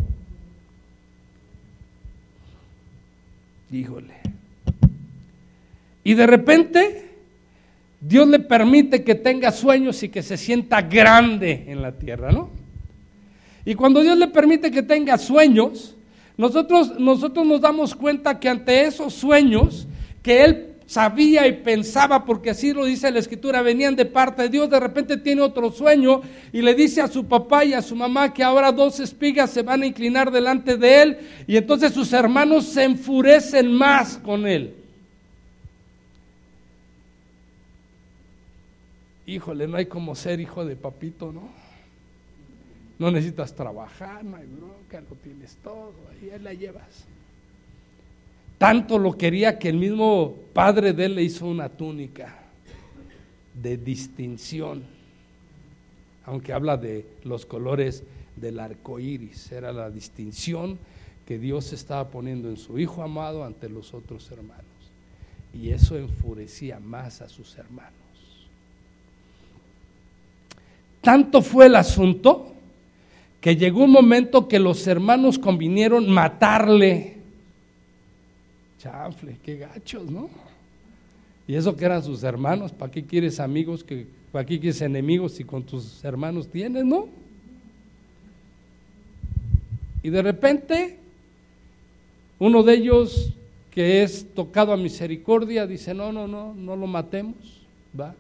Híjole. 3.73 4.15
Y 6.05 6.15
de 6.15 6.27
repente 6.29 7.11
Dios 8.01 8.29
le 8.29 8.39
permite 8.39 9.03
que 9.03 9.17
tenga 9.17 9.51
sueños 9.51 10.01
y 10.05 10.11
que 10.11 10.23
se 10.23 10.37
sienta 10.37 10.81
grande 10.83 11.65
en 11.67 11.83
la 11.83 11.91
tierra, 11.91 12.31
¿no? 12.31 12.51
Y 13.65 13.75
cuando 13.75 14.01
Dios 14.01 14.17
le 14.17 14.29
permite 14.29 14.71
que 14.71 14.85
tenga 14.85 15.19
sueños, 15.19 15.97
nosotros, 16.37 17.01
nosotros 17.01 17.45
nos 17.45 17.61
damos 17.61 17.97
cuenta 17.97 18.39
que 18.39 18.49
ante 18.49 18.83
esos 18.85 19.13
sueños 19.13 19.89
que 20.23 20.45
Él 20.45 20.72
sabía 20.93 21.47
y 21.47 21.53
pensaba, 21.53 22.25
porque 22.25 22.51
así 22.51 22.73
lo 22.73 22.85
dice 22.85 23.11
la 23.11 23.19
escritura, 23.19 23.63
venían 23.63 23.97
de 23.97 24.05
parte 24.05 24.43
de 24.43 24.49
Dios, 24.51 24.69
de 24.69 24.79
repente 24.79 25.17
tiene 25.17 25.41
otro 25.41 25.73
sueño 25.73 26.21
y 26.53 26.61
le 26.61 26.75
dice 26.75 27.01
a 27.01 27.09
su 27.09 27.27
papá 27.27 27.65
y 27.65 27.73
a 27.73 27.81
su 27.81 27.97
mamá 27.97 28.35
que 28.35 28.43
ahora 28.43 28.71
dos 28.71 29.01
espigas 29.01 29.51
se 29.51 29.63
van 29.63 29.83
a 29.83 29.87
inclinar 29.87 30.31
delante 30.31 30.77
de 30.77 31.03
él 31.03 31.19
y 31.47 31.57
entonces 31.57 31.93
sus 31.93 32.13
hermanos 32.13 32.67
se 32.67 32.85
enfurecen 32.85 33.73
más 33.73 34.19
con 34.19 34.47
él. 34.47 34.75
híjole, 39.25 39.67
no 39.67 39.77
hay 39.77 39.87
como 39.87 40.15
ser 40.15 40.41
hijo 40.41 40.65
de 40.65 40.77
papito, 40.77 41.33
¿no? 41.33 41.49
No 42.99 43.11
necesitas 43.11 43.55
trabajar, 43.55 44.23
no 44.25 44.37
hay 44.37 44.47
bronca, 44.47 45.01
lo 45.09 45.17
tienes 45.17 45.57
todo, 45.63 45.95
ahí 46.11 46.39
la 46.39 46.53
llevas. 46.53 47.07
Tanto 48.63 48.97
lo 48.97 49.19
quería 49.19 49.59
que 49.59 49.71
el 49.71 49.77
mismo 49.77 50.37
padre 50.53 50.93
de 50.93 51.07
él 51.07 51.17
le 51.17 51.25
hizo 51.25 51.47
una 51.47 51.69
túnica 51.69 52.45
de 53.61 53.77
distinción, 53.77 54.85
aunque 56.25 56.53
habla 56.53 56.77
de 56.77 57.05
los 57.25 57.45
colores 57.45 58.05
del 58.37 58.61
arco 58.61 59.01
iris, 59.01 59.51
era 59.51 59.73
la 59.73 59.91
distinción 59.91 60.79
que 61.27 61.41
Dios 61.41 61.73
estaba 61.73 62.09
poniendo 62.09 62.49
en 62.49 62.57
su 62.57 62.79
hijo 62.79 63.03
amado 63.03 63.45
ante 63.45 63.69
los 63.69 63.95
otros 63.95 64.31
hermanos. 64.31 64.63
Y 65.53 65.71
eso 65.71 65.99
enfurecía 65.99 66.79
más 66.79 67.21
a 67.21 67.29
sus 67.29 67.59
hermanos. 67.59 67.93
Tanto 71.01 71.43
fue 71.43 71.67
el 71.67 71.75
asunto 71.75 72.55
que 73.41 73.57
llegó 73.57 73.83
un 73.83 73.91
momento 73.91 74.47
que 74.47 74.61
los 74.61 74.87
hermanos 74.87 75.37
convinieron 75.37 76.09
matarle. 76.09 77.12
Chanfle, 78.83 79.39
qué 79.45 79.59
gachos, 79.59 80.11
¿no? 80.11 80.29
Y 81.47 81.55
eso 81.55 81.77
que 81.77 81.85
eran 81.85 82.03
sus 82.03 82.25
hermanos, 82.25 82.73
¿para 82.73 82.91
qué 82.91 83.05
quieres 83.05 83.39
amigos, 83.39 83.85
que, 83.85 84.09
para 84.33 84.45
qué 84.45 84.59
quieres 84.59 84.81
enemigos 84.81 85.35
si 85.35 85.45
con 85.45 85.63
tus 85.63 86.05
hermanos 86.05 86.49
tienes, 86.49 86.85
no? 86.85 87.07
Y 90.03 90.11
de 90.11 90.21
repente, 90.21 90.99
uno 92.41 92.65
de 92.65 92.75
ellos 92.75 93.33
que 93.71 94.03
es 94.03 94.27
tocado 94.35 94.73
a 94.73 94.77
misericordia 94.77 95.65
dice, 95.65 95.95
no, 95.95 96.13
no, 96.13 96.27
no, 96.27 96.53
no 96.53 96.75
lo 96.75 96.89
matemos, 96.89 97.37
va, 97.99 98.17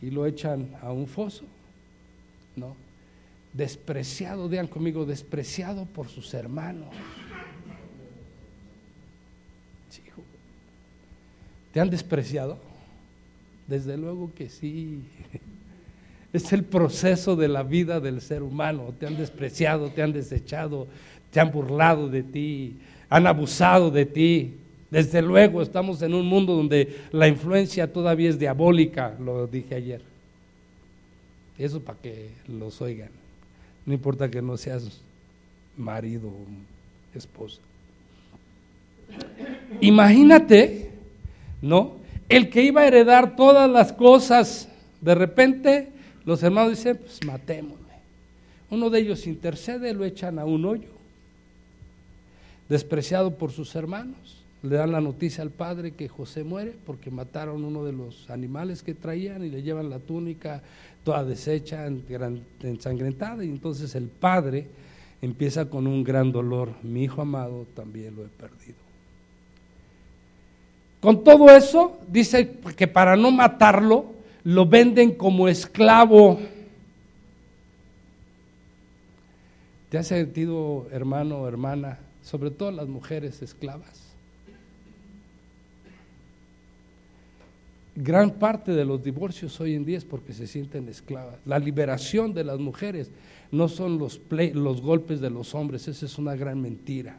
y 0.00 0.10
lo 0.10 0.24
echan 0.24 0.70
a 0.80 0.90
un 0.90 1.06
foso. 1.06 1.44
¿no? 2.56 2.74
Despreciado, 3.52 4.48
digan 4.48 4.68
conmigo, 4.68 5.04
despreciado 5.04 5.84
por 5.84 6.08
sus 6.08 6.32
hermanos. 6.32 6.88
¿Te 11.76 11.82
han 11.82 11.90
despreciado? 11.90 12.56
Desde 13.66 13.98
luego 13.98 14.30
que 14.34 14.48
sí. 14.48 15.02
Es 16.32 16.50
el 16.54 16.64
proceso 16.64 17.36
de 17.36 17.48
la 17.48 17.62
vida 17.64 18.00
del 18.00 18.22
ser 18.22 18.42
humano. 18.42 18.94
Te 18.98 19.06
han 19.06 19.18
despreciado, 19.18 19.90
te 19.90 20.02
han 20.02 20.14
desechado, 20.14 20.86
te 21.30 21.38
han 21.38 21.52
burlado 21.52 22.08
de 22.08 22.22
ti, 22.22 22.78
han 23.10 23.26
abusado 23.26 23.90
de 23.90 24.06
ti. 24.06 24.54
Desde 24.90 25.20
luego 25.20 25.60
estamos 25.60 26.00
en 26.00 26.14
un 26.14 26.24
mundo 26.24 26.54
donde 26.54 26.96
la 27.12 27.28
influencia 27.28 27.92
todavía 27.92 28.30
es 28.30 28.38
diabólica, 28.38 29.14
lo 29.20 29.46
dije 29.46 29.74
ayer. 29.74 30.00
Eso 31.58 31.82
para 31.82 31.98
que 31.98 32.30
los 32.48 32.80
oigan. 32.80 33.10
No 33.84 33.92
importa 33.92 34.30
que 34.30 34.40
no 34.40 34.56
seas 34.56 35.02
marido 35.76 36.28
o 36.28 37.18
esposa. 37.18 37.60
Imagínate, 39.82 40.95
¿no? 41.62 41.96
El 42.28 42.50
que 42.50 42.62
iba 42.62 42.82
a 42.82 42.86
heredar 42.86 43.36
todas 43.36 43.70
las 43.70 43.92
cosas, 43.92 44.68
de 45.00 45.14
repente 45.14 45.88
los 46.24 46.42
hermanos 46.42 46.70
dicen, 46.70 46.96
pues 46.96 47.24
matémosle. 47.24 47.84
Uno 48.70 48.90
de 48.90 48.98
ellos 48.98 49.26
intercede, 49.26 49.94
lo 49.94 50.04
echan 50.04 50.38
a 50.38 50.44
un 50.44 50.64
hoyo, 50.64 50.88
despreciado 52.68 53.36
por 53.36 53.52
sus 53.52 53.74
hermanos. 53.76 54.42
Le 54.62 54.74
dan 54.74 54.90
la 54.90 55.00
noticia 55.00 55.42
al 55.42 55.50
padre 55.50 55.92
que 55.92 56.08
José 56.08 56.42
muere 56.42 56.74
porque 56.84 57.10
mataron 57.10 57.64
uno 57.64 57.84
de 57.84 57.92
los 57.92 58.28
animales 58.30 58.82
que 58.82 58.94
traían 58.94 59.44
y 59.44 59.50
le 59.50 59.62
llevan 59.62 59.88
la 59.88 60.00
túnica, 60.00 60.62
toda 61.04 61.24
deshecha, 61.24 61.86
ensangrentada, 61.86 63.44
y 63.44 63.48
entonces 63.48 63.94
el 63.94 64.08
padre 64.08 64.66
empieza 65.22 65.70
con 65.70 65.86
un 65.86 66.02
gran 66.02 66.32
dolor, 66.32 66.70
mi 66.82 67.04
hijo 67.04 67.22
amado 67.22 67.66
también 67.74 68.16
lo 68.16 68.24
he 68.24 68.28
perdido. 68.28 68.74
Con 71.00 71.22
todo 71.22 71.50
eso, 71.50 71.98
dice 72.08 72.58
que 72.76 72.88
para 72.88 73.16
no 73.16 73.30
matarlo, 73.30 74.06
lo 74.44 74.66
venden 74.66 75.14
como 75.14 75.48
esclavo. 75.48 76.40
¿Te 79.88 79.98
has 79.98 80.06
sentido, 80.08 80.88
hermano 80.90 81.38
o 81.38 81.48
hermana, 81.48 81.98
sobre 82.22 82.50
todo 82.50 82.70
las 82.70 82.88
mujeres 82.88 83.42
esclavas? 83.42 84.06
gran 87.96 88.32
parte 88.32 88.72
de 88.72 88.84
los 88.84 89.02
divorcios 89.02 89.58
hoy 89.60 89.74
en 89.74 89.84
día 89.84 89.98
es 89.98 90.04
porque 90.04 90.34
se 90.34 90.46
sienten 90.46 90.88
esclavas. 90.88 91.36
La 91.46 91.58
liberación 91.58 92.34
de 92.34 92.44
las 92.44 92.60
mujeres 92.60 93.10
no 93.50 93.68
son 93.68 93.98
los, 93.98 94.20
los 94.30 94.82
golpes 94.82 95.20
de 95.20 95.30
los 95.30 95.54
hombres, 95.54 95.88
esa 95.88 96.04
es 96.04 96.18
una 96.18 96.36
gran 96.36 96.60
mentira. 96.60 97.18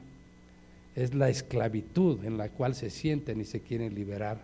Es 0.97 1.13
la 1.13 1.29
esclavitud 1.29 2.25
en 2.25 2.39
la 2.39 2.49
cual 2.49 2.73
se 2.73 2.89
sienten 2.89 3.39
y 3.39 3.45
se 3.45 3.61
quieren 3.61 3.93
liberar. 3.93 4.41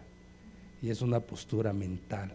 Y 0.84 0.92
es 0.92 1.02
una 1.02 1.20
postura 1.20 1.74
mental. 1.74 2.32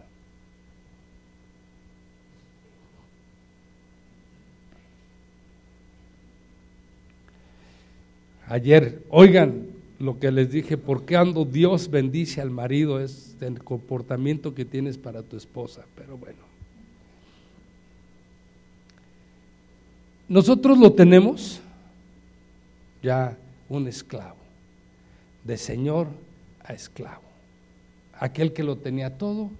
Ayer, 8.48 9.04
oigan, 9.08 9.68
lo 10.00 10.18
que 10.18 10.32
les 10.32 10.50
dije, 10.50 10.76
¿por 10.76 11.04
qué 11.04 11.16
ando 11.16 11.44
Dios 11.44 11.88
bendice 11.88 12.40
al 12.40 12.50
marido? 12.50 12.98
Es 12.98 13.36
el 13.40 13.62
comportamiento 13.62 14.52
que 14.52 14.64
tienes 14.64 14.98
para 14.98 15.22
tu 15.22 15.36
esposa, 15.36 15.84
pero 15.94 16.18
bueno. 16.18 16.40
Nosotros 20.28 20.76
lo 20.76 20.92
tenemos 20.92 21.60
ya 23.00 23.38
un 23.68 23.86
esclavo, 23.88 24.36
de 25.44 25.56
señor 25.56 26.08
a 26.64 26.72
esclavo. 26.72 27.22
Aquel 28.18 28.52
que 28.52 28.64
lo 28.64 28.76
tenía 28.76 29.16
todo 29.16 29.50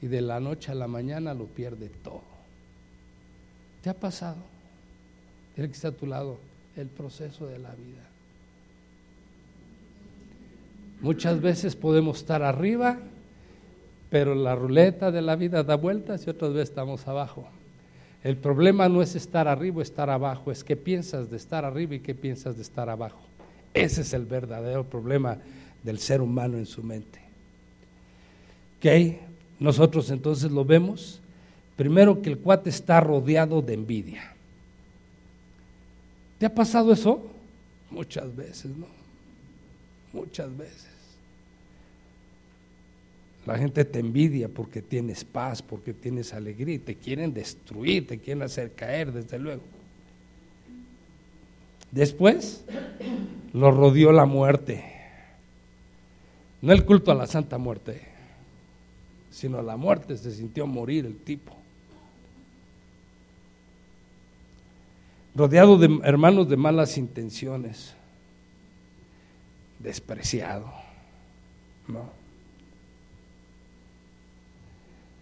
y 0.00 0.06
de 0.06 0.20
la 0.20 0.40
noche 0.40 0.72
a 0.72 0.74
la 0.74 0.86
mañana 0.86 1.34
lo 1.34 1.46
pierde 1.46 1.88
todo. 1.88 2.22
¿Te 3.82 3.90
ha 3.90 3.94
pasado? 3.94 4.38
Tiene 5.54 5.68
que 5.68 5.74
estar 5.74 5.92
a 5.92 5.96
tu 5.96 6.06
lado 6.06 6.38
el 6.76 6.86
proceso 6.88 7.46
de 7.46 7.58
la 7.58 7.70
vida. 7.70 8.04
Muchas 11.00 11.40
veces 11.40 11.76
podemos 11.76 12.18
estar 12.18 12.42
arriba, 12.42 12.98
pero 14.10 14.34
la 14.34 14.54
ruleta 14.54 15.10
de 15.10 15.22
la 15.22 15.36
vida 15.36 15.62
da 15.62 15.76
vueltas 15.76 16.26
y 16.26 16.30
otras 16.30 16.52
veces 16.52 16.70
estamos 16.70 17.06
abajo. 17.06 17.48
El 18.24 18.36
problema 18.36 18.88
no 18.88 19.00
es 19.00 19.14
estar 19.14 19.46
arriba 19.46 19.78
o 19.78 19.82
estar 19.82 20.10
abajo, 20.10 20.50
es 20.50 20.64
qué 20.64 20.76
piensas 20.76 21.30
de 21.30 21.36
estar 21.36 21.64
arriba 21.64 21.94
y 21.94 22.00
qué 22.00 22.14
piensas 22.14 22.56
de 22.56 22.62
estar 22.62 22.88
abajo. 22.88 23.27
Ese 23.78 24.00
es 24.00 24.12
el 24.12 24.24
verdadero 24.24 24.84
problema 24.84 25.38
del 25.84 26.00
ser 26.00 26.20
humano 26.20 26.58
en 26.58 26.66
su 26.66 26.82
mente. 26.82 27.20
¿Ok? 28.78 29.16
Nosotros 29.60 30.10
entonces 30.10 30.50
lo 30.50 30.64
vemos. 30.64 31.20
Primero 31.76 32.20
que 32.20 32.30
el 32.30 32.38
cuate 32.38 32.70
está 32.70 33.00
rodeado 33.00 33.62
de 33.62 33.74
envidia. 33.74 34.32
¿Te 36.38 36.46
ha 36.46 36.54
pasado 36.54 36.92
eso? 36.92 37.24
Muchas 37.90 38.34
veces, 38.34 38.66
¿no? 38.76 38.86
Muchas 40.12 40.56
veces. 40.56 40.88
La 43.46 43.56
gente 43.56 43.84
te 43.84 44.00
envidia 44.00 44.48
porque 44.48 44.82
tienes 44.82 45.24
paz, 45.24 45.62
porque 45.62 45.94
tienes 45.94 46.34
alegría 46.34 46.74
y 46.74 46.78
te 46.80 46.96
quieren 46.96 47.32
destruir, 47.32 48.08
te 48.08 48.18
quieren 48.18 48.42
hacer 48.42 48.72
caer, 48.72 49.12
desde 49.12 49.38
luego. 49.38 49.62
Después 51.90 52.64
lo 53.52 53.70
rodeó 53.70 54.12
la 54.12 54.26
muerte. 54.26 54.84
No 56.60 56.72
el 56.72 56.84
culto 56.84 57.12
a 57.12 57.14
la 57.14 57.26
Santa 57.26 57.56
Muerte, 57.56 58.02
sino 59.30 59.58
a 59.58 59.62
la 59.62 59.76
muerte. 59.76 60.16
Se 60.16 60.32
sintió 60.32 60.66
morir 60.66 61.06
el 61.06 61.16
tipo. 61.18 61.54
Rodeado 65.34 65.78
de 65.78 66.00
hermanos 66.02 66.48
de 66.48 66.56
malas 66.56 66.98
intenciones. 66.98 67.94
Despreciado. 69.78 70.66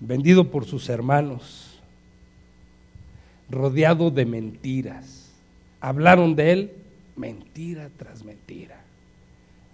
Vendido 0.01 0.51
por 0.51 0.65
sus 0.65 0.89
hermanos, 0.89 1.81
rodeado 3.49 4.11
de 4.11 4.27
mentiras. 4.27 5.26
Hablaron 5.81 6.35
de 6.35 6.53
él 6.53 6.73
mentira 7.17 7.91
tras 7.97 8.25
mentira. 8.25 8.81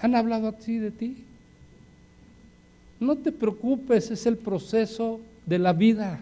¿Han 0.00 0.14
hablado 0.14 0.48
así 0.48 0.78
de 0.78 0.90
ti? 0.90 1.24
No 2.98 3.16
te 3.16 3.32
preocupes, 3.32 4.10
es 4.10 4.26
el 4.26 4.36
proceso 4.36 5.20
de 5.46 5.58
la 5.58 5.72
vida. 5.72 6.20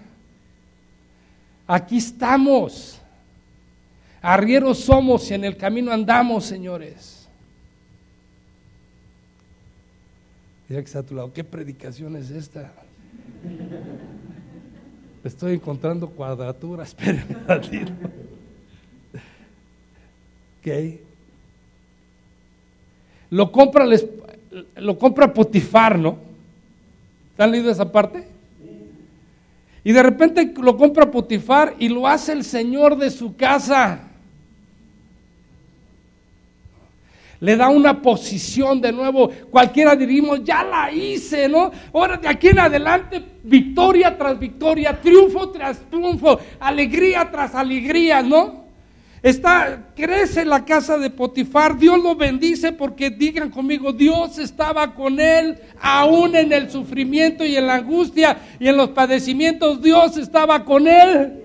Aquí 1.67 1.99
estamos. 1.99 3.01
Arrieros 4.23 4.79
somos 4.79 5.31
y 5.31 5.35
en 5.35 5.45
el 5.45 5.57
camino 5.57 5.93
andamos, 5.93 6.45
señores. 6.45 7.29
Mira 10.69 10.83
que 10.83 10.87
está 10.87 11.01
a 11.01 11.03
tu 11.03 11.15
lado. 11.15 11.33
¿Qué 11.33 11.43
predicación 11.43 12.17
es 12.17 12.31
esta? 12.31 12.73
Estoy 15.25 15.55
encontrando 15.55 16.09
cuadraturas. 16.09 16.89
Espérenme 16.99 17.37
Ok. 20.61 21.01
Lo 23.31 23.51
compra, 23.51 23.87
lo 24.77 24.99
compra 24.99 25.33
Potifar, 25.33 25.99
¿no? 25.99 26.19
¿Han 27.39 27.51
leído 27.51 27.71
esa 27.71 27.91
parte? 27.91 28.27
Y 29.83 29.93
de 29.93 30.03
repente 30.03 30.53
lo 30.61 30.77
compra 30.77 31.11
Potifar 31.11 31.75
y 31.79 31.89
lo 31.89 32.07
hace 32.07 32.33
el 32.33 32.45
señor 32.45 32.97
de 32.97 33.11
su 33.11 33.35
casa. 33.37 34.09
Le 37.41 37.57
da 37.57 37.71
una 37.71 38.03
posición 38.03 38.83
de 38.83 38.93
nuevo. 38.93 39.31
Cualquiera 39.51 39.97
diríamos, 39.97 40.45
ya 40.45 40.63
la 40.63 40.93
hice, 40.93 41.49
¿no? 41.49 41.71
Ahora 41.95 42.19
de 42.19 42.29
aquí 42.29 42.49
en 42.49 42.59
adelante, 42.59 43.23
victoria 43.43 44.19
tras 44.19 44.39
victoria, 44.39 45.01
triunfo 45.01 45.49
tras 45.49 45.79
triunfo, 45.89 46.39
alegría 46.59 47.31
tras 47.31 47.55
alegría, 47.55 48.23
¿no? 48.23 48.67
Está, 49.23 49.89
crece 49.95 50.47
la 50.47 50.65
casa 50.65 50.97
de 50.97 51.11
Potifar, 51.11 51.77
Dios 51.77 52.03
lo 52.03 52.17
bendice 52.17 52.73
porque 52.73 53.11
digan 53.11 53.51
conmigo, 53.51 53.93
Dios 53.93 54.39
estaba 54.39 54.95
con 54.95 55.21
él 55.21 55.59
aún 55.79 56.35
en 56.35 56.51
el 56.53 56.71
sufrimiento 56.71 57.45
y 57.45 57.55
en 57.55 57.67
la 57.67 57.77
angustia 57.77 58.39
y 58.59 58.67
en 58.67 58.79
los 58.79 58.91
padecimientos, 58.91 59.83
Dios 59.83 60.17
estaba 60.17 60.65
con 60.65 60.89
él. 60.89 61.45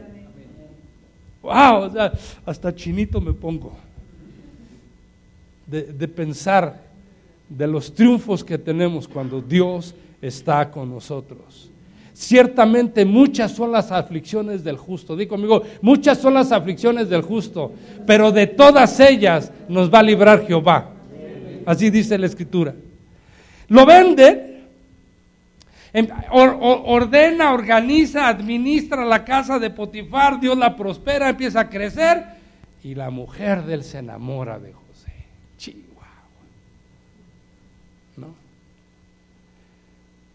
Wow, 1.41 1.91
hasta 2.45 2.73
chinito 2.73 3.19
me 3.19 3.33
pongo 3.33 3.73
de, 5.67 5.83
de 5.83 6.07
pensar 6.07 6.81
de 7.49 7.67
los 7.67 7.93
triunfos 7.93 8.43
que 8.43 8.57
tenemos 8.57 9.05
cuando 9.05 9.41
Dios 9.41 9.93
está 10.21 10.71
con 10.71 10.89
nosotros. 10.89 11.69
Ciertamente 12.15 13.03
muchas 13.03 13.51
son 13.51 13.73
las 13.73 13.91
aflicciones 13.91 14.63
del 14.63 14.77
justo. 14.77 15.17
Di 15.17 15.27
conmigo, 15.27 15.63
muchas 15.81 16.17
son 16.17 16.35
las 16.35 16.53
aflicciones 16.53 17.09
del 17.09 17.21
justo, 17.21 17.73
pero 18.07 18.31
de 18.31 18.47
todas 18.47 19.01
ellas 19.01 19.51
nos 19.67 19.93
va 19.93 19.99
a 19.99 20.03
librar 20.03 20.47
Jehová. 20.47 20.91
Así 21.65 21.89
dice 21.89 22.17
la 22.17 22.27
escritura. 22.27 22.73
Lo 23.67 23.85
vende, 23.85 24.61
em, 25.91 26.07
ordena, 26.31 27.51
organiza, 27.51 28.29
administra 28.29 29.03
la 29.03 29.25
casa 29.25 29.59
de 29.59 29.69
Potifar, 29.71 30.39
Dios 30.39 30.57
la 30.57 30.73
prospera, 30.73 31.27
empieza 31.27 31.59
a 31.59 31.69
crecer 31.69 32.23
y 32.81 32.95
la 32.95 33.09
mujer 33.09 33.63
de 33.63 33.73
él 33.73 33.83
se 33.83 33.97
enamora 33.97 34.57
de. 34.57 34.84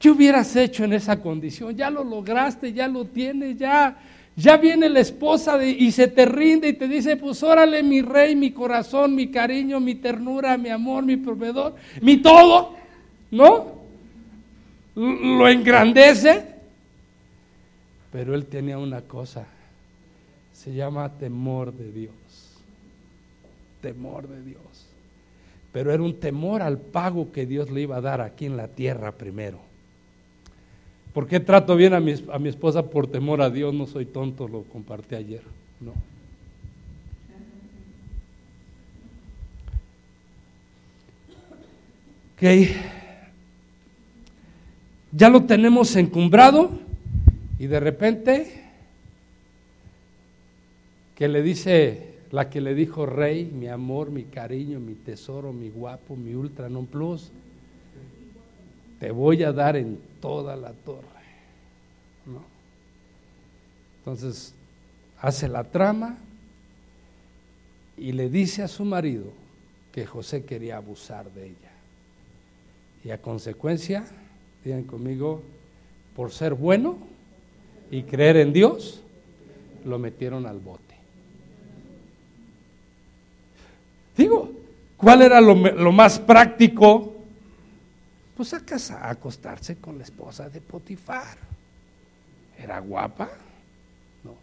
¿Qué 0.00 0.10
hubieras 0.10 0.56
hecho 0.56 0.84
en 0.84 0.94
esa 0.94 1.20
condición? 1.20 1.76
Ya 1.76 1.90
lo 1.90 2.02
lograste, 2.02 2.72
ya 2.72 2.88
lo 2.88 3.04
tienes, 3.04 3.58
ya, 3.58 3.98
ya 4.34 4.56
viene 4.56 4.88
la 4.88 5.00
esposa 5.00 5.62
y 5.62 5.92
se 5.92 6.08
te 6.08 6.24
rinde 6.24 6.70
y 6.70 6.72
te 6.72 6.88
dice, 6.88 7.18
pues 7.18 7.42
órale 7.42 7.82
mi 7.82 8.00
rey, 8.00 8.34
mi 8.34 8.50
corazón, 8.50 9.14
mi 9.14 9.30
cariño, 9.30 9.78
mi 9.78 9.96
ternura, 9.96 10.56
mi 10.56 10.70
amor, 10.70 11.04
mi 11.04 11.18
proveedor, 11.18 11.74
mi 12.00 12.16
todo, 12.16 12.76
¿no? 13.30 13.72
Lo 14.94 15.46
engrandece. 15.46 16.46
Pero 18.10 18.34
él 18.34 18.46
tenía 18.46 18.78
una 18.78 19.02
cosa, 19.02 19.44
se 20.54 20.72
llama 20.72 21.10
temor 21.18 21.74
de 21.74 21.92
Dios. 21.92 22.14
Temor 23.82 24.28
de 24.28 24.42
Dios. 24.44 24.88
Pero 25.72 25.92
era 25.92 26.02
un 26.02 26.18
temor 26.18 26.62
al 26.62 26.78
pago 26.78 27.30
que 27.32 27.44
Dios 27.44 27.70
le 27.70 27.82
iba 27.82 27.98
a 27.98 28.00
dar 28.00 28.22
aquí 28.22 28.46
en 28.46 28.56
la 28.56 28.68
tierra 28.68 29.12
primero. 29.12 29.68
¿Por 31.12 31.26
qué 31.26 31.40
trato 31.40 31.74
bien 31.76 31.94
a 31.94 32.00
mi, 32.00 32.14
a 32.32 32.38
mi 32.38 32.48
esposa 32.48 32.88
por 32.88 33.06
temor 33.06 33.42
a 33.42 33.50
Dios? 33.50 33.74
No 33.74 33.86
soy 33.86 34.06
tonto, 34.06 34.46
lo 34.46 34.62
compartí 34.62 35.16
ayer. 35.16 35.42
No. 35.80 35.92
Ok. 42.36 42.70
Ya 45.12 45.28
lo 45.28 45.44
tenemos 45.44 45.96
encumbrado 45.96 46.70
y 47.58 47.66
de 47.66 47.80
repente 47.80 48.64
que 51.16 51.28
le 51.28 51.42
dice 51.42 52.14
la 52.30 52.48
que 52.48 52.60
le 52.60 52.74
dijo 52.74 53.04
rey, 53.04 53.44
mi 53.44 53.66
amor, 53.66 54.10
mi 54.10 54.22
cariño, 54.22 54.78
mi 54.78 54.94
tesoro, 54.94 55.52
mi 55.52 55.68
guapo, 55.68 56.16
mi 56.16 56.32
ultra 56.34 56.68
non 56.70 56.86
plus, 56.86 57.32
te 59.00 59.10
voy 59.10 59.42
a 59.42 59.50
dar 59.50 59.76
en 59.76 59.98
toda 60.20 60.54
la 60.56 60.72
torre. 60.72 61.08
Entonces, 63.98 64.54
hace 65.20 65.48
la 65.48 65.64
trama 65.64 66.18
y 67.96 68.12
le 68.12 68.28
dice 68.28 68.62
a 68.62 68.68
su 68.68 68.84
marido 68.84 69.24
que 69.92 70.04
José 70.06 70.44
quería 70.44 70.76
abusar 70.76 71.30
de 71.32 71.46
ella. 71.46 71.70
Y 73.02 73.10
a 73.10 73.20
consecuencia, 73.20 74.04
digan 74.64 74.84
conmigo, 74.84 75.42
por 76.14 76.30
ser 76.30 76.52
bueno 76.52 76.98
y 77.90 78.02
creer 78.02 78.36
en 78.36 78.52
Dios, 78.52 79.02
lo 79.86 79.98
metieron 79.98 80.46
al 80.46 80.58
bote. 80.58 80.82
Digo, 84.14 84.50
¿cuál 84.98 85.22
era 85.22 85.40
lo, 85.40 85.54
lo 85.54 85.92
más 85.92 86.18
práctico 86.18 87.19
pues 88.40 88.54
a, 88.54 88.94
a 88.94 89.10
acostarse 89.10 89.76
con 89.76 89.98
la 89.98 90.04
esposa 90.04 90.48
de 90.48 90.62
Potifar. 90.62 91.36
¿Era 92.58 92.78
guapa? 92.78 93.28
No. 94.24 94.34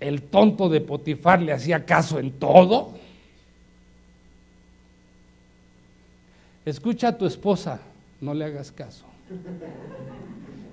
¿El 0.00 0.22
tonto 0.22 0.68
de 0.68 0.80
Potifar 0.80 1.40
le 1.40 1.52
hacía 1.52 1.86
caso 1.86 2.18
en 2.18 2.32
todo? 2.32 2.98
Escucha 6.64 7.10
a 7.10 7.16
tu 7.16 7.26
esposa, 7.26 7.80
no 8.20 8.34
le 8.34 8.46
hagas 8.46 8.72
caso. 8.72 9.04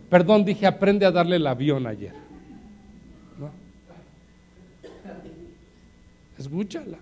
Perdón, 0.10 0.44
dije, 0.44 0.66
aprende 0.66 1.06
a 1.06 1.12
darle 1.12 1.36
el 1.36 1.46
avión 1.46 1.86
ayer. 1.86 2.16
¿No? 3.38 3.52
Escúchala. 6.40 6.98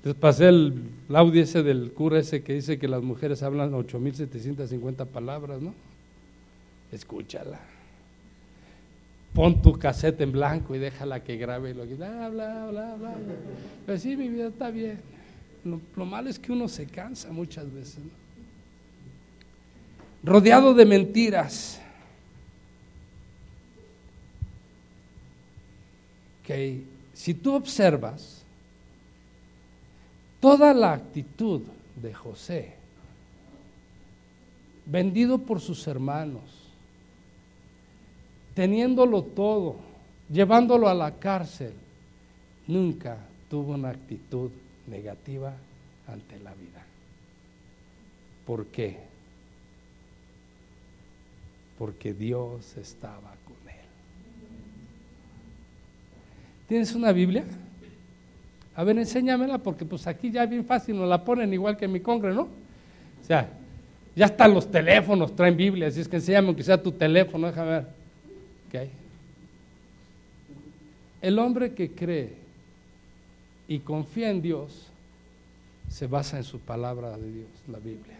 Entonces 0.00 0.18
pasé 0.18 0.48
el, 0.48 0.82
audio 1.12 1.42
ese 1.42 1.62
del 1.62 1.92
cura 1.92 2.20
ese 2.20 2.42
que 2.42 2.54
dice 2.54 2.78
que 2.78 2.88
las 2.88 3.02
mujeres 3.02 3.42
hablan 3.42 3.72
8.750 3.72 5.04
palabras, 5.06 5.60
¿no? 5.60 5.74
Escúchala. 6.90 7.60
Pon 9.34 9.60
tu 9.60 9.78
cassette 9.78 10.22
en 10.22 10.32
blanco 10.32 10.74
y 10.74 10.78
déjala 10.78 11.22
que 11.22 11.36
grabe 11.36 11.74
lo 11.74 11.86
que 11.86 11.96
bla, 11.96 12.30
bla, 12.30 12.66
bla, 12.70 12.94
bla. 12.94 13.14
Pues 13.84 14.00
sí, 14.00 14.16
mi 14.16 14.30
vida 14.30 14.48
está 14.48 14.70
bien. 14.70 15.00
Lo, 15.64 16.06
malo 16.06 16.30
es 16.30 16.38
que 16.38 16.50
uno 16.50 16.66
se 16.66 16.86
cansa 16.86 17.30
muchas 17.30 17.70
veces. 17.70 17.98
¿no? 17.98 18.10
Rodeado 20.22 20.72
de 20.72 20.86
mentiras. 20.86 21.78
Que 26.42 26.82
si 27.12 27.34
tú 27.34 27.54
observas, 27.54 28.39
Toda 30.40 30.72
la 30.72 30.94
actitud 30.94 31.60
de 32.00 32.14
José, 32.14 32.74
vendido 34.86 35.38
por 35.38 35.60
sus 35.60 35.86
hermanos, 35.86 36.42
teniéndolo 38.54 39.22
todo, 39.22 39.76
llevándolo 40.30 40.88
a 40.88 40.94
la 40.94 41.18
cárcel, 41.18 41.74
nunca 42.66 43.18
tuvo 43.50 43.74
una 43.74 43.90
actitud 43.90 44.50
negativa 44.86 45.52
ante 46.06 46.38
la 46.40 46.54
vida. 46.54 46.84
¿Por 48.46 48.66
qué? 48.66 48.98
Porque 51.78 52.14
Dios 52.14 52.76
estaba 52.78 53.34
con 53.44 53.68
él. 53.68 53.86
¿Tienes 56.66 56.94
una 56.94 57.12
Biblia? 57.12 57.44
A 58.80 58.84
ver, 58.84 58.96
enséñamela 58.96 59.58
porque 59.58 59.84
pues 59.84 60.06
aquí 60.06 60.30
ya 60.30 60.46
bien 60.46 60.64
fácil 60.64 60.96
nos 60.96 61.06
la 61.06 61.22
ponen 61.22 61.52
igual 61.52 61.76
que 61.76 61.84
en 61.84 61.92
mi 61.92 62.00
congre, 62.00 62.32
¿no? 62.32 62.44
O 62.44 63.26
sea, 63.26 63.46
Ya 64.16 64.24
están 64.24 64.54
los 64.54 64.70
teléfonos, 64.70 65.36
traen 65.36 65.54
Biblia, 65.54 65.88
así 65.88 66.00
es 66.00 66.08
que 66.08 66.16
enséñame 66.16 66.56
que 66.56 66.62
sea 66.62 66.82
tu 66.82 66.90
teléfono, 66.90 67.48
déjame 67.48 67.70
ver. 67.70 67.86
Okay. 68.68 68.90
El 71.20 71.38
hombre 71.38 71.74
que 71.74 71.90
cree 71.90 72.32
y 73.68 73.80
confía 73.80 74.30
en 74.30 74.40
Dios 74.40 74.86
se 75.90 76.06
basa 76.06 76.38
en 76.38 76.44
su 76.44 76.58
palabra 76.58 77.18
de 77.18 77.30
Dios, 77.30 77.50
la 77.70 77.78
Biblia. 77.78 78.16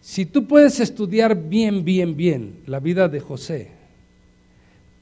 Si 0.00 0.26
tú 0.26 0.46
puedes 0.46 0.78
estudiar 0.78 1.34
bien, 1.34 1.84
bien, 1.84 2.16
bien 2.16 2.60
la 2.66 2.78
vida 2.78 3.08
de 3.08 3.18
José, 3.18 3.79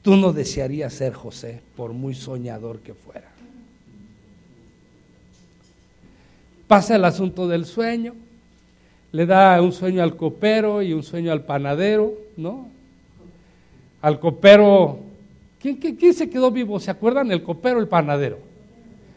tú 0.09 0.17
no 0.17 0.33
desearías 0.33 0.91
ser 0.91 1.13
José, 1.13 1.61
por 1.75 1.93
muy 1.93 2.15
soñador 2.15 2.79
que 2.79 2.95
fuera. 2.95 3.27
Pasa 6.67 6.95
el 6.95 7.05
asunto 7.05 7.47
del 7.47 7.63
sueño, 7.67 8.15
le 9.11 9.27
da 9.27 9.61
un 9.61 9.71
sueño 9.71 10.01
al 10.01 10.15
copero 10.15 10.81
y 10.81 10.93
un 10.93 11.03
sueño 11.03 11.31
al 11.31 11.43
panadero, 11.43 12.11
¿no? 12.37 12.69
Al 14.01 14.19
copero, 14.19 14.97
¿quién, 15.61 16.13
se 16.15 16.27
quedó 16.27 16.49
vivo? 16.49 16.79
¿Se 16.79 16.89
acuerdan? 16.89 17.31
El 17.31 17.43
copero, 17.43 17.79
el 17.79 17.87
panadero. 17.87 18.39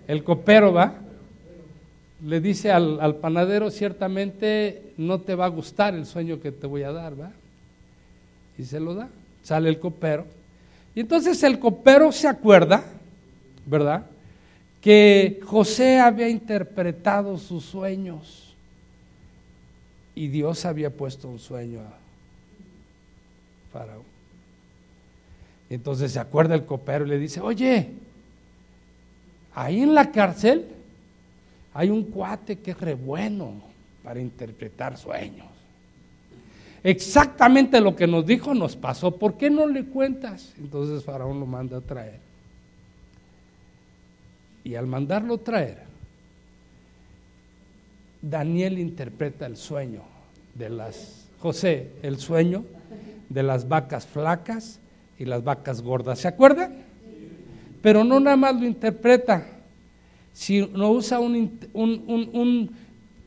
El 0.07 0.23
copero 0.23 0.75
va, 0.75 0.97
le 2.23 2.39
dice 2.43 2.71
al, 2.71 3.01
al, 3.01 3.15
panadero, 3.15 3.71
ciertamente 3.71 4.93
no 4.99 5.23
te 5.23 5.35
va 5.37 5.47
a 5.47 5.49
gustar 5.49 5.95
el 5.95 6.05
sueño 6.05 6.39
que 6.39 6.53
te 6.53 6.67
voy 6.67 6.83
a 6.83 6.93
dar, 6.93 7.19
¿va? 7.19 7.31
Y 8.59 8.65
se 8.65 8.79
lo 8.79 8.95
da. 8.95 9.09
Sale 9.43 9.71
el 9.71 9.79
copero. 9.79 10.42
Y 10.95 11.01
entonces 11.01 11.43
el 11.43 11.59
copero 11.59 12.13
se 12.13 12.29
acuerda, 12.29 12.85
¿verdad? 13.67 14.07
que 14.83 15.41
José 15.47 16.01
había 16.01 16.29
interpretado 16.29 17.39
sus 17.39 17.65
sueños 17.65 18.53
y 20.13 20.27
Dios 20.27 20.65
había 20.65 20.91
puesto 20.91 21.29
un 21.29 21.39
sueño 21.39 21.81
a 21.81 21.95
Faraón. 23.73 24.03
Entonces 25.71 26.11
se 26.11 26.19
acuerda 26.19 26.57
el 26.57 26.67
copero 26.67 27.07
y 27.07 27.11
le 27.11 27.19
dice, 27.21 27.41
oye, 27.41 27.91
ahí 29.55 29.83
en 29.83 29.95
la 29.95 30.11
cárcel 30.11 30.67
hay 31.73 31.89
un 31.89 32.03
cuate 32.03 32.59
que 32.59 32.73
es 32.73 32.81
re 32.81 32.95
bueno 32.95 33.63
para 34.03 34.21
interpretar 34.21 34.99
sueños. 34.99 35.47
Exactamente 36.85 37.81
lo 37.81 37.95
que 37.95 38.07
nos 38.07 38.27
dijo 38.27 38.55
nos 38.55 38.75
pasó, 38.75 39.17
¿por 39.17 39.35
qué 39.35 39.51
no 39.51 39.67
le 39.67 39.85
cuentas? 39.85 40.53
Entonces 40.59 41.05
Faraón 41.05 41.39
lo 41.39 41.47
manda 41.47 41.79
a 41.79 41.81
traer. 41.81 42.19
Y 44.65 44.75
al 44.75 44.87
mandarlo 44.87 45.39
traer, 45.39 45.79
Daniel 48.21 48.79
interpreta 48.79 49.47
el 49.47 49.57
sueño 49.57 50.03
de 50.55 50.71
las, 50.71 51.27
José, 51.39 51.91
el 52.03 52.19
sueño 52.19 52.65
de 53.29 53.43
las 53.43 53.69
vacas 53.69 54.07
flacas 54.07 54.81
y 55.19 55.25
las 55.25 55.43
vacas 55.45 55.83
gordas. 55.83 56.19
¿Se 56.19 56.29
acuerdan? 56.29 56.75
Pero 57.81 58.05
no 58.05 58.19
nada 58.21 58.37
más 58.37 58.61
lo 58.61 58.67
interpreta, 58.67 59.47
sino 60.33 60.91
usa 60.91 61.21
un, 61.21 61.59
un, 61.73 62.71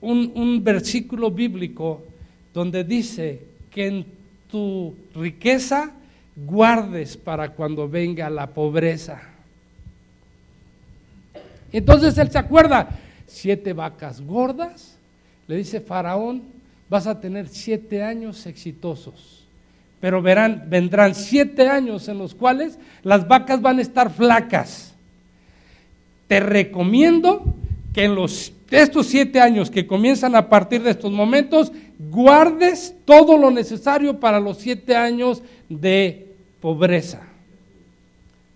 un, 0.02 0.32
un 0.36 0.64
versículo 0.64 1.32
bíblico 1.32 2.04
donde 2.56 2.86
dice 2.86 3.42
que 3.70 3.86
en 3.86 4.06
tu 4.50 4.96
riqueza 5.14 5.92
guardes 6.38 7.18
para 7.18 7.50
cuando 7.50 7.90
venga 7.90 8.30
la 8.30 8.48
pobreza. 8.48 9.22
Entonces 11.74 12.18
él 12.18 12.32
se 12.32 12.38
acuerda, 12.38 12.88
siete 13.28 13.74
vacas 13.74 14.22
gordas, 14.22 14.98
le 15.48 15.58
dice 15.58 15.82
Faraón, 15.82 16.44
vas 16.90 17.08
a 17.08 17.20
tener 17.20 17.50
siete 17.50 18.02
años 18.02 18.46
exitosos, 18.46 19.46
pero 20.00 20.22
verán, 20.22 20.68
vendrán 20.70 21.14
siete 21.14 21.68
años 21.68 22.08
en 22.08 22.18
los 22.18 22.34
cuales 22.34 22.80
las 23.04 23.28
vacas 23.28 23.62
van 23.62 23.80
a 23.80 23.82
estar 23.82 24.10
flacas. 24.10 24.96
Te 26.30 26.40
recomiendo 26.40 27.54
que 27.96 28.04
en 28.04 28.14
los, 28.14 28.52
estos 28.72 29.08
siete 29.08 29.40
años 29.40 29.72
que 29.72 29.88
comienzan 29.88 30.36
a 30.36 30.50
partir 30.50 30.84
de 30.84 30.92
estos 30.92 31.14
momentos, 31.14 31.72
guardes 31.98 32.94
todo 33.06 33.38
lo 33.38 33.50
necesario 33.52 34.20
para 34.20 34.42
los 34.42 34.58
siete 34.58 34.98
años 34.98 35.42
de 35.70 36.28
pobreza, 36.60 37.22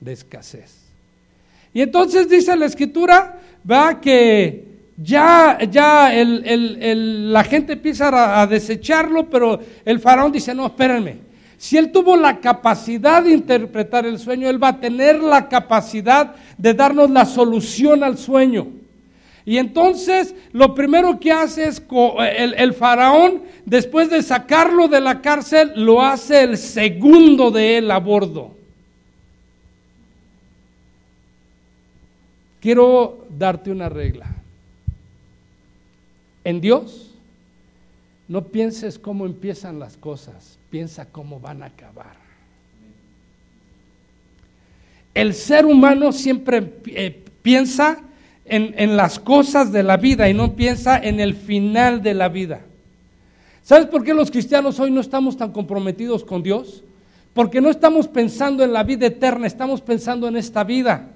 de 0.02 0.12
escasez. 0.12 0.80
Y 1.74 1.80
entonces 1.80 2.28
dice 2.28 2.54
la 2.58 2.66
escritura, 2.66 3.40
va 3.70 4.02
que 4.02 4.66
ya, 4.98 5.58
ya 5.72 6.12
la 6.14 7.44
gente 7.46 7.74
empieza 7.74 8.42
a, 8.42 8.46
desecharlo, 8.46 9.30
pero 9.30 9.58
el 9.86 10.02
faraón 10.02 10.34
dice, 10.34 10.54
no, 10.54 10.66
espérenme. 10.66 11.16
Si 11.58 11.78
él 11.78 11.94
tuvo 11.94 12.18
la 12.18 12.42
capacidad 12.42 13.24
de 13.24 13.32
interpretar 13.32 14.06
el 14.06 14.20
sueño, 14.20 14.50
él 14.50 14.62
va 14.62 14.68
a 14.68 14.80
tener 14.82 15.22
la 15.24 15.48
capacidad 15.48 16.36
de 16.58 16.74
darnos 16.74 17.10
la 17.10 17.24
solución 17.24 18.04
al 18.04 18.18
sueño. 18.18 18.79
Y 19.50 19.58
entonces 19.58 20.36
lo 20.52 20.76
primero 20.76 21.20
que 21.20 21.32
hace 21.32 21.64
es 21.64 21.82
el, 22.38 22.54
el, 22.54 22.72
faraón, 22.72 23.42
después 23.66 24.08
de 24.12 24.22
sacarlo 24.22 24.88
de 24.88 25.02
la 25.02 25.24
cárcel, 25.24 25.72
lo 25.76 26.04
hace 26.04 26.44
el 26.44 26.56
segundo 26.56 27.50
de 27.50 27.80
él 27.80 27.90
a 27.90 27.98
bordo. 27.98 28.52
Quiero 32.62 33.26
darte 33.40 33.72
una 33.72 33.90
regla. 33.90 34.28
En 36.44 36.62
Dios, 36.62 37.16
no 38.28 38.44
pienses 38.50 39.00
cómo 39.00 39.26
empiezan 39.26 39.80
las 39.80 39.98
cosas, 39.98 40.60
piensa 40.70 41.06
cómo 41.06 41.40
van 41.40 41.64
a 41.64 41.66
acabar. 41.66 42.18
El 45.16 45.34
ser 45.34 45.66
humano 45.66 46.12
siempre 46.12 46.72
eh, 46.86 47.24
piensa 47.42 48.04
en, 48.50 48.74
en 48.78 48.98
las 48.98 49.20
cosas 49.20 49.72
de 49.72 49.84
la 49.84 49.98
vida 49.98 50.30
y 50.30 50.34
no 50.34 50.56
piensa 50.56 50.98
en 50.98 51.20
el 51.20 51.34
final 51.36 52.02
de 52.02 52.14
la 52.14 52.30
vida. 52.30 52.62
¿Sabes 53.64 53.88
por 53.88 54.04
qué 54.04 54.14
los 54.14 54.32
cristianos 54.32 54.80
hoy 54.80 54.92
no 54.92 55.02
estamos 55.02 55.38
tan 55.38 55.52
comprometidos 55.52 56.24
con 56.24 56.42
Dios? 56.42 56.84
Porque 57.34 57.62
no 57.62 57.70
estamos 57.70 58.08
pensando 58.08 58.64
en 58.64 58.74
la 58.74 58.84
vida 58.84 59.08
eterna, 59.08 59.48
estamos 59.48 59.82
pensando 59.82 60.28
en 60.28 60.36
esta 60.36 60.64
vida. 60.64 61.10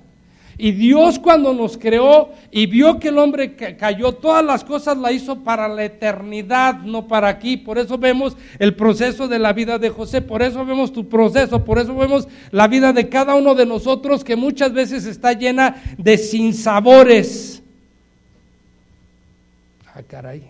Y 0.57 0.71
Dios 0.71 1.17
cuando 1.17 1.53
nos 1.53 1.77
creó 1.77 2.31
y 2.51 2.67
vio 2.67 2.99
que 2.99 3.09
el 3.09 3.17
hombre 3.17 3.55
cayó, 3.55 4.13
todas 4.13 4.45
las 4.45 4.63
cosas 4.63 4.97
la 4.97 5.11
hizo 5.11 5.39
para 5.43 5.67
la 5.67 5.83
eternidad, 5.83 6.75
no 6.81 7.07
para 7.07 7.27
aquí. 7.27 7.57
Por 7.57 7.79
eso 7.79 7.97
vemos 7.97 8.37
el 8.59 8.75
proceso 8.75 9.27
de 9.27 9.39
la 9.39 9.53
vida 9.53 9.79
de 9.79 9.89
José, 9.89 10.21
por 10.21 10.43
eso 10.43 10.63
vemos 10.63 10.93
tu 10.93 11.09
proceso, 11.09 11.65
por 11.65 11.79
eso 11.79 11.95
vemos 11.95 12.27
la 12.51 12.67
vida 12.67 12.93
de 12.93 13.09
cada 13.09 13.33
uno 13.35 13.55
de 13.55 13.65
nosotros 13.65 14.23
que 14.23 14.35
muchas 14.35 14.73
veces 14.73 15.05
está 15.05 15.33
llena 15.33 15.81
de 15.97 16.17
sinsabores. 16.17 17.63
Ah, 19.95 20.03
caray. 20.07 20.43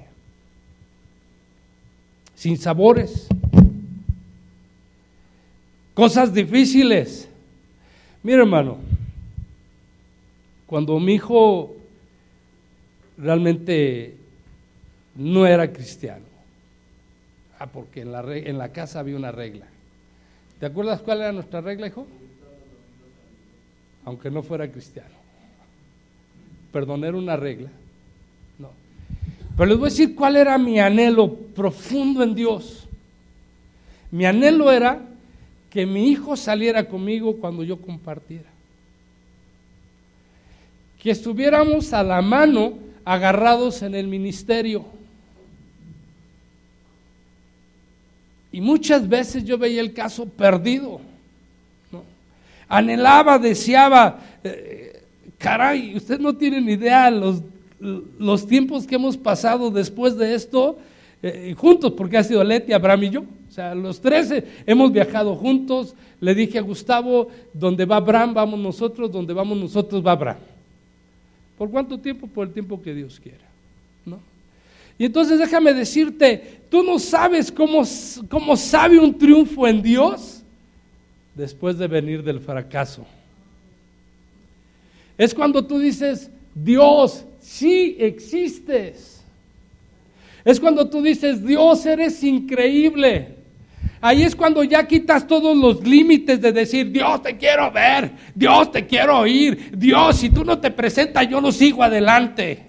Sinsabores. 2.35 3.27
Cosas 5.93 6.33
difíciles. 6.33 7.29
Mira, 8.21 8.39
hermano 8.39 8.93
cuando 10.73 10.99
mi 10.99 11.13
hijo 11.13 11.75
realmente 13.15 14.17
no 15.13 15.45
era 15.45 15.71
cristiano, 15.71 16.25
ah, 17.59 17.67
porque 17.67 18.01
en 18.01 18.11
la, 18.11 18.21
en 18.35 18.57
la 18.57 18.69
casa 18.69 18.97
había 18.97 19.15
una 19.15 19.31
regla. 19.31 19.67
¿Te 20.59 20.65
acuerdas 20.65 21.03
cuál 21.03 21.19
era 21.19 21.31
nuestra 21.31 21.61
regla, 21.61 21.85
hijo? 21.85 22.07
Aunque 24.03 24.31
no 24.31 24.41
fuera 24.41 24.67
cristiano. 24.71 25.13
Perdón, 26.71 27.03
era 27.03 27.17
una 27.17 27.35
regla. 27.35 27.69
No. 28.57 28.71
Pero 29.55 29.67
les 29.67 29.77
voy 29.77 29.89
a 29.89 29.91
decir 29.91 30.15
cuál 30.15 30.37
era 30.37 30.57
mi 30.57 30.79
anhelo 30.79 31.35
profundo 31.35 32.23
en 32.23 32.33
Dios. 32.33 32.87
Mi 34.09 34.25
anhelo 34.25 34.71
era 34.71 34.99
que 35.69 35.85
mi 35.85 36.09
hijo 36.09 36.35
saliera 36.35 36.85
conmigo 36.85 37.37
cuando 37.37 37.63
yo 37.63 37.79
compartiera 37.79 38.52
que 41.03 41.11
estuviéramos 41.11 41.91
a 41.91 42.01
la 42.01 42.21
mano 42.21 42.75
agarrados 43.03 43.81
en 43.81 43.93
el 43.93 44.07
ministerio. 44.07 44.85
Y 48.53 48.61
muchas 48.61 49.09
veces 49.09 49.43
yo 49.43 49.57
veía 49.57 49.81
el 49.81 49.93
caso 49.93 50.25
perdido. 50.25 51.01
Anhelaba, 52.69 53.37
deseaba, 53.37 54.17
eh, 54.45 55.03
caray, 55.37 55.97
usted 55.97 56.19
no 56.19 56.37
tiene 56.37 56.61
ni 56.61 56.71
idea 56.71 57.11
los, 57.11 57.41
los 58.17 58.47
tiempos 58.47 58.87
que 58.87 58.95
hemos 58.95 59.17
pasado 59.17 59.69
después 59.69 60.15
de 60.17 60.33
esto 60.33 60.77
eh, 61.21 61.53
juntos, 61.57 61.91
porque 61.97 62.17
ha 62.17 62.23
sido 62.23 62.43
Leti, 62.45 62.71
Abraham 62.71 63.03
y 63.03 63.09
yo. 63.09 63.21
O 63.21 63.51
sea, 63.51 63.75
los 63.75 63.99
tres 63.99 64.33
hemos 64.65 64.91
viajado 64.93 65.35
juntos. 65.35 65.95
Le 66.21 66.33
dije 66.33 66.59
a 66.59 66.61
Gustavo, 66.61 67.27
donde 67.53 67.83
va 67.83 67.97
Abraham, 67.97 68.33
vamos 68.33 68.59
nosotros, 68.59 69.11
donde 69.11 69.33
vamos 69.33 69.57
nosotros 69.57 70.05
va 70.05 70.13
Abraham. 70.13 70.52
¿Por 71.57 71.69
cuánto 71.69 71.99
tiempo? 71.99 72.27
Por 72.27 72.47
el 72.47 72.53
tiempo 72.53 72.81
que 72.81 72.93
Dios 72.93 73.19
quiera. 73.19 73.45
¿no? 74.05 74.19
Y 74.97 75.05
entonces 75.05 75.39
déjame 75.39 75.73
decirte, 75.73 76.61
tú 76.69 76.83
no 76.83 76.99
sabes 76.99 77.51
cómo, 77.51 77.83
cómo 78.29 78.55
sabe 78.55 78.99
un 78.99 79.17
triunfo 79.17 79.67
en 79.67 79.81
Dios 79.81 80.43
después 81.35 81.77
de 81.77 81.87
venir 81.87 82.23
del 82.23 82.39
fracaso. 82.39 83.05
Es 85.17 85.33
cuando 85.33 85.65
tú 85.65 85.79
dices, 85.79 86.29
Dios, 86.55 87.25
sí 87.39 87.95
existes. 87.99 89.23
Es 90.43 90.59
cuando 90.59 90.89
tú 90.89 91.01
dices, 91.01 91.45
Dios, 91.45 91.85
eres 91.85 92.23
increíble. 92.23 93.42
Ahí 94.05 94.23
es 94.23 94.35
cuando 94.35 94.65
ya 94.65 94.85
quitas 94.85 95.25
todos 95.25 95.55
los 95.55 95.81
límites 95.87 96.41
de 96.41 96.51
decir, 96.51 96.91
Dios 96.91 97.23
te 97.23 97.37
quiero 97.37 97.71
ver, 97.71 98.11
Dios 98.35 98.69
te 98.69 98.85
quiero 98.85 99.19
oír, 99.19 99.71
Dios, 99.77 100.17
si 100.17 100.29
tú 100.29 100.43
no 100.43 100.59
te 100.59 100.71
presentas, 100.71 101.25
yo 101.29 101.39
no 101.39 101.53
sigo 101.53 101.81
adelante. 101.81 102.65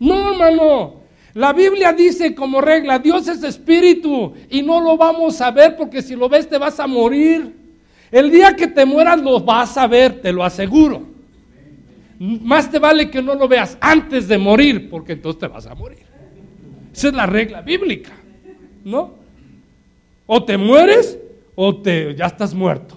No, 0.00 0.32
hermano. 0.32 0.94
La 1.34 1.52
Biblia 1.52 1.92
dice 1.92 2.34
como 2.34 2.60
regla, 2.60 2.98
Dios 2.98 3.28
es 3.28 3.40
espíritu 3.44 4.34
y 4.50 4.62
no 4.62 4.80
lo 4.80 4.96
vamos 4.96 5.40
a 5.40 5.52
ver 5.52 5.76
porque 5.76 6.02
si 6.02 6.16
lo 6.16 6.28
ves 6.28 6.48
te 6.48 6.58
vas 6.58 6.80
a 6.80 6.88
morir. 6.88 7.54
El 8.10 8.28
día 8.28 8.56
que 8.56 8.66
te 8.66 8.84
mueras 8.84 9.20
lo 9.20 9.38
vas 9.38 9.78
a 9.78 9.86
ver, 9.86 10.20
te 10.20 10.32
lo 10.32 10.42
aseguro. 10.42 11.02
Más 12.18 12.68
te 12.68 12.80
vale 12.80 13.08
que 13.08 13.22
no 13.22 13.36
lo 13.36 13.46
veas 13.46 13.78
antes 13.80 14.26
de 14.26 14.38
morir 14.38 14.90
porque 14.90 15.12
entonces 15.12 15.38
te 15.38 15.46
vas 15.46 15.68
a 15.68 15.76
morir. 15.76 16.02
Esa 16.92 17.06
es 17.06 17.14
la 17.14 17.26
regla 17.26 17.60
bíblica, 17.60 18.10
¿no? 18.82 19.17
O 20.30 20.44
te 20.44 20.58
mueres 20.58 21.18
o 21.54 21.74
te, 21.74 22.14
ya 22.14 22.26
estás 22.26 22.52
muerto. 22.52 22.96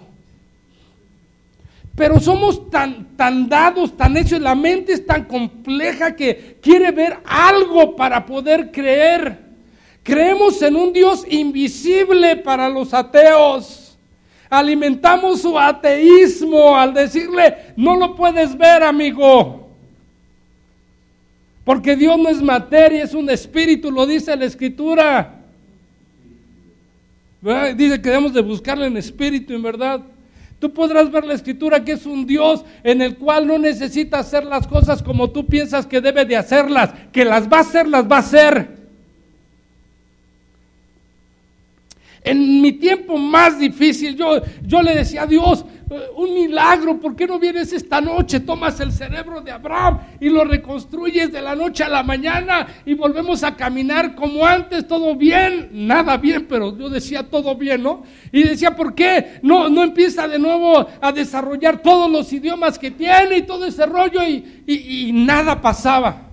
Pero 1.95 2.19
somos 2.19 2.69
tan, 2.69 3.15
tan 3.15 3.47
dados, 3.47 3.95
tan 3.95 4.17
hechos, 4.17 4.41
la 4.41 4.53
mente 4.53 4.91
es 4.91 5.05
tan 5.05 5.23
compleja 5.23 6.13
que 6.13 6.57
quiere 6.61 6.91
ver 6.91 7.19
algo 7.23 7.95
para 7.95 8.25
poder 8.25 8.69
creer. 8.69 9.39
Creemos 10.03 10.61
en 10.61 10.75
un 10.75 10.91
Dios 10.91 11.25
invisible 11.29 12.35
para 12.35 12.67
los 12.67 12.93
ateos. 12.93 13.97
Alimentamos 14.49 15.41
su 15.41 15.57
ateísmo 15.57 16.75
al 16.75 16.93
decirle, 16.93 17.73
no 17.77 17.95
lo 17.95 18.13
puedes 18.13 18.57
ver, 18.57 18.83
amigo. 18.83 19.69
Porque 21.63 21.95
Dios 21.95 22.19
no 22.19 22.27
es 22.27 22.41
materia, 22.41 23.03
es 23.03 23.13
un 23.13 23.29
espíritu, 23.29 23.89
lo 23.89 24.05
dice 24.05 24.35
la 24.35 24.43
escritura. 24.43 25.40
Dice 27.75 28.01
que 28.01 28.09
debemos 28.09 28.33
de 28.33 28.41
buscarle 28.41 28.85
en 28.85 28.97
espíritu, 28.97 29.53
en 29.53 29.63
verdad. 29.63 30.01
Tú 30.59 30.71
podrás 30.71 31.11
ver 31.11 31.25
la 31.25 31.33
escritura 31.33 31.83
que 31.83 31.93
es 31.93 32.05
un 32.05 32.27
Dios 32.27 32.63
en 32.83 33.01
el 33.01 33.17
cual 33.17 33.47
no 33.47 33.57
necesita 33.57 34.19
hacer 34.19 34.43
las 34.45 34.67
cosas 34.67 35.01
como 35.01 35.31
tú 35.31 35.47
piensas 35.47 35.87
que 35.87 36.01
debe 36.01 36.23
de 36.23 36.37
hacerlas, 36.37 36.91
que 37.11 37.25
las 37.25 37.51
va 37.51 37.57
a 37.57 37.61
hacer, 37.61 37.87
las 37.87 38.03
va 38.03 38.17
a 38.17 38.19
hacer. 38.19 38.80
En 42.23 42.61
mi 42.61 42.73
tiempo 42.73 43.17
más 43.17 43.57
difícil, 43.57 44.15
yo, 44.15 44.41
yo 44.63 44.81
le 44.81 44.93
decía 44.93 45.23
a 45.23 45.27
Dios, 45.27 45.65
eh, 45.89 46.07
un 46.15 46.33
milagro, 46.33 46.99
¿por 46.99 47.15
qué 47.15 47.25
no 47.25 47.39
vienes 47.39 47.73
esta 47.73 47.99
noche? 47.99 48.39
Tomas 48.39 48.79
el 48.79 48.91
cerebro 48.91 49.41
de 49.41 49.51
Abraham 49.51 49.99
y 50.19 50.29
lo 50.29 50.45
reconstruyes 50.45 51.31
de 51.31 51.41
la 51.41 51.55
noche 51.55 51.83
a 51.83 51.89
la 51.89 52.03
mañana 52.03 52.67
y 52.85 52.93
volvemos 52.93 53.43
a 53.43 53.55
caminar 53.55 54.15
como 54.15 54.45
antes, 54.45 54.87
todo 54.87 55.15
bien, 55.15 55.69
nada 55.73 56.15
bien, 56.17 56.45
pero 56.47 56.77
yo 56.77 56.89
decía 56.89 57.27
todo 57.27 57.55
bien, 57.55 57.83
¿no? 57.83 58.03
Y 58.31 58.43
decía, 58.43 58.75
¿por 58.75 58.93
qué 58.93 59.39
no, 59.41 59.67
no 59.67 59.83
empieza 59.83 60.27
de 60.27 60.37
nuevo 60.37 60.87
a 61.01 61.11
desarrollar 61.11 61.81
todos 61.81 62.09
los 62.09 62.31
idiomas 62.31 62.77
que 62.77 62.91
tiene 62.91 63.37
y 63.37 63.41
todo 63.41 63.65
ese 63.65 63.85
rollo 63.85 64.21
y, 64.25 64.63
y 64.67 65.11
nada 65.11 65.59
pasaba? 65.59 66.29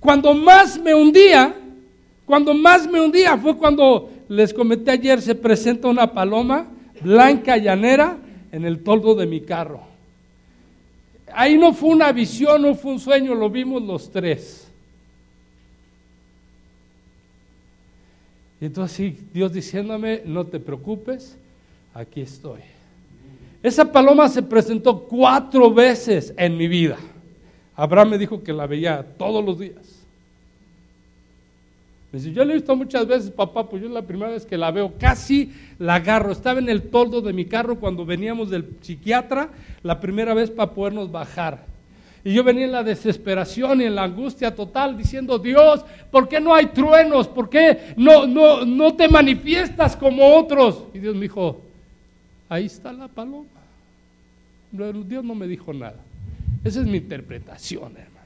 Cuando 0.00 0.32
más 0.32 0.80
me 0.80 0.94
hundía, 0.94 1.54
cuando 2.24 2.54
más 2.54 2.86
me 2.86 3.00
hundía 3.00 3.36
fue 3.36 3.56
cuando 3.56 4.17
les 4.28 4.52
comenté 4.52 4.90
ayer, 4.90 5.20
se 5.22 5.34
presenta 5.34 5.88
una 5.88 6.12
paloma 6.12 6.68
blanca 7.00 7.56
llanera 7.56 8.18
en 8.52 8.64
el 8.64 8.82
toldo 8.82 9.14
de 9.14 9.26
mi 9.26 9.40
carro. 9.40 9.80
Ahí 11.32 11.58
no 11.58 11.72
fue 11.72 11.90
una 11.90 12.12
visión, 12.12 12.62
no 12.62 12.74
fue 12.74 12.92
un 12.92 13.00
sueño, 13.00 13.34
lo 13.34 13.50
vimos 13.50 13.82
los 13.82 14.10
tres. 14.10 14.68
Y 18.60 18.66
entonces 18.66 19.14
Dios 19.32 19.52
diciéndome, 19.52 20.22
no 20.24 20.46
te 20.46 20.58
preocupes, 20.58 21.36
aquí 21.94 22.22
estoy. 22.22 22.60
Esa 23.62 23.90
paloma 23.90 24.28
se 24.28 24.42
presentó 24.42 25.00
cuatro 25.00 25.72
veces 25.72 26.32
en 26.36 26.56
mi 26.56 26.68
vida. 26.68 26.96
Abraham 27.76 28.10
me 28.10 28.18
dijo 28.18 28.42
que 28.42 28.52
la 28.52 28.66
veía 28.66 29.04
todos 29.16 29.44
los 29.44 29.58
días. 29.58 29.97
Me 32.10 32.18
dice, 32.18 32.32
yo 32.32 32.44
la 32.44 32.52
he 32.52 32.56
visto 32.56 32.74
muchas 32.74 33.06
veces, 33.06 33.30
papá, 33.30 33.68
pues 33.68 33.82
yo 33.82 33.88
es 33.88 33.94
la 33.94 34.02
primera 34.02 34.30
vez 34.30 34.46
que 34.46 34.56
la 34.56 34.70
veo, 34.70 34.94
casi 34.98 35.52
la 35.78 35.96
agarro. 35.96 36.32
Estaba 36.32 36.58
en 36.58 36.70
el 36.70 36.84
toldo 36.84 37.20
de 37.20 37.34
mi 37.34 37.44
carro 37.44 37.78
cuando 37.78 38.06
veníamos 38.06 38.48
del 38.48 38.76
psiquiatra, 38.80 39.50
la 39.82 40.00
primera 40.00 40.32
vez 40.32 40.50
para 40.50 40.72
podernos 40.72 41.12
bajar. 41.12 41.66
Y 42.24 42.32
yo 42.32 42.42
venía 42.42 42.64
en 42.64 42.72
la 42.72 42.82
desesperación 42.82 43.80
y 43.80 43.84
en 43.84 43.94
la 43.94 44.04
angustia 44.04 44.54
total 44.54 44.96
diciendo, 44.96 45.38
Dios, 45.38 45.84
¿por 46.10 46.28
qué 46.28 46.40
no 46.40 46.54
hay 46.54 46.66
truenos? 46.66 47.28
¿Por 47.28 47.48
qué 47.48 47.94
no, 47.96 48.26
no, 48.26 48.64
no 48.64 48.94
te 48.94 49.08
manifiestas 49.08 49.94
como 49.94 50.34
otros? 50.34 50.84
Y 50.94 50.98
Dios 50.98 51.14
me 51.14 51.22
dijo, 51.22 51.60
ahí 52.48 52.66
está 52.66 52.92
la 52.92 53.08
paloma. 53.08 53.48
Dios 54.72 55.24
no 55.24 55.34
me 55.34 55.46
dijo 55.46 55.72
nada. 55.72 56.00
Esa 56.64 56.80
es 56.80 56.86
mi 56.86 56.98
interpretación, 56.98 57.96
hermano. 57.96 58.17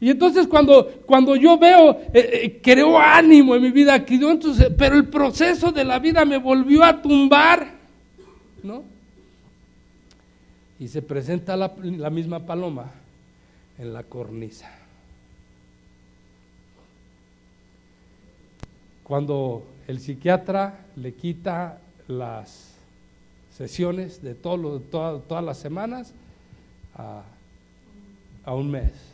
Y 0.00 0.10
entonces 0.10 0.46
cuando, 0.46 1.02
cuando 1.06 1.34
yo 1.34 1.58
veo, 1.58 1.90
eh, 2.12 2.30
eh, 2.44 2.60
creo 2.62 2.98
ánimo 2.98 3.56
en 3.56 3.62
mi 3.62 3.70
vida, 3.72 3.96
entonces, 3.96 4.68
pero 4.76 4.94
el 4.94 5.08
proceso 5.08 5.72
de 5.72 5.84
la 5.84 5.98
vida 5.98 6.24
me 6.24 6.38
volvió 6.38 6.84
a 6.84 7.02
tumbar, 7.02 7.74
¿no? 8.62 8.84
Y 10.78 10.86
se 10.86 11.02
presenta 11.02 11.56
la, 11.56 11.68
misma 12.10 12.46
paloma 12.46 12.92
en 13.76 13.92
la 13.92 14.04
cornisa. 14.04 14.70
Cuando 19.02 19.66
el 19.88 19.98
psiquiatra 19.98 20.78
le 20.94 21.14
quita 21.14 21.80
las 22.06 22.74
sesiones 23.50 24.22
de 24.22 24.36
todo 24.36 24.78
todas 24.78 25.44
las 25.44 25.58
semanas 25.58 26.14
a, 26.94 27.24
a 28.44 28.54
un 28.54 28.70
mes 28.70 29.07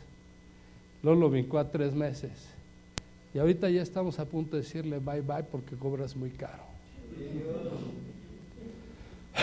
Luego 1.05 1.21
lo 1.21 1.29
vincó 1.29 1.59
a 1.59 1.69
tres 1.69 1.93
meses. 1.93 2.31
Y 3.31 3.37
ahorita 3.37 3.69
ya 3.69 3.83
estamos 3.83 4.17
a 4.17 4.25
punto 4.25 4.55
de 4.55 4.63
decirle 4.63 4.97
bye 4.97 5.21
bye 5.21 5.43
porque 5.43 5.75
cobras 5.75 6.15
muy 6.15 6.31
caro. 6.31 6.63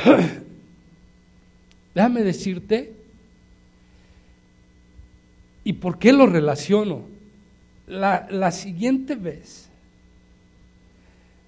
Déjame 1.94 2.24
decirte, 2.24 2.92
¿y 5.62 5.74
por 5.74 6.00
qué 6.00 6.12
lo 6.12 6.26
relaciono? 6.26 7.02
La, 7.86 8.50
siguiente 8.50 9.14
vez, 9.14 9.68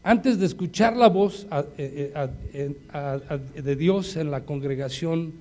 antes 0.04 0.38
de 0.38 0.46
escuchar 0.46 0.96
la 0.96 1.08
voz 1.08 1.44
eh, 1.76 2.14
eh, 2.54 3.40
de 3.62 3.74
Dios 3.74 4.14
en 4.14 4.30
la 4.30 4.44
congregación, 4.44 5.32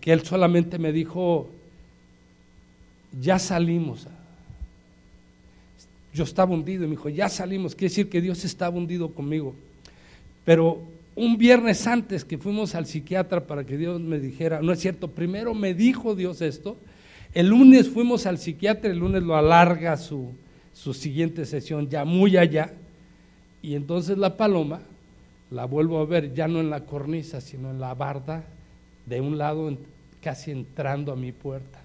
que 0.00 0.12
Él 0.12 0.22
solamente 0.22 0.80
me 0.80 0.90
dijo, 0.90 1.48
ya 3.20 3.38
salimos. 3.38 4.06
Yo 6.12 6.24
estaba 6.24 6.54
hundido 6.54 6.84
y 6.84 6.86
me 6.86 6.92
dijo, 6.92 7.08
ya 7.08 7.28
salimos. 7.28 7.74
Quiere 7.74 7.90
decir 7.90 8.08
que 8.08 8.20
Dios 8.20 8.44
estaba 8.44 8.76
hundido 8.76 9.10
conmigo. 9.10 9.54
Pero 10.44 10.82
un 11.16 11.38
viernes 11.38 11.86
antes 11.86 12.24
que 12.24 12.38
fuimos 12.38 12.74
al 12.74 12.86
psiquiatra 12.86 13.46
para 13.46 13.64
que 13.64 13.76
Dios 13.76 14.00
me 14.00 14.18
dijera, 14.18 14.60
no 14.62 14.72
es 14.72 14.80
cierto, 14.80 15.08
primero 15.08 15.54
me 15.54 15.74
dijo 15.74 16.14
Dios 16.14 16.40
esto, 16.40 16.76
el 17.32 17.48
lunes 17.48 17.88
fuimos 17.88 18.26
al 18.26 18.38
psiquiatra, 18.38 18.90
el 18.90 18.98
lunes 18.98 19.22
lo 19.22 19.36
alarga 19.36 19.96
su, 19.96 20.32
su 20.72 20.92
siguiente 20.92 21.44
sesión 21.46 21.88
ya 21.88 22.04
muy 22.04 22.36
allá, 22.36 22.72
y 23.62 23.74
entonces 23.74 24.18
la 24.18 24.36
paloma 24.36 24.80
la 25.50 25.66
vuelvo 25.66 25.98
a 25.98 26.04
ver 26.04 26.34
ya 26.34 26.48
no 26.48 26.60
en 26.60 26.70
la 26.70 26.84
cornisa, 26.84 27.40
sino 27.40 27.70
en 27.70 27.80
la 27.80 27.94
barda, 27.94 28.44
de 29.06 29.20
un 29.20 29.38
lado 29.38 29.76
casi 30.20 30.50
entrando 30.50 31.12
a 31.12 31.16
mi 31.16 31.32
puerta. 31.32 31.83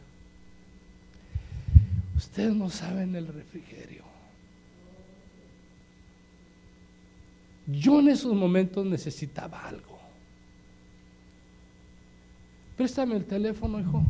Ustedes 2.19 2.53
no 2.53 2.69
saben 2.69 3.15
el 3.15 3.27
refrigerio. 3.27 4.03
Yo 7.65 8.01
en 8.01 8.09
esos 8.09 8.35
momentos 8.35 8.85
necesitaba 8.85 9.65
algo. 9.65 9.97
Préstame 12.75 13.15
el 13.15 13.23
teléfono, 13.23 13.79
hijo. 13.79 14.03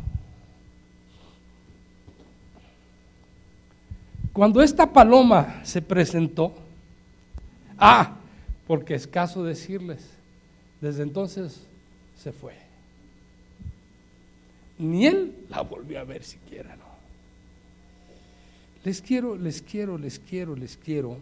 Cuando 4.32 4.60
esta 4.60 4.92
paloma 4.92 5.60
se 5.62 5.80
presentó, 5.80 6.52
ah, 7.78 8.16
porque 8.66 8.96
es 8.96 9.06
caso 9.06 9.44
decirles, 9.44 10.04
desde 10.80 11.04
entonces 11.04 11.64
se 12.16 12.32
fue. 12.32 12.56
Ni 14.80 15.06
él 15.06 15.46
la 15.48 15.60
volvió 15.60 16.00
a 16.00 16.04
ver 16.04 16.24
siquiera, 16.24 16.74
¿no? 16.74 16.89
Les 18.84 19.02
quiero, 19.02 19.36
les 19.36 19.60
quiero, 19.60 19.98
les 19.98 20.18
quiero, 20.18 20.56
les 20.56 20.76
quiero 20.76 21.18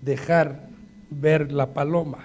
dejar 0.00 0.68
ver 1.10 1.52
la 1.52 1.66
paloma. 1.66 2.18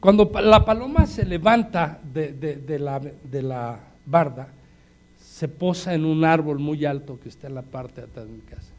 Cuando 0.00 0.30
la 0.40 0.64
paloma 0.64 1.06
se 1.06 1.24
levanta 1.24 1.98
de, 2.12 2.78
la, 2.78 3.00
de 3.00 3.42
la 3.42 3.80
barda, 4.04 4.48
se 5.18 5.48
posa 5.48 5.94
en 5.94 6.04
un 6.04 6.24
árbol 6.24 6.58
muy 6.58 6.84
alto 6.84 7.18
que 7.20 7.28
está 7.28 7.48
en 7.48 7.54
la 7.54 7.62
parte 7.62 8.02
de 8.02 8.06
atrás 8.06 8.26
de 8.26 8.32
mi 8.32 8.40
casa. 8.40 8.70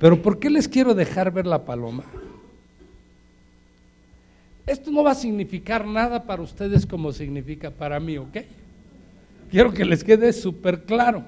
Pero 0.00 0.20
¿por 0.20 0.38
qué 0.38 0.50
les 0.50 0.68
quiero 0.68 0.94
dejar 0.94 1.30
ver 1.30 1.46
la 1.46 1.64
paloma? 1.64 2.04
Esto 4.66 4.90
no 4.90 5.04
va 5.04 5.12
a 5.12 5.14
significar 5.14 5.86
nada 5.86 6.24
para 6.24 6.42
ustedes 6.42 6.84
como 6.86 7.12
significa 7.12 7.70
para 7.70 8.00
mí, 8.00 8.18
¿ok? 8.18 8.38
Quiero 9.50 9.72
que 9.72 9.84
les 9.84 10.04
quede 10.04 10.32
súper 10.32 10.84
claro. 10.84 11.24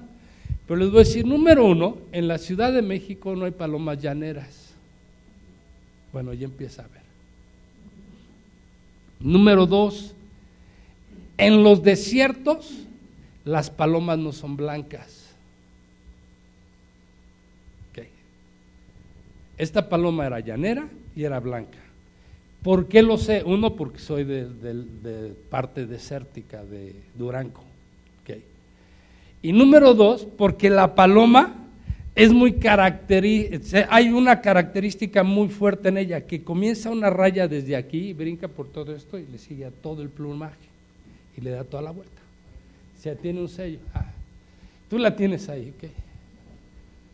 Pero 0.66 0.80
les 0.80 0.90
voy 0.90 1.00
a 1.00 1.04
decir, 1.04 1.26
número 1.26 1.64
uno, 1.64 1.98
en 2.12 2.28
la 2.28 2.38
Ciudad 2.38 2.72
de 2.72 2.82
México 2.82 3.34
no 3.34 3.44
hay 3.44 3.52
palomas 3.52 4.00
llaneras. 4.00 4.74
Bueno, 6.12 6.32
ya 6.34 6.44
empieza 6.44 6.82
a 6.82 6.88
ver. 6.88 7.02
Número 9.20 9.66
dos, 9.66 10.14
en 11.36 11.62
los 11.62 11.82
desiertos 11.82 12.84
las 13.44 13.70
palomas 13.70 14.18
no 14.18 14.32
son 14.32 14.56
blancas. 14.56 15.28
Esta 19.58 19.88
paloma 19.88 20.24
era 20.24 20.38
llanera 20.38 20.88
y 21.16 21.24
era 21.24 21.40
blanca. 21.40 21.78
¿Por 22.62 22.86
qué 22.86 23.02
lo 23.02 23.18
sé? 23.18 23.42
Uno, 23.44 23.74
porque 23.74 23.98
soy 23.98 24.22
de, 24.22 25.34
parte 25.50 25.84
desértica 25.84 26.64
de 26.64 26.94
Durango. 27.16 27.64
Y 29.42 29.52
número 29.52 29.94
dos, 29.94 30.26
porque 30.36 30.68
la 30.68 30.94
paloma 30.94 31.54
es 32.14 32.32
muy 32.32 32.54
característica, 32.54 33.86
hay 33.90 34.08
una 34.08 34.40
característica 34.40 35.22
muy 35.22 35.48
fuerte 35.48 35.88
en 35.88 35.98
ella, 35.98 36.26
que 36.26 36.42
comienza 36.42 36.90
una 36.90 37.10
raya 37.10 37.46
desde 37.46 37.76
aquí, 37.76 38.12
brinca 38.12 38.48
por 38.48 38.68
todo 38.68 38.94
esto 38.94 39.18
y 39.18 39.26
le 39.26 39.38
sigue 39.38 39.64
a 39.64 39.70
todo 39.70 40.02
el 40.02 40.08
plumaje 40.08 40.56
y 41.36 41.40
le 41.40 41.50
da 41.50 41.62
toda 41.62 41.84
la 41.84 41.92
vuelta. 41.92 42.20
O 42.98 43.00
sea, 43.00 43.14
tiene 43.14 43.40
un 43.40 43.48
sello. 43.48 43.78
Ah, 43.94 44.10
tú 44.90 44.98
la 44.98 45.14
tienes 45.14 45.48
ahí, 45.48 45.72
¿ok? 45.76 45.88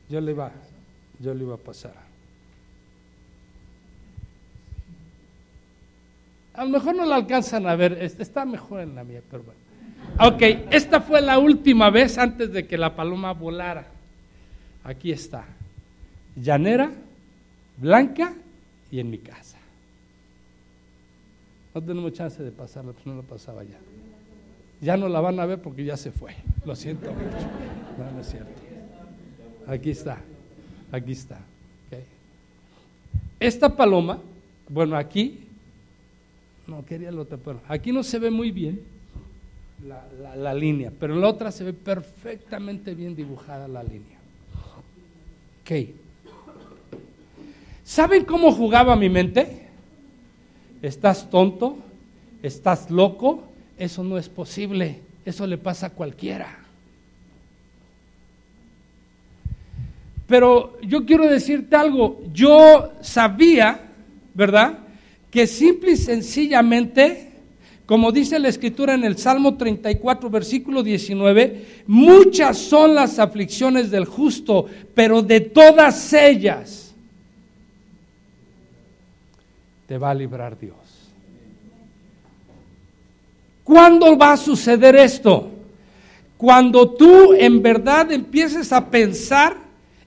Yo 0.09 0.21
le 0.23 0.33
iba, 0.33 0.51
yo 1.21 1.35
le 1.35 1.45
iba 1.45 1.55
a 1.55 1.59
pasar. 1.59 1.95
A 6.55 6.65
lo 6.65 6.71
mejor 6.71 6.95
no 6.95 7.05
la 7.05 7.17
alcanzan 7.17 7.67
a 7.67 7.77
ver, 7.77 7.93
está 8.01 8.47
mejor 8.47 8.81
en 8.81 8.95
la 8.95 9.05
mía, 9.05 9.21
pero. 9.31 9.43
Ok, 10.21 10.43
esta 10.71 11.01
fue 11.01 11.21
la 11.21 11.39
última 11.39 11.91
vez 11.91 12.19
antes 12.19 12.53
de 12.53 12.67
que 12.67 12.79
la 12.79 12.95
paloma 12.95 13.33
volara. 13.33 13.87
Aquí 14.85 15.11
está. 15.11 15.45
Llanera, 16.37 16.93
blanca 17.79 18.35
y 18.91 19.01
en 19.01 19.11
mi 19.11 19.19
casa. 19.19 19.59
No 21.75 21.83
tenemos 21.83 22.13
chance 22.13 22.43
de 22.43 22.53
pasarla, 22.53 22.93
pues 22.93 23.05
no 23.07 23.17
la 23.17 23.23
pasaba 23.23 23.65
ya. 23.65 23.79
Ya 24.81 24.97
no 24.97 25.09
la 25.09 25.21
van 25.21 25.41
a 25.41 25.47
ver 25.47 25.61
porque 25.61 25.85
ya 25.85 25.97
se 25.97 26.13
fue. 26.13 26.35
Lo 26.65 26.77
siento 26.77 27.11
mucho. 27.13 27.47
No, 27.99 28.13
no 28.13 28.21
es 28.21 28.29
cierto. 28.29 28.63
Aquí 29.67 29.91
está. 29.91 30.19
Aquí 30.93 31.13
está. 31.13 31.41
Esta 33.41 33.77
paloma, 33.77 34.21
bueno, 34.69 34.97
aquí 34.97 35.41
no, 36.67 36.85
quería 36.85 37.11
la 37.11 37.23
otra, 37.23 37.37
pero 37.37 37.61
aquí 37.69 37.93
no 37.93 38.03
se 38.03 38.19
ve 38.19 38.31
muy 38.31 38.51
bien 38.51 38.81
la, 39.85 40.55
línea, 40.55 40.93
pero 40.99 41.15
en 41.15 41.21
la 41.21 41.29
otra 41.29 41.51
se 41.51 41.65
ve 41.65 41.73
perfectamente 41.73 42.95
bien 42.95 43.15
dibujada 43.15 43.69
la 43.69 43.83
línea. 43.83 44.19
Ok. 45.63 45.91
¿Saben 47.85 48.25
cómo 48.25 48.53
jugaba 48.53 48.97
mi 48.97 49.09
mente? 49.09 49.69
¿Estás 50.83 51.29
tonto? 51.31 51.79
¿Estás 52.43 52.91
loco? 52.91 53.45
Eso 53.79 54.03
no 54.05 54.19
es 54.19 54.29
posible. 54.29 55.01
Eso 55.25 55.47
le 55.47 55.59
pasa 55.59 55.87
a 55.87 55.91
cualquiera. 55.91 56.59
Pero 60.27 60.81
yo 60.81 61.05
quiero 61.05 61.27
decirte 61.27 61.77
algo. 61.77 62.23
Yo 62.33 62.93
sabía, 63.03 63.81
¿verdad? 64.35 64.85
que 65.35 65.49
simple 65.49 65.91
y 65.91 65.97
sencillamente, 65.97 67.33
como 67.87 68.13
dice 68.13 68.39
la 68.39 68.49
escritura 68.49 68.95
en 68.95 69.05
el 69.05 69.19
Salmo 69.19 69.57
34, 69.57 70.31
versículo 70.31 70.83
19, 70.83 71.85
muchas 71.87 72.57
son 72.57 72.95
las 72.95 73.19
aflicciones 73.19 73.91
del 73.91 74.07
justo, 74.07 74.67
pero 74.95 75.21
de 75.21 75.41
todas 75.41 76.13
ellas 76.15 76.95
te 79.87 79.99
va 79.99 80.11
a 80.11 80.15
librar 80.15 80.59
Dios. 80.59 80.77
¿Cuándo 83.63 84.17
va 84.17 84.33
a 84.33 84.37
suceder 84.39 84.97
esto? 84.97 85.51
Cuando 86.39 86.91
tú 86.91 87.35
en 87.35 87.63
verdad 87.63 88.11
empieces 88.13 88.73
a 88.73 88.91
pensar, 88.91 89.57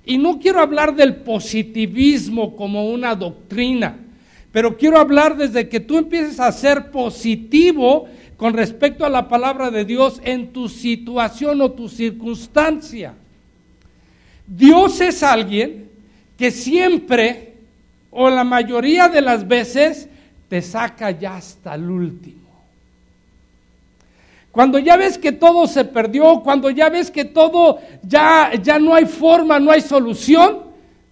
y 0.03 0.17
no 0.17 0.39
quiero 0.39 0.61
hablar 0.61 0.95
del 0.95 1.17
positivismo 1.17 2.55
como 2.55 2.89
una 2.89 3.13
doctrina, 3.13 4.06
pero 4.51 4.77
quiero 4.77 4.99
hablar 4.99 5.37
desde 5.37 5.69
que 5.69 5.79
tú 5.79 5.97
empieces 5.97 6.39
a 6.39 6.51
ser 6.51 6.91
positivo 6.91 8.07
con 8.37 8.53
respecto 8.53 9.05
a 9.05 9.09
la 9.09 9.27
palabra 9.27 9.71
de 9.71 9.83
Dios 9.83 10.21
en 10.23 10.53
tu 10.53 10.69
situación 10.69 11.61
o 11.61 11.71
tu 11.71 11.89
circunstancia. 11.89 13.13
Dios 14.45 15.01
es 15.01 15.23
alguien 15.23 15.89
que 16.37 16.51
siempre 16.51 17.53
o 18.11 18.29
la 18.29 18.43
mayoría 18.43 19.09
de 19.09 19.21
las 19.21 19.47
veces 19.47 20.07
te 20.47 20.61
saca 20.61 21.11
ya 21.11 21.35
hasta 21.35 21.75
el 21.75 21.89
último. 21.89 22.47
Cuando 24.51 24.79
ya 24.79 24.97
ves 24.97 25.17
que 25.17 25.33
todo 25.33 25.67
se 25.67 25.85
perdió, 25.85 26.41
cuando 26.41 26.69
ya 26.69 26.89
ves 26.89 27.11
que 27.11 27.25
todo 27.25 27.79
ya, 28.01 28.51
ya 28.55 28.79
no 28.79 28.95
hay 28.95 29.05
forma, 29.05 29.59
no 29.59 29.71
hay 29.71 29.81
solución, 29.81 30.63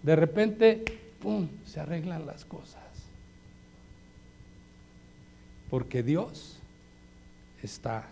de 0.02 0.16
repente, 0.16 0.84
¡pum!, 1.22 1.48
se 1.64 1.80
arreglan 1.80 2.26
las 2.26 2.46
cosas. 2.46 2.85
Porque 5.76 6.02
Dios 6.02 6.56
está 7.62 8.08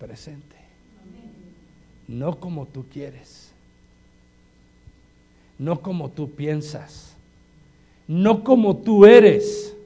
presente. 0.00 0.56
No 2.08 2.40
como 2.40 2.66
tú 2.66 2.86
quieres. 2.92 3.52
No 5.60 5.80
como 5.80 6.08
tú 6.08 6.28
piensas. 6.28 7.14
No 8.08 8.42
como 8.42 8.78
tú 8.78 9.06
eres. 9.06 9.76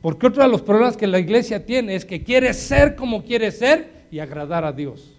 Porque 0.00 0.28
otro 0.28 0.42
de 0.42 0.48
los 0.48 0.62
problemas 0.62 0.96
que 0.96 1.06
la 1.06 1.18
iglesia 1.18 1.66
tiene 1.66 1.94
es 1.94 2.06
que 2.06 2.24
quiere 2.24 2.54
ser 2.54 2.96
como 2.96 3.22
quiere 3.22 3.52
ser 3.52 4.06
y 4.10 4.20
agradar 4.20 4.64
a 4.64 4.72
Dios. 4.72 5.12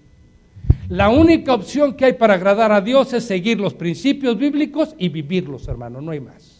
La 0.89 1.09
única 1.09 1.53
opción 1.53 1.93
que 1.93 2.05
hay 2.05 2.13
para 2.13 2.33
agradar 2.33 2.71
a 2.71 2.81
Dios 2.81 3.13
es 3.13 3.23
seguir 3.23 3.59
los 3.59 3.75
principios 3.75 4.35
bíblicos 4.35 4.95
y 4.97 5.09
vivirlos, 5.09 5.67
hermano, 5.67 6.01
no 6.01 6.09
hay 6.09 6.21
más. 6.21 6.50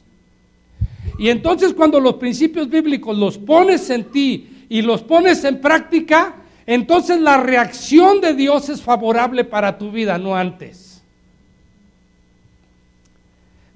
Y 1.18 1.30
entonces 1.30 1.74
cuando 1.74 2.00
los 2.00 2.16
principios 2.16 2.70
bíblicos 2.70 3.18
los 3.18 3.38
pones 3.38 3.90
en 3.90 4.06
ti 4.06 4.66
y 4.70 4.82
los 4.82 5.02
pones 5.04 5.44
en 5.44 5.60
práctica, 5.60 6.36
entonces 6.66 7.20
la 7.20 7.38
reacción 7.38 8.22
de 8.22 8.34
Dios 8.34 8.70
es 8.70 8.82
favorable 8.82 9.44
para 9.44 9.78
tu 9.78 9.92
vida, 9.92 10.18
no 10.18 10.36
antes. 10.36 11.04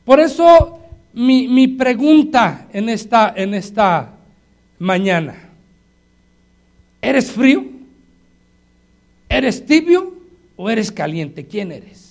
Por 0.06 0.20
eso 0.20 0.80
mi, 1.14 1.68
pregunta 1.70 2.68
en 2.72 2.90
esta, 2.90 3.34
en 3.36 3.54
esta 3.54 4.14
mañana, 4.80 5.36
¿eres 7.02 7.32
frío? 7.32 7.66
¿Eres 9.28 9.66
tibio 9.66 10.14
o 10.56 10.70
eres 10.70 10.92
caliente? 10.92 11.46
¿Quién 11.46 11.72
eres? 11.72 12.06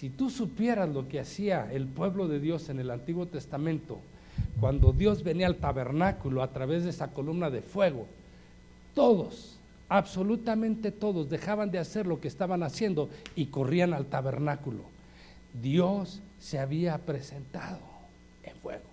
Si 0.00 0.08
tú 0.08 0.30
supieras 0.30 0.88
lo 0.88 1.08
que 1.08 1.20
hacía 1.20 1.68
el 1.70 1.84
pueblo 1.84 2.26
de 2.26 2.40
Dios 2.40 2.70
en 2.70 2.80
el 2.80 2.90
Antiguo 2.90 3.26
Testamento, 3.26 3.98
cuando 4.58 4.94
Dios 4.94 5.22
venía 5.22 5.46
al 5.46 5.56
tabernáculo 5.56 6.42
a 6.42 6.48
través 6.48 6.84
de 6.84 6.88
esa 6.88 7.08
columna 7.08 7.50
de 7.50 7.60
fuego, 7.60 8.06
todos, 8.94 9.58
absolutamente 9.90 10.90
todos, 10.90 11.28
dejaban 11.28 11.70
de 11.70 11.80
hacer 11.80 12.06
lo 12.06 12.18
que 12.18 12.28
estaban 12.28 12.62
haciendo 12.62 13.10
y 13.36 13.48
corrían 13.48 13.92
al 13.92 14.06
tabernáculo. 14.06 14.84
Dios 15.60 16.22
se 16.38 16.58
había 16.58 16.96
presentado 16.96 17.80
en 18.42 18.56
fuego. 18.56 18.84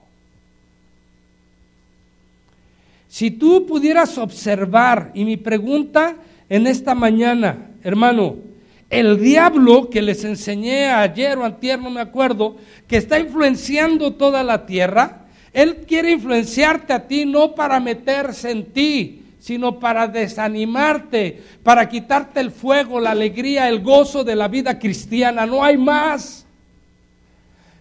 Si 3.07 3.31
tú 3.31 3.65
pudieras 3.65 4.17
observar, 4.17 5.11
y 5.13 5.23
mi 5.23 5.37
pregunta 5.37 6.17
en 6.49 6.67
esta 6.67 6.93
mañana, 6.93 7.71
hermano, 7.81 8.46
El 8.89 9.19
diablo 9.19 9.89
que 9.89 10.01
les 10.01 10.23
enseñé 10.23 10.89
ayer 10.89 11.37
o 11.37 11.43
antier, 11.43 11.79
no 11.79 11.89
me 11.89 11.99
acuerdo, 11.99 12.55
que 12.87 12.97
está 12.97 13.19
influenciando 13.19 14.13
toda 14.13 14.43
la 14.43 14.65
tierra, 14.65 15.25
él 15.51 15.85
quiere 15.87 16.11
influenciarte 16.11 16.93
a 16.93 17.07
ti 17.07 17.25
no 17.25 17.53
para 17.53 17.79
meterse 17.79 18.51
en 18.51 18.65
ti, 18.71 19.23
sino 19.39 19.79
para 19.79 20.07
desanimarte, 20.07 21.41
para 21.63 21.89
quitarte 21.89 22.39
el 22.39 22.51
fuego, 22.51 22.99
la 22.99 23.11
alegría, 23.11 23.67
el 23.67 23.81
gozo 23.81 24.23
de 24.23 24.35
la 24.35 24.47
vida 24.47 24.79
cristiana. 24.79 25.45
No 25.45 25.63
hay 25.63 25.77
más. 25.77 26.45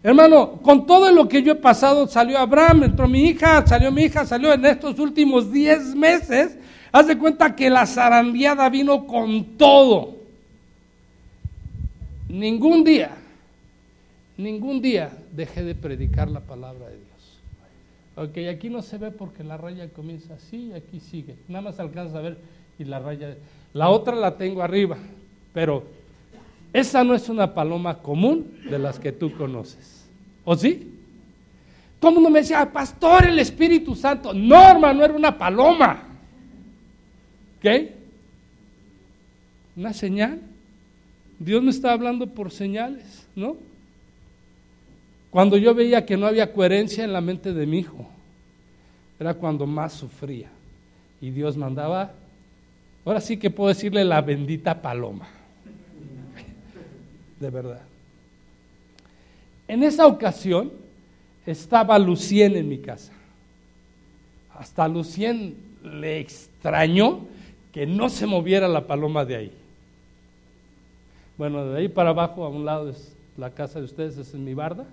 Hermano, 0.03 0.61
con 0.63 0.87
todo 0.87 1.11
lo 1.13 1.29
que 1.29 1.43
yo 1.43 1.53
he 1.53 1.57
pasado, 1.57 2.07
salió 2.07 2.39
Abraham, 2.39 2.85
entró 2.85 3.09
mi 3.09 3.25
hija, 3.27 3.67
salió 3.67 3.91
mi 3.93 4.05
hija, 4.05 4.25
salió 4.25 4.53
en 4.53 4.65
estos 4.65 4.99
últimos 4.99 5.53
10 5.53 5.95
meses. 5.95 6.57
Haz 6.93 7.09
de 7.09 7.19
cuenta 7.19 7.55
que 7.55 7.69
la 7.69 7.87
zarandeada 7.87 8.69
vino 8.69 9.07
con 9.07 9.57
todo. 9.57 10.16
Ningún 12.29 12.83
día, 12.85 13.17
ningún 14.37 14.83
día 14.83 15.17
dejé 15.33 15.63
de 15.63 15.75
predicar 15.75 16.31
la 16.31 16.41
palabra 16.41 16.87
de 16.89 16.97
Dios. 16.97 17.07
Ok, 18.17 18.39
aquí 18.51 18.71
no 18.71 18.83
se 18.83 18.99
ve 18.99 19.11
porque 19.11 19.45
la 19.45 19.57
raya 19.57 19.89
comienza 19.91 20.35
así 20.35 20.69
y 20.69 20.73
aquí 20.73 21.01
sigue. 21.01 21.37
Nada 21.49 21.63
más 21.63 21.79
alcanza 21.79 22.19
a 22.19 22.23
ver 22.23 22.39
y 22.79 22.85
la 22.85 22.99
raya. 22.99 23.37
La 23.73 23.91
otra 23.91 24.17
la 24.17 24.37
tengo 24.37 24.63
arriba, 24.63 24.97
pero 25.53 25.85
esa 26.73 27.05
no 27.05 27.15
es 27.15 27.29
una 27.29 27.55
paloma 27.55 27.99
común 27.99 28.59
de 28.69 28.79
las 28.79 28.99
que 28.99 29.13
tú 29.13 29.33
conoces. 29.37 30.07
¿O 30.45 30.57
sí? 30.57 30.93
Todo 32.01 32.11
el 32.11 32.15
mundo 32.17 32.31
me 32.31 32.41
decía, 32.41 32.71
pastor, 32.73 33.27
el 33.27 33.39
Espíritu 33.39 33.95
Santo. 33.95 34.33
No, 34.35 34.71
hermano, 34.71 35.05
era 35.05 35.15
una 35.15 35.37
paloma. 35.37 36.03
¿Qué? 37.61 37.95
Una 39.77 39.93
señal. 39.93 40.41
Dios 41.39 41.63
me 41.63 41.71
está 41.71 41.93
hablando 41.93 42.27
por 42.27 42.51
señales, 42.51 43.27
¿no? 43.35 43.57
Cuando 45.31 45.57
yo 45.57 45.75
veía 45.75 46.07
que 46.07 46.17
no 46.17 46.27
había 46.27 46.53
coherencia 46.53 47.05
en 47.05 47.13
la 47.13 47.21
mente 47.21 47.53
de 47.53 47.67
mi 47.67 47.81
hijo, 47.81 48.09
era 49.21 49.35
cuando 49.35 49.67
más 49.67 49.93
sufría. 49.93 50.49
Y 51.21 51.31
Dios 51.31 51.57
mandaba, 51.57 52.13
ahora 53.05 53.21
sí 53.21 53.37
que 53.37 53.51
puedo 53.51 53.69
decirle 53.69 54.05
la 54.05 54.23
bendita 54.23 54.81
paloma. 54.81 55.29
De 57.39 57.51
verdad. 57.51 57.83
En 59.69 59.83
esa 59.83 60.07
ocasión 60.07 60.73
estaba 61.45 61.99
Lucien 61.99 62.57
en 62.57 62.69
mi 62.69 62.79
casa. 62.79 63.13
Hasta 64.59 64.89
Lucien 64.89 65.55
le 65.83 66.19
extrañó 66.19 67.27
que 67.73 67.87
no 67.87 68.09
se 68.09 68.27
moviera 68.27 68.69
la 68.69 68.87
paloma 68.87 69.25
de 69.25 69.37
ahí. 69.37 69.53
Bueno, 71.39 71.67
de 71.67 71.79
ahí 71.79 71.89
para 71.89 72.11
abajo, 72.11 72.45
a 72.45 72.49
un 72.49 72.65
lado 72.65 72.89
es 72.89 73.15
la 73.37 73.51
casa 73.51 73.79
de 73.79 73.85
ustedes, 73.85 74.17
es 74.17 74.35
mi 74.35 74.55
barda, 74.55 74.87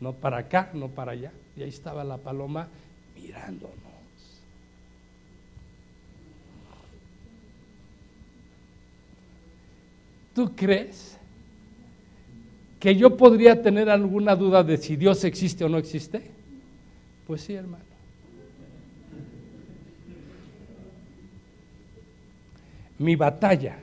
no 0.00 0.12
para 0.12 0.38
acá, 0.38 0.70
no 0.74 0.88
para 0.88 1.12
allá. 1.12 1.32
Y 1.56 1.62
ahí 1.62 1.68
estaba 1.68 2.04
la 2.04 2.18
paloma 2.18 2.68
mirándonos. 3.16 3.76
¿Tú 10.34 10.54
crees 10.56 11.18
que 12.80 12.96
yo 12.96 13.16
podría 13.16 13.60
tener 13.60 13.90
alguna 13.90 14.34
duda 14.34 14.62
de 14.62 14.76
si 14.78 14.96
Dios 14.96 15.24
existe 15.24 15.64
o 15.64 15.68
no 15.68 15.78
existe? 15.78 16.22
Pues 17.26 17.42
sí, 17.42 17.54
hermano. 17.54 17.84
Mi 22.98 23.16
batalla 23.16 23.76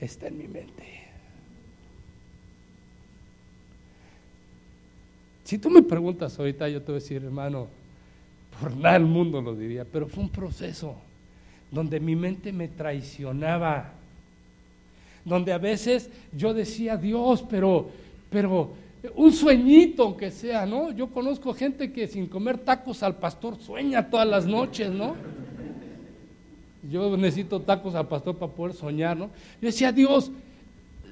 está 0.00 0.28
en 0.28 0.38
mi 0.38 0.48
mente. 0.48 0.99
Si 5.50 5.58
tú 5.58 5.68
me 5.68 5.82
preguntas 5.82 6.38
ahorita, 6.38 6.68
yo 6.68 6.80
te 6.80 6.92
voy 6.92 7.00
a 7.00 7.02
decir, 7.02 7.24
hermano, 7.24 7.66
por 8.60 8.76
nada 8.76 8.94
el 8.94 9.04
mundo 9.04 9.42
lo 9.42 9.56
diría, 9.56 9.84
pero 9.84 10.06
fue 10.06 10.22
un 10.22 10.28
proceso 10.28 10.94
donde 11.72 11.98
mi 11.98 12.14
mente 12.14 12.52
me 12.52 12.68
traicionaba, 12.68 13.90
donde 15.24 15.52
a 15.52 15.58
veces 15.58 16.08
yo 16.32 16.54
decía, 16.54 16.96
Dios, 16.96 17.44
pero 17.50 17.90
pero 18.30 18.70
un 19.16 19.32
sueñito 19.32 20.04
aunque 20.04 20.30
sea, 20.30 20.66
¿no? 20.66 20.92
Yo 20.92 21.08
conozco 21.08 21.52
gente 21.52 21.90
que 21.90 22.06
sin 22.06 22.28
comer 22.28 22.58
tacos 22.58 23.02
al 23.02 23.16
pastor 23.16 23.56
sueña 23.56 24.08
todas 24.08 24.28
las 24.28 24.46
noches, 24.46 24.88
¿no? 24.88 25.16
Yo 26.88 27.16
necesito 27.16 27.60
tacos 27.60 27.96
al 27.96 28.06
pastor 28.06 28.36
para 28.36 28.52
poder 28.52 28.76
soñar, 28.76 29.16
¿no? 29.16 29.30
Yo 29.60 29.66
decía, 29.66 29.90
Dios, 29.90 30.30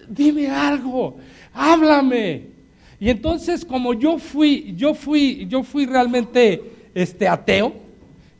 dime 0.09 0.47
algo, 0.49 1.16
háblame. 1.53 2.57
Y 3.01 3.11
entonces 3.11 3.64
como 3.64 3.94
yo 3.94 4.18
fui, 4.18 4.74
yo 4.76 4.94
fui, 4.94 5.46
yo 5.49 5.62
fui 5.62 5.86
realmente 5.86 6.62
este 6.94 7.28
ateo, 7.28 7.72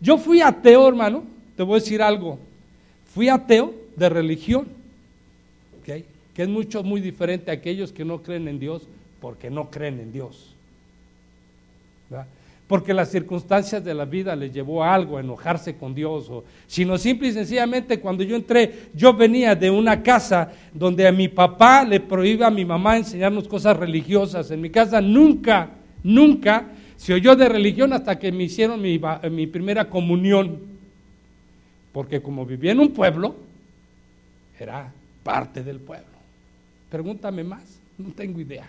yo 0.01 0.19
fui 0.19 0.41
ateo, 0.41 0.89
hermano, 0.89 1.25
te 1.57 1.63
voy 1.63 1.77
a 1.77 1.81
decir 1.81 2.03
algo. 2.03 2.39
Fui 3.13 3.29
ateo 3.29 3.75
de 3.97 4.09
religión 4.09 4.79
que 6.39 6.43
es 6.43 6.49
mucho, 6.49 6.85
muy 6.85 7.01
diferente 7.01 7.51
a 7.51 7.55
aquellos 7.55 7.91
que 7.93 8.05
no 8.05 8.23
creen 8.23 8.47
en 8.47 8.61
Dios 8.61 8.87
porque 9.21 9.51
no 9.51 9.71
creen 9.71 9.99
en 9.99 10.13
Dios. 10.13 10.55
Porque 12.69 12.93
las 12.93 13.11
circunstancias 13.11 13.83
de 13.83 13.95
la 13.95 14.05
vida 14.05 14.37
les 14.37 14.53
llevó 14.53 14.85
a 14.85 14.95
algo, 14.95 15.17
a 15.17 15.21
enojarse 15.21 15.77
con 15.77 15.95
Dios, 15.95 16.29
o, 16.29 16.45
sino 16.67 16.99
simple 16.99 17.29
y 17.29 17.33
sencillamente 17.33 17.99
cuando 17.99 18.23
yo 18.23 18.37
entré, 18.37 18.91
yo 18.95 19.15
venía 19.15 19.57
de 19.57 19.71
una 19.71 20.03
casa 20.03 20.53
donde 20.75 21.09
a 21.09 21.13
mi 21.13 21.29
papá 21.29 21.83
le 21.85 21.99
prohíbe 21.99 22.45
a 22.45 22.51
mi 22.51 22.67
mamá 22.67 22.99
enseñarnos 22.99 23.49
cosas 23.49 23.75
religiosas. 23.77 24.51
En 24.51 24.61
mi 24.61 24.69
casa 24.69 25.01
nunca, 25.01 25.71
nunca 26.03 26.69
se 26.99 27.15
oyó 27.15 27.35
de 27.35 27.49
religión 27.49 27.95
hasta 27.95 28.19
que 28.19 28.31
me 28.31 28.45
hicieron 28.45 28.83
mi, 28.83 29.01
mi 29.31 29.47
primera 29.47 29.89
comunión. 29.89 30.59
Porque 31.93 32.21
como 32.21 32.45
vivía 32.45 32.73
en 32.73 32.81
un 32.81 32.91
pueblo, 32.91 33.35
era 34.61 34.93
parte 35.23 35.63
del 35.63 35.81
pueblo. 35.81 36.07
Pregúntame 36.91 37.45
más, 37.45 37.81
no 37.97 38.11
tengo 38.11 38.41
idea. 38.41 38.69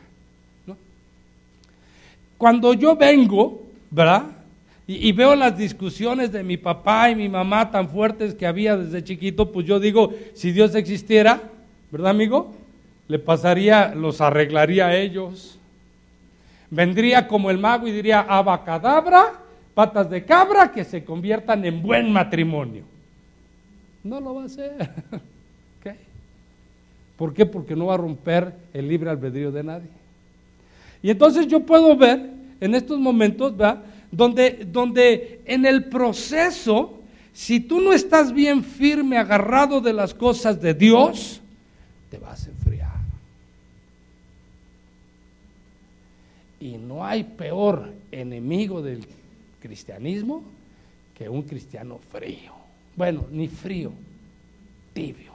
Cuando 2.37 2.73
yo 2.73 2.95
vengo, 2.95 3.68
¿verdad? 3.91 4.25
Y, 4.91 5.11
veo 5.11 5.35
las 5.35 5.55
discusiones 5.55 6.31
de 6.31 6.41
mi 6.41 6.57
papá 6.57 7.11
y 7.11 7.15
mi 7.15 7.29
mamá 7.29 7.69
tan 7.69 7.89
fuertes 7.89 8.33
que 8.33 8.47
había 8.47 8.75
desde 8.75 9.03
chiquito, 9.03 9.51
pues 9.51 9.67
yo 9.67 9.79
digo, 9.79 10.15
si 10.33 10.51
Dios 10.51 10.73
existiera, 10.73 11.43
¿verdad 11.91 12.09
amigo? 12.09 12.55
Le 13.07 13.19
pasaría, 13.19 13.93
los 13.93 14.19
arreglaría 14.19 14.87
a 14.87 14.95
ellos. 14.95 15.59
Vendría 16.71 17.27
como 17.27 17.51
el 17.51 17.59
mago 17.59 17.87
y 17.87 17.91
diría, 17.91 18.21
abacadabra, 18.21 19.33
patas 19.75 20.09
de 20.09 20.25
cabra, 20.25 20.71
que 20.71 20.83
se 20.83 21.03
conviertan 21.03 21.63
en 21.65 21.83
buen 21.83 22.11
matrimonio. 22.11 22.83
No 24.03 24.19
lo 24.19 24.33
va 24.33 24.41
a 24.41 24.45
hacer. 24.45 24.89
¿Por 27.15 27.33
qué? 27.33 27.45
Porque 27.45 27.75
no 27.75 27.87
va 27.87 27.95
a 27.95 27.97
romper 27.97 28.55
el 28.73 28.87
libre 28.87 29.09
albedrío 29.09 29.51
de 29.51 29.61
nadie. 29.61 29.89
Y 31.03 31.11
entonces 31.11 31.45
yo 31.47 31.59
puedo 31.59 31.95
ver 31.95 32.38
en 32.61 32.75
estos 32.75 32.99
momentos, 32.99 33.55
¿verdad? 33.55 33.83
Donde, 34.11 34.67
donde 34.71 35.41
en 35.45 35.65
el 35.65 35.85
proceso, 35.85 36.99
si 37.33 37.59
tú 37.59 37.79
no 37.79 37.93
estás 37.93 38.33
bien 38.33 38.63
firme, 38.63 39.17
agarrado 39.17 39.81
de 39.81 39.93
las 39.93 40.13
cosas 40.13 40.61
de 40.61 40.73
Dios, 40.73 41.41
te 42.09 42.17
vas 42.17 42.47
a 42.47 42.49
enfriar. 42.49 42.89
Y 46.59 46.77
no 46.77 47.05
hay 47.05 47.23
peor 47.23 47.93
enemigo 48.11 48.81
del 48.81 49.05
cristianismo 49.61 50.43
que 51.17 51.29
un 51.29 51.43
cristiano 51.43 51.99
frío. 52.11 52.53
Bueno, 52.95 53.25
ni 53.31 53.47
frío, 53.47 53.91
tibio. 54.93 55.31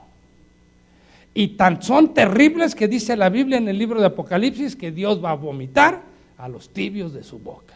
Y 1.32 1.48
tan 1.48 1.82
son 1.82 2.14
terribles 2.14 2.74
que 2.74 2.86
dice 2.86 3.16
la 3.16 3.28
Biblia 3.28 3.58
en 3.58 3.68
el 3.68 3.78
libro 3.78 4.00
de 4.00 4.06
Apocalipsis 4.06 4.76
que 4.76 4.92
Dios 4.92 5.22
va 5.22 5.30
a 5.30 5.34
vomitar 5.34 6.13
a 6.38 6.48
los 6.48 6.68
tibios 6.68 7.12
de 7.12 7.22
su 7.22 7.38
boca. 7.38 7.74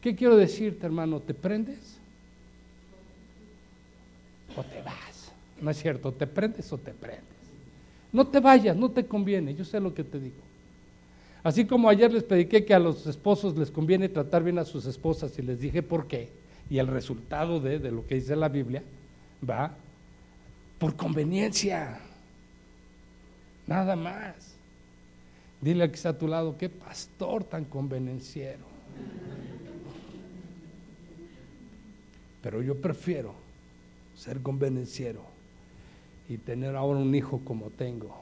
¿Qué 0.00 0.14
quiero 0.14 0.36
decirte, 0.36 0.86
hermano? 0.86 1.20
¿Te 1.20 1.34
prendes? 1.34 1.98
¿O 4.56 4.62
te 4.62 4.80
vas? 4.82 5.32
No 5.60 5.70
es 5.70 5.78
cierto, 5.78 6.12
¿te 6.12 6.26
prendes 6.26 6.72
o 6.72 6.78
te 6.78 6.92
prendes? 6.92 7.24
No 8.12 8.26
te 8.26 8.40
vayas, 8.40 8.76
no 8.76 8.90
te 8.90 9.04
conviene, 9.04 9.54
yo 9.54 9.64
sé 9.64 9.80
lo 9.80 9.94
que 9.94 10.04
te 10.04 10.20
digo. 10.20 10.36
Así 11.42 11.64
como 11.64 11.88
ayer 11.88 12.12
les 12.12 12.22
prediqué 12.22 12.64
que 12.64 12.74
a 12.74 12.78
los 12.78 13.06
esposos 13.06 13.56
les 13.56 13.70
conviene 13.70 14.08
tratar 14.08 14.42
bien 14.42 14.58
a 14.58 14.64
sus 14.64 14.86
esposas 14.86 15.38
y 15.38 15.42
les 15.42 15.60
dije 15.60 15.82
por 15.82 16.06
qué, 16.06 16.28
y 16.70 16.78
el 16.78 16.86
resultado 16.86 17.60
de, 17.60 17.78
de 17.78 17.90
lo 17.90 18.06
que 18.06 18.16
dice 18.16 18.36
la 18.36 18.48
Biblia, 18.48 18.82
va, 19.48 19.72
por 20.78 20.96
conveniencia. 20.96 22.00
Nada 23.66 23.96
más. 23.96 24.45
Dile 25.66 25.82
a 25.82 25.88
que 25.88 25.96
está 25.96 26.10
a 26.10 26.16
tu 26.16 26.28
lado, 26.28 26.56
qué 26.56 26.68
pastor 26.68 27.42
tan 27.42 27.64
convenenciero. 27.64 28.62
Pero 32.40 32.62
yo 32.62 32.80
prefiero 32.80 33.34
ser 34.14 34.42
convenenciero 34.42 35.22
y 36.28 36.36
tener 36.36 36.76
ahora 36.76 37.00
un 37.00 37.12
hijo 37.16 37.40
como 37.44 37.70
tengo, 37.70 38.14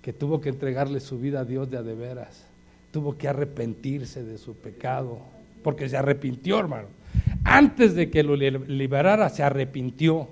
que 0.00 0.14
tuvo 0.14 0.40
que 0.40 0.48
entregarle 0.48 1.00
su 1.00 1.18
vida 1.18 1.40
a 1.40 1.44
Dios 1.44 1.70
de 1.70 1.76
a 1.76 1.82
de 1.82 1.94
veras, 1.94 2.46
tuvo 2.92 3.18
que 3.18 3.28
arrepentirse 3.28 4.24
de 4.24 4.38
su 4.38 4.54
pecado, 4.54 5.18
porque 5.62 5.86
se 5.86 5.98
arrepintió, 5.98 6.58
hermano. 6.58 6.88
Antes 7.44 7.94
de 7.94 8.08
que 8.08 8.22
lo 8.22 8.36
liberara, 8.36 9.28
se 9.28 9.42
arrepintió. 9.42 10.28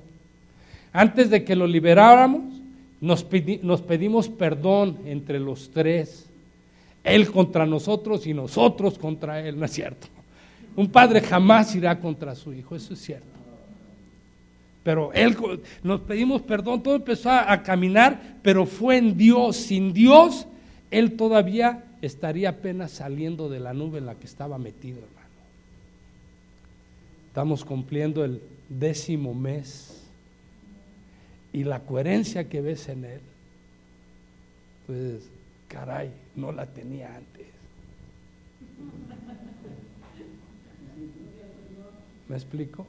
Antes 0.94 1.28
de 1.28 1.44
que 1.44 1.54
lo 1.54 1.66
liberáramos, 1.66 2.53
nos, 3.04 3.22
pedimos 3.82 4.28
perdón 4.30 4.98
entre 5.04 5.38
los 5.38 5.70
tres. 5.70 6.26
Él 7.02 7.30
contra 7.30 7.66
nosotros 7.66 8.26
y 8.26 8.32
nosotros 8.32 8.98
contra 8.98 9.46
Él, 9.46 9.58
¿no 9.58 9.66
es 9.66 9.72
cierto? 9.72 10.06
Un 10.74 10.88
padre 10.88 11.20
jamás 11.20 11.74
irá 11.76 12.00
contra 12.00 12.34
su 12.34 12.52
hijo, 12.54 12.74
eso 12.74 12.94
es 12.94 13.00
cierto. 13.00 13.26
Pero 14.82 15.12
él 15.12 15.36
nos 15.82 16.00
pedimos 16.00 16.42
perdón, 16.42 16.82
todo 16.82 16.96
empezó 16.96 17.30
a, 17.30 17.62
caminar, 17.62 18.38
pero 18.42 18.66
fue 18.66 18.96
en 18.96 19.16
Dios. 19.16 19.56
Sin 19.56 19.92
Dios, 19.92 20.46
él 20.90 21.12
todavía 21.12 21.84
estaría 22.02 22.50
apenas 22.50 22.90
saliendo 22.90 23.48
de 23.48 23.60
la 23.60 23.72
nube 23.74 23.98
en 23.98 24.06
la 24.06 24.14
que 24.14 24.26
estaba 24.26 24.58
metido, 24.58 24.98
hermano. 24.98 25.28
Estamos 27.28 27.64
cumpliendo 27.64 28.24
el 28.24 28.42
décimo 28.68 29.34
mes 29.34 29.93
y 31.54 31.62
la 31.62 31.78
coherencia 31.78 32.48
que 32.48 32.60
ves 32.60 32.88
en 32.88 33.04
él, 33.04 33.20
pues, 34.88 35.30
caray, 35.68 36.10
no 36.34 36.50
la 36.50 36.66
tenía 36.66 37.14
antes. 37.14 37.46
¿Me 42.28 42.34
explico? 42.34 42.84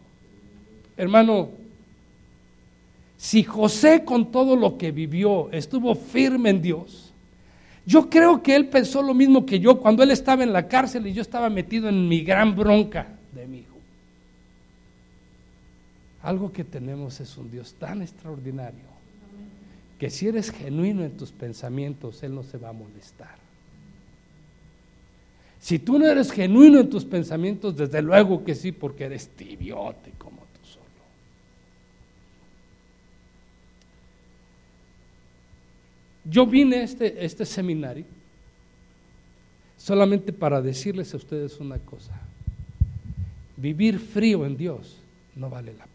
Hermano, 0.97 1.49
si 3.17 3.43
José 3.43 4.03
con 4.03 4.31
todo 4.31 4.55
lo 4.55 4.79
que 4.79 4.91
vivió 4.91 5.51
estuvo 5.51 5.93
firme 5.93 6.49
en 6.49 6.61
Dios, 6.63 7.13
yo 7.85 8.09
creo 8.09 8.41
que 8.41 8.55
él 8.55 8.67
pensó 8.69 9.03
lo 9.03 9.13
mismo 9.13 9.45
que 9.45 9.59
yo 9.59 9.79
cuando 9.79 10.01
él 10.01 10.09
estaba 10.09 10.41
en 10.41 10.51
la 10.51 10.67
cárcel 10.67 11.05
y 11.05 11.13
yo 11.13 11.21
estaba 11.21 11.51
metido 11.51 11.87
en 11.87 12.07
mi 12.07 12.21
gran 12.21 12.55
bronca 12.55 13.09
de 13.31 13.45
mi 13.45 13.59
hijo. 13.59 13.74
Algo 16.25 16.51
que 16.51 16.63
tenemos 16.63 17.19
es 17.19 17.37
un 17.37 17.51
Dios 17.51 17.75
tan 17.75 18.01
extraordinario 18.01 18.95
que 19.99 20.09
si 20.09 20.27
eres 20.27 20.49
genuino 20.49 21.03
en 21.03 21.15
tus 21.15 21.31
pensamientos, 21.31 22.23
Él 22.23 22.33
no 22.33 22.41
se 22.41 22.57
va 22.57 22.69
a 22.69 22.73
molestar. 22.73 23.35
Si 25.59 25.77
tú 25.77 25.99
no 25.99 26.07
eres 26.07 26.31
genuino 26.31 26.79
en 26.79 26.89
tus 26.89 27.05
pensamientos, 27.05 27.77
desde 27.77 28.01
luego 28.01 28.43
que 28.43 28.55
sí, 28.55 28.71
porque 28.71 29.03
eres 29.03 29.27
tibiote 29.29 30.13
como 30.17 30.37
tú 30.37 30.67
solo. 30.67 30.85
Yo 36.23 36.47
vine 36.47 36.77
a 36.77 36.83
este, 36.83 37.23
este 37.23 37.45
seminario 37.45 38.05
solamente 39.77 40.33
para 40.33 40.59
decirles 40.59 41.13
a 41.13 41.17
ustedes 41.17 41.59
una 41.59 41.77
cosa. 41.77 42.19
Vivir 43.57 43.99
frío 43.99 44.43
en 44.43 44.57
Dios 44.57 44.97
no 45.35 45.51
vale 45.51 45.71
la 45.73 45.85
pena. 45.85 45.94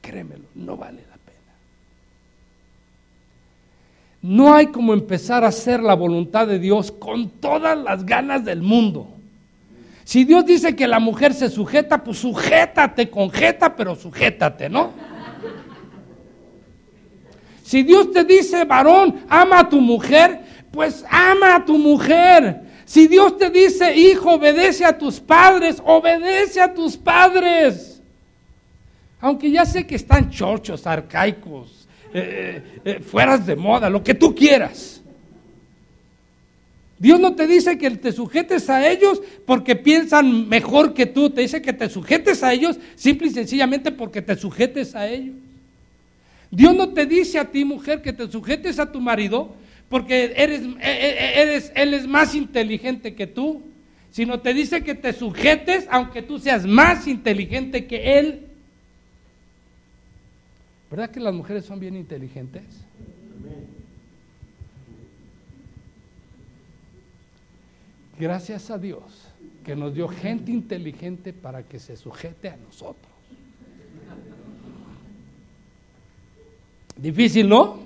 Créemelo, 0.00 0.44
no 0.54 0.76
vale 0.76 1.02
la 1.08 1.16
pena. 1.16 1.54
No 4.22 4.54
hay 4.54 4.66
como 4.66 4.92
empezar 4.92 5.44
a 5.44 5.48
hacer 5.48 5.82
la 5.82 5.94
voluntad 5.94 6.46
de 6.46 6.58
Dios 6.58 6.90
con 6.92 7.28
todas 7.28 7.76
las 7.78 8.04
ganas 8.04 8.44
del 8.44 8.62
mundo. 8.62 9.08
Si 10.04 10.24
Dios 10.24 10.44
dice 10.44 10.74
que 10.74 10.88
la 10.88 10.98
mujer 10.98 11.34
se 11.34 11.48
sujeta, 11.48 12.02
pues 12.02 12.18
sujétate, 12.18 13.08
conjeta, 13.10 13.76
pero 13.76 13.94
sujétate, 13.94 14.68
¿no? 14.68 14.90
Si 17.62 17.84
Dios 17.84 18.10
te 18.10 18.24
dice, 18.24 18.64
varón, 18.64 19.20
ama 19.28 19.60
a 19.60 19.68
tu 19.68 19.80
mujer, 19.80 20.40
pues 20.72 21.04
ama 21.08 21.54
a 21.54 21.64
tu 21.64 21.78
mujer. 21.78 22.62
Si 22.84 23.06
Dios 23.06 23.38
te 23.38 23.50
dice, 23.50 23.94
hijo, 23.94 24.32
obedece 24.32 24.84
a 24.84 24.98
tus 24.98 25.20
padres, 25.20 25.80
obedece 25.84 26.60
a 26.60 26.74
tus 26.74 26.96
padres. 26.96 27.99
Aunque 29.20 29.50
ya 29.50 29.66
sé 29.66 29.86
que 29.86 29.96
están 29.96 30.30
chochos, 30.30 30.86
arcaicos, 30.86 31.88
eh, 32.12 32.62
eh, 32.74 32.80
eh, 32.84 33.00
fueras 33.00 33.46
de 33.46 33.54
moda, 33.54 33.90
lo 33.90 34.02
que 34.02 34.14
tú 34.14 34.34
quieras. 34.34 35.00
Dios 36.98 37.20
no 37.20 37.34
te 37.34 37.46
dice 37.46 37.78
que 37.78 37.90
te 37.92 38.12
sujetes 38.12 38.68
a 38.68 38.88
ellos 38.90 39.22
porque 39.46 39.76
piensan 39.76 40.48
mejor 40.48 40.92
que 40.92 41.06
tú, 41.06 41.30
te 41.30 41.42
dice 41.42 41.62
que 41.62 41.72
te 41.72 41.88
sujetes 41.88 42.42
a 42.42 42.52
ellos 42.52 42.78
simple 42.94 43.28
y 43.28 43.30
sencillamente 43.30 43.90
porque 43.92 44.20
te 44.20 44.36
sujetes 44.36 44.94
a 44.94 45.08
ellos. 45.08 45.36
Dios 46.50 46.74
no 46.74 46.90
te 46.90 47.06
dice 47.06 47.38
a 47.38 47.44
ti, 47.44 47.64
mujer, 47.64 48.02
que 48.02 48.12
te 48.12 48.28
sujetes 48.28 48.78
a 48.78 48.90
tu 48.90 49.00
marido 49.00 49.54
porque 49.88 50.34
eres, 50.36 50.62
eres, 50.80 51.72
él 51.74 51.94
es 51.94 52.06
más 52.06 52.34
inteligente 52.34 53.14
que 53.14 53.26
tú, 53.26 53.62
sino 54.10 54.40
te 54.40 54.52
dice 54.52 54.82
que 54.82 54.94
te 54.94 55.12
sujetes 55.12 55.86
aunque 55.90 56.22
tú 56.22 56.38
seas 56.38 56.66
más 56.66 57.06
inteligente 57.06 57.86
que 57.86 58.18
él. 58.18 58.49
¿Verdad 60.90 61.10
que 61.10 61.20
las 61.20 61.32
mujeres 61.32 61.64
son 61.64 61.78
bien 61.78 61.96
inteligentes? 61.96 62.64
Gracias 68.18 68.70
a 68.70 68.76
Dios 68.76 69.02
que 69.64 69.76
nos 69.76 69.94
dio 69.94 70.08
gente 70.08 70.50
inteligente 70.50 71.32
para 71.32 71.62
que 71.62 71.78
se 71.78 71.96
sujete 71.96 72.48
a 72.48 72.56
nosotros. 72.56 73.10
Difícil, 76.96 77.48
¿no? 77.48 77.78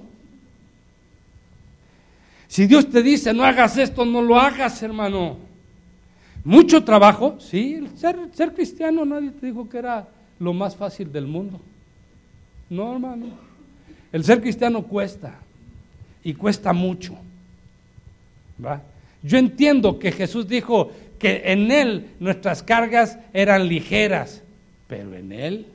Si 2.48 2.66
Dios 2.66 2.88
te 2.88 3.02
dice 3.02 3.32
no 3.34 3.44
hagas 3.44 3.76
esto, 3.76 4.04
no 4.04 4.22
lo 4.22 4.36
hagas, 4.36 4.82
hermano. 4.82 5.36
Mucho 6.42 6.82
trabajo, 6.82 7.38
sí, 7.38 7.86
ser, 7.96 8.18
ser 8.32 8.54
cristiano 8.54 9.04
nadie 9.04 9.30
te 9.30 9.46
dijo 9.46 9.68
que 9.68 9.78
era 9.78 10.08
lo 10.38 10.52
más 10.52 10.74
fácil 10.74 11.12
del 11.12 11.26
mundo. 11.26 11.60
No, 12.74 12.92
hermano. 12.92 13.26
El 14.10 14.24
ser 14.24 14.40
cristiano 14.40 14.82
cuesta 14.82 15.38
y 16.24 16.34
cuesta 16.34 16.72
mucho. 16.72 17.16
¿va? 18.64 18.82
Yo 19.22 19.38
entiendo 19.38 19.98
que 19.98 20.10
Jesús 20.10 20.48
dijo 20.48 20.90
que 21.20 21.42
en 21.52 21.70
Él 21.70 22.10
nuestras 22.18 22.64
cargas 22.64 23.16
eran 23.32 23.68
ligeras, 23.68 24.42
pero 24.88 25.14
en 25.14 25.30
Él, 25.30 25.66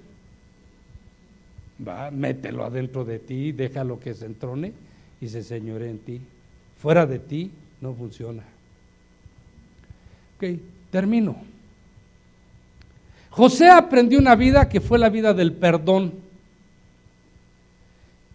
va, 1.86 2.12
mételo 2.12 2.66
adentro 2.66 3.06
de 3.06 3.20
ti, 3.20 3.54
déjalo 3.54 4.00
que 4.00 4.14
se 4.14 4.26
entrone 4.26 4.74
y 5.22 5.30
se 5.30 5.42
señore 5.42 5.90
en 5.90 6.00
ti. 6.00 6.22
Fuera 6.82 7.06
de 7.06 7.20
ti 7.20 7.50
no 7.80 7.94
funciona. 7.94 8.44
Ok, 10.36 10.60
termino. 10.92 11.38
José 13.30 13.70
aprendió 13.70 14.20
una 14.20 14.36
vida 14.36 14.68
que 14.68 14.82
fue 14.82 15.00
la 15.00 15.10
vida 15.10 15.34
del 15.34 15.54
perdón 15.54 16.29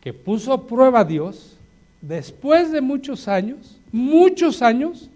que 0.05 0.13
puso 0.13 0.53
a 0.53 0.67
prueba 0.67 1.01
a 1.01 1.05
Dios, 1.05 1.57
después 2.03 2.71
de 2.71 2.83
muchos 2.83 3.27
años, 3.27 3.79
muchos 3.91 4.61
años, 4.61 5.09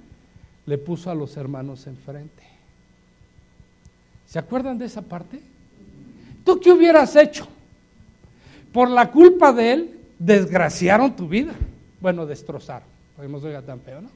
le 0.65 0.79
puso 0.79 1.11
a 1.11 1.15
los 1.15 1.37
hermanos 1.37 1.87
enfrente. 1.87 2.43
¿Se 4.27 4.39
acuerdan 4.39 4.79
de 4.79 4.87
esa 4.87 5.03
parte? 5.03 5.41
¿Tú 6.43 6.59
qué 6.59 6.73
hubieras 6.73 7.15
hecho? 7.17 7.47
Por 8.73 8.89
la 8.89 9.11
culpa 9.11 9.53
de 9.53 9.73
él, 9.75 9.99
desgraciaron 10.19 11.15
tu 11.15 11.29
vida. 11.29 11.53
Bueno, 12.01 12.25
destrozaron, 12.25 12.89
porque 13.15 13.31
no 13.31 13.63
tan 13.63 13.81
feo, 13.81 14.01
¿no? 14.01 14.09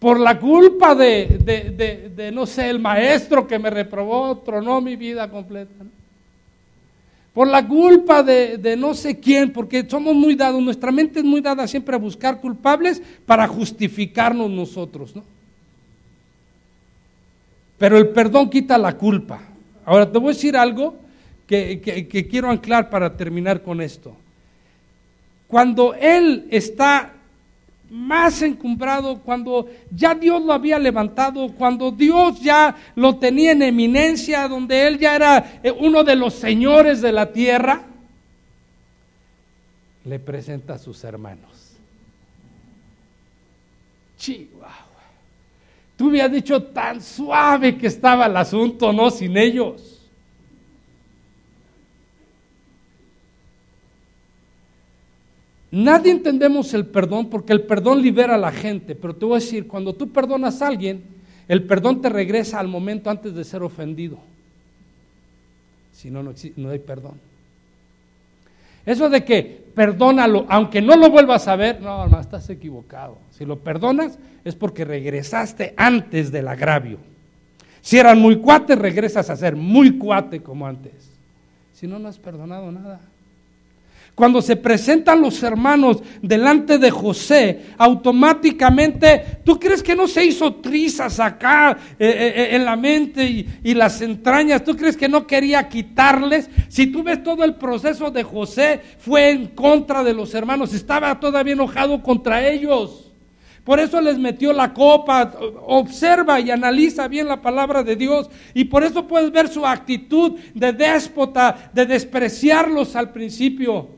Por 0.00 0.18
la 0.18 0.40
culpa 0.40 0.96
de, 0.96 1.38
de, 1.44 2.10
de, 2.10 2.32
no 2.32 2.46
sé, 2.46 2.68
el 2.68 2.80
maestro 2.80 3.46
que 3.46 3.60
me 3.60 3.70
reprobó, 3.70 4.38
tronó 4.38 4.80
mi 4.80 4.96
vida 4.96 5.30
completa. 5.30 5.84
¿no? 5.84 5.97
Por 7.38 7.46
la 7.46 7.68
culpa 7.68 8.24
de, 8.24 8.74
no 8.76 8.94
sé 8.94 9.20
quién, 9.20 9.52
porque 9.52 9.86
somos 9.88 10.12
muy 10.12 10.34
dados, 10.34 10.60
nuestra 10.60 10.90
mente 10.90 11.20
es 11.20 11.24
muy 11.24 11.40
dada 11.40 11.68
siempre 11.68 11.94
a 11.94 11.98
buscar 12.00 12.40
culpables 12.40 13.00
para 13.26 13.46
justificarnos 13.46 14.50
nosotros, 14.50 15.14
¿no? 15.14 15.22
Pero 17.78 17.96
el 17.96 18.08
perdón 18.08 18.50
quita 18.50 18.76
la 18.76 18.96
culpa. 18.96 19.40
Ahora 19.84 20.10
te 20.10 20.18
voy 20.18 20.30
a 20.30 20.34
decir 20.34 20.56
algo 20.56 20.96
que, 21.46 21.80
que 21.80 22.26
quiero 22.26 22.50
anclar 22.50 22.90
para 22.90 23.16
terminar 23.16 23.62
con 23.62 23.80
esto. 23.82 24.16
Cuando 25.46 25.94
Él 25.94 26.48
está 26.50 27.12
más 27.90 28.42
encumbrado, 28.42 29.20
cuando 29.20 29.68
ya 29.90 30.14
Dios 30.14 30.42
lo 30.42 30.52
había 30.52 30.78
levantado, 30.78 31.48
cuando 31.54 31.90
Dios 31.90 32.40
ya 32.40 32.76
lo 32.94 33.16
tenía 33.16 33.52
en 33.52 33.62
eminencia, 33.62 34.46
donde 34.48 34.86
Él 34.86 34.98
ya 34.98 35.16
era 35.16 35.60
eh, 35.62 35.70
uno 35.70 36.04
de 36.04 36.16
los 36.16 36.34
señores 36.34 37.00
de 37.00 37.12
la 37.12 37.32
tierra, 37.32 37.82
le 40.04 40.18
presenta 40.18 40.74
a 40.74 40.78
sus 40.78 41.02
hermanos. 41.04 41.76
Chihuahua. 44.18 44.74
Tú 45.96 46.10
me 46.10 46.20
has 46.20 46.30
dicho 46.30 46.62
tan 46.62 47.02
suave 47.02 47.76
que 47.76 47.86
estaba 47.86 48.26
el 48.26 48.36
asunto, 48.36 48.92
¿no? 48.92 49.10
Sin 49.10 49.36
ellos. 49.36 49.97
Nadie 55.70 56.12
entendemos 56.12 56.72
el 56.72 56.86
perdón 56.86 57.28
porque 57.28 57.52
el 57.52 57.62
perdón 57.62 58.00
libera 58.00 58.36
a 58.36 58.38
la 58.38 58.52
gente, 58.52 58.94
pero 58.94 59.14
te 59.14 59.24
voy 59.24 59.36
a 59.36 59.40
decir, 59.40 59.66
cuando 59.66 59.94
tú 59.94 60.10
perdonas 60.10 60.62
a 60.62 60.68
alguien, 60.68 61.02
el 61.46 61.64
perdón 61.64 62.00
te 62.00 62.08
regresa 62.08 62.58
al 62.58 62.68
momento 62.68 63.10
antes 63.10 63.34
de 63.34 63.44
ser 63.44 63.62
ofendido. 63.62 64.18
Si 65.92 66.10
no, 66.10 66.22
no, 66.22 66.32
no 66.56 66.70
hay 66.70 66.78
perdón. 66.78 67.20
Eso 68.86 69.10
de 69.10 69.22
que 69.22 69.66
perdónalo, 69.74 70.46
aunque 70.48 70.80
no 70.80 70.96
lo 70.96 71.10
vuelvas 71.10 71.46
a 71.48 71.56
ver, 71.56 71.80
no, 71.82 72.06
no, 72.06 72.18
estás 72.20 72.48
equivocado. 72.48 73.18
Si 73.30 73.44
lo 73.44 73.58
perdonas 73.58 74.18
es 74.44 74.54
porque 74.54 74.84
regresaste 74.84 75.74
antes 75.76 76.32
del 76.32 76.48
agravio. 76.48 76.98
Si 77.82 77.98
eran 77.98 78.18
muy 78.18 78.36
cuates, 78.36 78.78
regresas 78.78 79.28
a 79.28 79.36
ser 79.36 79.56
muy 79.56 79.98
cuate 79.98 80.42
como 80.42 80.66
antes. 80.66 81.10
Si 81.74 81.86
no, 81.86 81.98
no 81.98 82.08
has 82.08 82.18
perdonado 82.18 82.72
nada. 82.72 83.00
Cuando 84.18 84.42
se 84.42 84.56
presentan 84.56 85.20
los 85.20 85.40
hermanos 85.44 86.02
delante 86.20 86.76
de 86.78 86.90
José, 86.90 87.66
automáticamente, 87.78 89.42
¿tú 89.44 89.60
crees 89.60 89.80
que 89.80 89.94
no 89.94 90.08
se 90.08 90.24
hizo 90.24 90.56
trizas 90.56 91.20
acá 91.20 91.78
eh, 91.96 92.04
eh, 92.08 92.32
eh, 92.34 92.56
en 92.56 92.64
la 92.64 92.74
mente 92.74 93.22
y, 93.22 93.48
y, 93.62 93.74
las 93.74 94.02
entrañas? 94.02 94.64
¿Tú 94.64 94.74
crees 94.74 94.96
que 94.96 95.08
no 95.08 95.24
quería 95.24 95.68
quitarles? 95.68 96.50
Si 96.68 96.88
tú 96.88 97.04
ves 97.04 97.22
todo 97.22 97.44
el 97.44 97.54
proceso 97.54 98.10
de 98.10 98.24
José, 98.24 98.80
fue 98.98 99.30
en 99.30 99.46
contra 99.46 100.02
de 100.02 100.14
los 100.14 100.34
hermanos, 100.34 100.74
estaba 100.74 101.20
todavía 101.20 101.52
enojado 101.52 102.02
contra 102.02 102.44
ellos. 102.44 103.12
Por 103.62 103.78
eso 103.78 104.00
les 104.00 104.18
metió 104.18 104.52
la 104.52 104.74
copa, 104.74 105.32
observa 105.64 106.40
y 106.40 106.50
analiza 106.50 107.06
bien 107.06 107.28
la 107.28 107.40
palabra 107.40 107.84
de 107.84 107.94
Dios. 107.94 108.28
Y 108.52 108.64
por 108.64 108.82
eso 108.82 109.06
puedes 109.06 109.30
ver 109.30 109.46
su 109.46 109.64
actitud 109.64 110.40
de 110.54 110.72
déspota, 110.72 111.70
de 111.72 111.86
despreciarlos 111.86 112.96
al 112.96 113.12
principio 113.12 113.96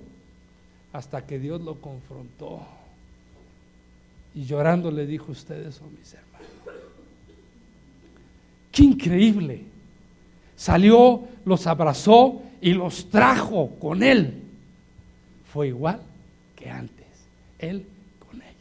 hasta 0.93 1.26
que 1.26 1.38
Dios 1.38 1.61
lo 1.61 1.80
confrontó. 1.80 2.61
Y 4.34 4.45
llorando 4.45 4.91
le 4.91 5.07
dijo, 5.07 5.32
ustedes 5.32 5.74
son 5.76 5.88
mis 5.99 6.14
hermanos. 6.14 6.49
Qué 8.70 8.82
increíble. 8.84 9.64
Salió, 10.57 11.22
los 11.45 11.66
abrazó 11.66 12.43
y 12.61 12.72
los 12.72 13.09
trajo 13.11 13.70
con 13.80 14.03
él. 14.03 14.43
Fue 15.53 15.68
igual 15.68 16.01
que 16.55 16.70
antes. 16.70 17.07
Él 17.59 17.84
con 18.28 18.41
ellos. 18.41 18.55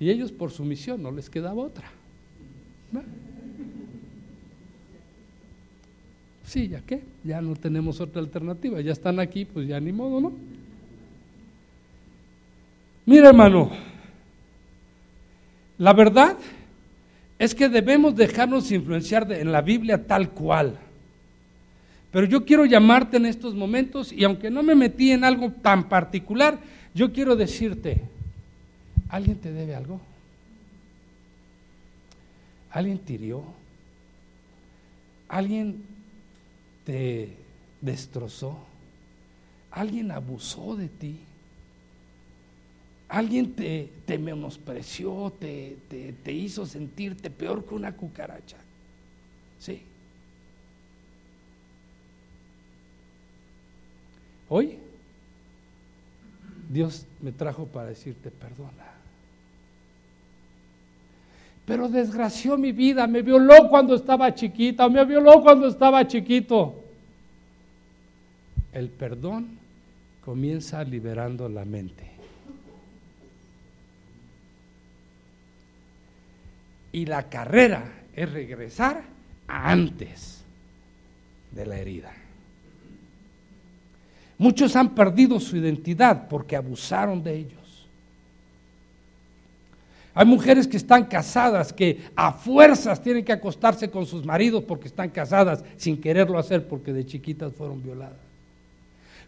Y 0.00 0.10
ellos 0.10 0.32
por 0.32 0.50
su 0.50 0.64
misión 0.64 1.02
no 1.02 1.10
les 1.10 1.28
quedaba 1.28 1.62
otra. 1.62 1.90
Sí, 6.52 6.68
¿ya 6.68 6.82
qué? 6.82 7.02
Ya 7.24 7.40
no 7.40 7.56
tenemos 7.56 7.98
otra 8.02 8.20
alternativa. 8.20 8.78
Ya 8.82 8.92
están 8.92 9.18
aquí, 9.18 9.46
pues 9.46 9.66
ya 9.66 9.80
ni 9.80 9.90
modo, 9.90 10.20
¿no? 10.20 10.32
Mira, 13.06 13.30
hermano, 13.30 13.70
la 15.78 15.94
verdad 15.94 16.36
es 17.38 17.54
que 17.54 17.70
debemos 17.70 18.14
dejarnos 18.14 18.70
influenciar 18.70 19.32
en 19.32 19.50
la 19.50 19.62
Biblia 19.62 20.06
tal 20.06 20.28
cual. 20.28 20.78
Pero 22.10 22.26
yo 22.26 22.44
quiero 22.44 22.66
llamarte 22.66 23.16
en 23.16 23.24
estos 23.24 23.54
momentos 23.54 24.12
y 24.12 24.22
aunque 24.22 24.50
no 24.50 24.62
me 24.62 24.74
metí 24.74 25.10
en 25.10 25.24
algo 25.24 25.50
tan 25.52 25.88
particular, 25.88 26.58
yo 26.94 27.14
quiero 27.14 27.34
decirte, 27.34 28.02
¿alguien 29.08 29.38
te 29.38 29.50
debe 29.50 29.74
algo? 29.74 30.02
¿Alguien 32.70 32.98
te 32.98 33.14
hirió? 33.14 33.42
¿Alguien 35.30 35.91
te 36.84 37.36
destrozó, 37.80 38.58
alguien 39.70 40.10
abusó 40.10 40.76
de 40.76 40.88
ti, 40.88 41.20
alguien 43.08 43.54
te, 43.54 44.18
menospreció, 44.18 45.32
te, 45.38 45.76
te, 45.88 46.12
te 46.12 46.32
hizo 46.32 46.64
sentirte 46.66 47.30
peor 47.30 47.64
que 47.64 47.74
una 47.74 47.94
cucaracha. 47.94 48.56
Sí. 49.58 49.82
Hoy 54.48 54.78
Dios 56.68 57.06
me 57.20 57.32
trajo 57.32 57.66
para 57.66 57.88
decirte 57.88 58.30
perdona. 58.30 58.81
Pero 61.64 61.88
desgració 61.88 62.58
mi 62.58 62.72
vida, 62.72 63.06
me 63.06 63.22
violó 63.22 63.68
cuando 63.68 63.94
estaba 63.94 64.34
chiquita, 64.34 64.88
me 64.88 65.04
violó 65.04 65.40
cuando 65.42 65.68
estaba 65.68 66.06
chiquito. 66.06 66.82
El 68.72 68.88
perdón 68.88 69.58
comienza 70.24 70.82
liberando 70.82 71.48
la 71.48 71.64
mente. 71.64 72.10
Y 76.92 77.06
la 77.06 77.28
carrera 77.28 77.84
es 78.14 78.30
regresar 78.30 79.02
a 79.46 79.70
antes 79.70 80.42
de 81.52 81.66
la 81.66 81.78
herida. 81.78 82.12
Muchos 84.38 84.74
han 84.74 84.94
perdido 84.94 85.38
su 85.38 85.56
identidad 85.56 86.28
porque 86.28 86.56
abusaron 86.56 87.22
de 87.22 87.36
ellos. 87.36 87.61
Hay 90.14 90.26
mujeres 90.26 90.68
que 90.68 90.76
están 90.76 91.04
casadas, 91.04 91.72
que 91.72 92.02
a 92.14 92.32
fuerzas 92.32 93.02
tienen 93.02 93.24
que 93.24 93.32
acostarse 93.32 93.90
con 93.90 94.04
sus 94.04 94.24
maridos 94.26 94.62
porque 94.64 94.88
están 94.88 95.08
casadas 95.08 95.64
sin 95.76 96.00
quererlo 96.00 96.38
hacer 96.38 96.68
porque 96.68 96.92
de 96.92 97.06
chiquitas 97.06 97.52
fueron 97.54 97.82
violadas. 97.82 98.18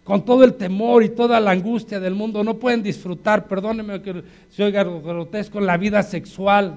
Con 0.05 0.27
todo 0.27 0.45
el 0.45 0.55
temor 0.55 1.03
y 1.03 1.09
toda 1.09 1.41
la 1.41 1.53
angustia 1.53 1.99
del 1.99 2.15
mundo 2.15 2.45
no 2.45 2.59
pueden 2.59 2.83
disfrutar, 2.83 3.49
perdónenme 3.49 4.03
que 4.03 4.23
se 4.51 4.63
oiga 4.63 4.85
grotesco, 4.85 5.59
la 5.61 5.79
vida 5.79 6.03
sexual, 6.03 6.75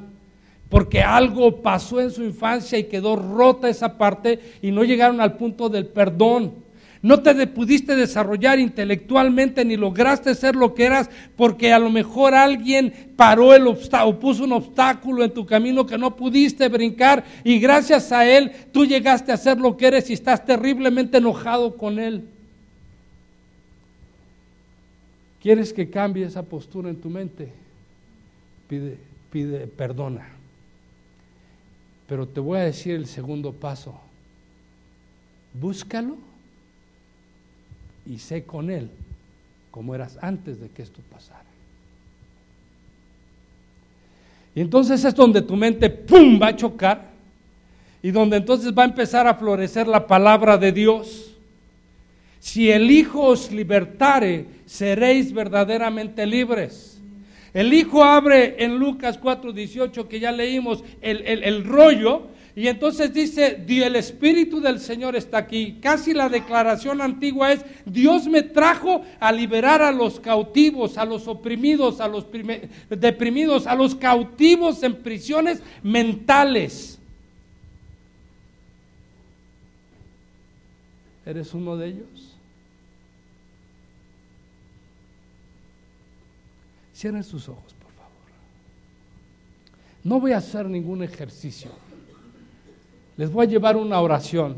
porque 0.70 1.02
algo 1.02 1.58
pasó 1.62 2.00
en 2.00 2.12
su 2.12 2.24
infancia 2.24 2.80
y 2.80 2.86
quedó 2.86 3.18
rota 3.18 3.68
esa 3.68 3.98
parte 3.98 4.40
y 4.62 4.72
no 4.72 4.86
llegaron 4.86 5.20
al 5.20 5.36
punto 5.36 5.68
del 5.68 5.86
perdón. 5.86 6.54
No 7.02 7.22
te 7.22 7.48
pudiste 7.48 7.96
desarrollar 7.96 8.60
intelectualmente 8.60 9.64
ni 9.64 9.78
lograste 9.78 10.34
ser 10.34 10.56
lo 10.56 10.74
que 10.74 10.86
eras 10.86 11.10
porque 11.36 11.72
a 11.72 11.80
lo 11.80 11.90
mejor 11.90 12.34
alguien 12.34 13.14
paró 13.16 13.54
el 13.54 13.68
obstáculo, 13.68 14.20
puso 14.20 14.44
un 14.44 14.54
obstáculo 14.54 15.24
en 15.24 15.34
tu 15.34 15.46
camino 15.46 15.86
que 15.86 15.98
no 15.98 16.16
pudiste 16.16 16.68
brincar 16.70 17.24
y 17.44 17.60
gracias 17.60 18.12
a 18.12 18.28
él 18.28 18.52
tú 18.72 18.86
llegaste 18.86 19.32
a 19.32 19.38
ser 19.38 19.60
lo 19.60 19.78
que 19.78 19.88
eres 19.88 20.10
y 20.10 20.14
estás 20.14 20.44
terriblemente 20.44 21.18
enojado 21.18 21.78
con 21.78 22.00
él. 22.00 22.28
¿Quieres 25.42 25.72
que 25.72 25.90
cambie 25.90 26.26
esa 26.26 26.44
postura 26.44 26.90
en 26.90 27.00
tu 27.00 27.10
mente? 27.10 27.50
Pide, 28.68 28.98
pide, 29.32 29.68
perdona. 29.68 30.28
Pero 32.08 32.28
te 32.28 32.40
voy 32.40 32.58
a 32.58 32.64
decir 32.64 32.96
el 32.96 33.06
segundo 33.06 33.54
paso. 33.54 34.00
Búscalo 35.54 36.27
y 38.10 38.20
sé 38.20 38.44
con 38.44 38.70
Él 38.70 38.90
como 39.72 39.94
eras 39.94 40.18
antes 40.22 40.60
de 40.60 40.70
que 40.70 40.82
esto 40.82 41.02
pasara. 41.12 41.44
Y 44.56 44.62
entonces 44.62 45.04
es 45.04 45.14
donde 45.14 45.42
tu 45.44 45.56
mente, 45.56 45.90
¡pum!, 45.90 46.40
va 46.42 46.48
a 46.48 46.56
chocar 46.56 47.12
y 48.02 48.10
donde 48.10 48.38
entonces 48.38 48.74
va 48.76 48.84
a 48.84 48.88
empezar 48.88 49.28
a 49.28 49.36
florecer 49.36 49.88
la 49.88 50.08
palabra 50.08 50.58
de 50.58 50.72
Dios. 50.72 51.36
Si 52.40 52.72
el 52.72 52.90
Hijo 52.90 53.22
os 53.22 53.52
libertare, 53.52 54.46
seréis 54.66 55.32
verdaderamente 55.32 56.26
libres. 56.26 57.00
El 57.54 57.74
Hijo 57.74 58.04
abre 58.04 58.64
en 58.64 58.78
Lucas 58.78 59.20
4:18, 59.22 60.08
que 60.08 60.20
ya 60.20 60.32
leímos, 60.32 60.84
el, 61.02 61.22
el, 61.26 61.44
el 61.44 61.64
rollo 61.64 62.28
y 62.58 62.68
entonces 62.68 63.14
dice, 63.14 63.64
el 63.68 63.96
Espíritu 63.96 64.60
del 64.60 64.80
Señor 64.80 65.16
está 65.16 65.38
aquí. 65.38 65.78
Casi 65.80 66.12
la 66.12 66.28
declaración 66.28 67.02
antigua 67.02 67.54
es, 67.54 67.64
Dios 67.86 68.26
me 68.26 68.42
trajo 68.42 69.04
a 69.20 69.32
liberar 69.32 69.84
a 69.84 69.92
los 69.92 70.20
cautivos, 70.20 70.98
a 70.98 71.06
los 71.06 71.28
oprimidos, 71.28 72.02
a 72.02 72.08
los 72.08 72.26
deprimidos, 72.90 73.68
a 73.68 73.76
los 73.76 73.94
cautivos 73.94 74.82
en 74.82 74.96
prisiones 75.04 75.62
mentales. 75.84 76.98
¿Eres 81.28 81.54
uno 81.54 81.78
de 81.78 81.90
ellos? 81.90 82.36
Cierren 86.96 87.24
sus 87.24 87.48
ojos, 87.50 87.76
por 87.76 87.92
favor. 87.92 88.12
No 90.04 90.20
voy 90.20 90.32
a 90.32 90.38
hacer 90.38 90.66
ningún 90.66 91.04
ejercicio. 91.04 91.70
Les 93.18 93.32
voy 93.32 93.48
a 93.48 93.50
llevar 93.50 93.76
una 93.76 94.00
oración. 94.00 94.58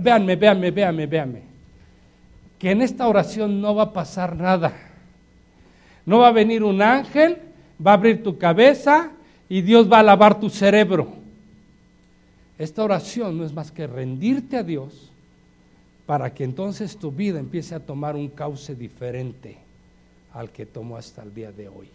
Véanme, 0.00 0.36
véanme, 0.36 0.70
véanme, 0.70 1.06
véanme. 1.06 1.42
Que 2.58 2.72
en 2.72 2.82
esta 2.82 3.08
oración 3.08 3.60
no 3.60 3.74
va 3.74 3.84
a 3.84 3.92
pasar 3.92 4.36
nada. 4.36 4.72
No 6.04 6.18
va 6.18 6.28
a 6.28 6.32
venir 6.32 6.64
un 6.64 6.82
ángel, 6.82 7.38
va 7.84 7.92
a 7.92 7.94
abrir 7.94 8.22
tu 8.22 8.36
cabeza 8.38 9.12
y 9.48 9.62
Dios 9.62 9.90
va 9.90 10.00
a 10.00 10.02
lavar 10.02 10.40
tu 10.40 10.50
cerebro. 10.50 11.12
Esta 12.58 12.82
oración 12.82 13.38
no 13.38 13.44
es 13.44 13.52
más 13.52 13.70
que 13.70 13.86
rendirte 13.86 14.56
a 14.56 14.62
Dios 14.62 15.10
para 16.06 16.34
que 16.34 16.44
entonces 16.44 16.96
tu 16.96 17.12
vida 17.12 17.38
empiece 17.38 17.74
a 17.74 17.80
tomar 17.80 18.16
un 18.16 18.28
cauce 18.28 18.74
diferente 18.74 19.58
al 20.32 20.50
que 20.50 20.66
tomó 20.66 20.96
hasta 20.96 21.22
el 21.22 21.32
día 21.32 21.52
de 21.52 21.68
hoy. 21.68 21.88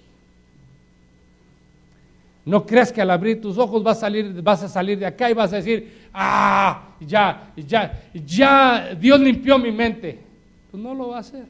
No 2.48 2.66
creas 2.66 2.94
que 2.94 3.02
al 3.02 3.10
abrir 3.10 3.42
tus 3.42 3.58
ojos 3.58 3.84
vas 3.84 3.98
a 3.98 4.02
salir, 4.02 4.42
vas 4.42 4.64
a 4.64 4.70
salir 4.70 4.98
de 4.98 5.06
acá 5.06 5.30
y 5.30 5.34
vas 5.34 5.52
a 5.52 5.58
decir, 5.58 5.92
ah, 6.14 6.96
ya, 7.02 7.52
ya, 7.58 8.02
ya, 8.26 8.96
Dios 8.98 9.20
limpió 9.20 9.60
mi 9.60 9.70
mente. 9.70 10.18
Pues 10.72 10.82
no 10.82 10.96
lo 10.96 11.10
va 11.10 11.18
a 11.18 11.20
hacer. 11.20 11.44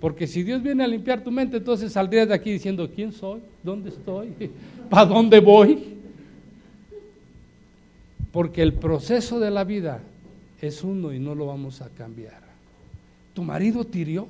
Porque 0.00 0.28
si 0.28 0.44
Dios 0.44 0.62
viene 0.62 0.84
a 0.84 0.86
limpiar 0.86 1.24
tu 1.24 1.32
mente, 1.32 1.56
entonces 1.56 1.92
saldrías 1.92 2.28
de 2.28 2.34
aquí 2.34 2.52
diciendo, 2.52 2.88
¿quién 2.94 3.10
soy? 3.10 3.40
¿Dónde 3.64 3.88
estoy? 3.88 4.28
¿Para 4.88 5.06
dónde 5.06 5.40
voy? 5.40 5.82
Porque 8.30 8.62
el 8.62 8.74
proceso 8.74 9.40
de 9.40 9.50
la 9.50 9.64
vida 9.64 9.98
es 10.62 10.84
uno 10.84 11.12
y 11.12 11.18
no 11.18 11.34
lo 11.34 11.46
vamos 11.46 11.82
a 11.82 11.88
cambiar. 11.88 12.42
¿Tu 13.34 13.42
marido 13.42 13.84
tirió? 13.84 14.28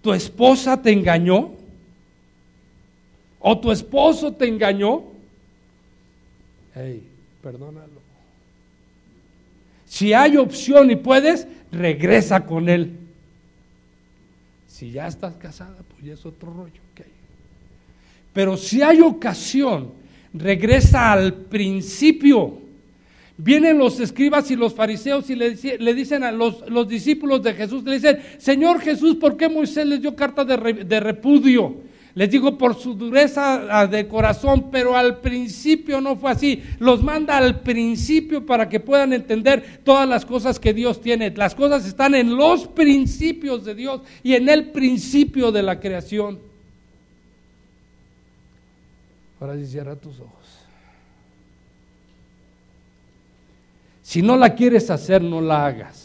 ¿Tu 0.00 0.10
esposa 0.14 0.80
te 0.80 0.90
engañó? 0.90 1.50
¿O 3.42 3.58
tu 3.58 3.70
esposo 3.70 4.32
te 4.32 4.46
engañó? 4.46 5.02
Hey, 6.74 7.02
perdónalo. 7.42 8.00
Si 9.84 10.12
hay 10.14 10.36
opción 10.36 10.90
y 10.90 10.96
puedes, 10.96 11.46
regresa 11.70 12.46
con 12.46 12.68
él. 12.68 12.98
Si 14.66 14.90
ya 14.90 15.06
estás 15.06 15.34
casada, 15.34 15.76
pues 15.90 16.02
ya 16.02 16.14
es 16.14 16.24
otro 16.24 16.52
rollo. 16.52 16.80
Pero 18.32 18.56
si 18.56 18.82
hay 18.82 19.00
ocasión, 19.00 19.92
regresa 20.32 21.12
al 21.12 21.34
principio. 21.34 22.58
Vienen 23.36 23.78
los 23.78 23.98
escribas 24.00 24.50
y 24.50 24.56
los 24.56 24.74
fariseos 24.74 25.28
y 25.28 25.34
le, 25.34 25.94
dicen 25.94 26.22
a 26.22 26.32
los, 26.32 26.88
discípulos 26.88 27.42
de 27.42 27.54
Jesús, 27.54 27.82
le 27.84 27.94
dicen, 27.94 28.18
Señor 28.38 28.80
Jesús, 28.80 29.16
¿por 29.16 29.36
qué 29.36 29.48
Moisés 29.48 29.86
les 29.86 30.00
dio 30.00 30.14
carta 30.14 30.44
de, 30.44 31.00
repudio? 31.00 31.76
Les 32.14 32.30
digo 32.30 32.58
por 32.58 32.74
su 32.74 32.94
dureza 32.94 33.86
de 33.86 34.06
corazón, 34.06 34.70
pero 34.70 34.96
al 34.96 35.20
principio 35.20 36.00
no 36.00 36.16
fue 36.16 36.32
así. 36.32 36.62
Los 36.78 37.02
manda 37.02 37.38
al 37.38 37.60
principio 37.60 38.44
para 38.44 38.68
que 38.68 38.80
puedan 38.80 39.14
entender 39.14 39.80
todas 39.82 40.06
las 40.06 40.26
cosas 40.26 40.60
que 40.60 40.74
Dios 40.74 41.00
tiene. 41.00 41.30
Las 41.30 41.54
cosas 41.54 41.86
están 41.86 42.14
en 42.14 42.36
los 42.36 42.68
principios 42.68 43.64
de 43.64 43.74
Dios 43.74 44.02
y 44.22 44.34
en 44.34 44.48
el 44.50 44.72
principio 44.72 45.50
de 45.50 45.62
la 45.62 45.80
creación. 45.80 46.38
Ahora 49.40 49.56
sí 49.56 49.66
cierra 49.66 49.96
tus 49.96 50.20
ojos. 50.20 50.42
Si 54.02 54.20
no 54.20 54.36
la 54.36 54.54
quieres 54.54 54.90
hacer, 54.90 55.22
no 55.22 55.40
la 55.40 55.64
hagas. 55.64 56.01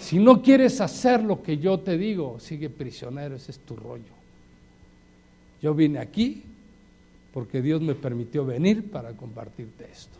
Si 0.00 0.18
no 0.18 0.42
quieres 0.42 0.80
hacer 0.80 1.22
lo 1.22 1.42
que 1.42 1.58
yo 1.58 1.78
te 1.80 1.98
digo, 1.98 2.40
sigue 2.40 2.70
prisionero, 2.70 3.36
ese 3.36 3.52
es 3.52 3.58
tu 3.58 3.76
rollo. 3.76 4.12
Yo 5.62 5.74
vine 5.74 5.98
aquí 5.98 6.42
porque 7.32 7.60
Dios 7.62 7.80
me 7.80 7.94
permitió 7.94 8.44
venir 8.44 8.90
para 8.90 9.12
compartirte 9.12 9.84
esto. 9.84 10.18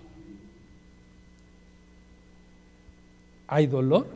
¿Hay 3.48 3.66
dolor? 3.66 4.06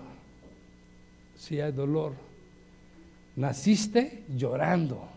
Sí, 1.37 1.61
hay 1.61 1.73
dolor. 1.73 2.13
Naciste 3.37 4.23
llorando. 4.37 5.09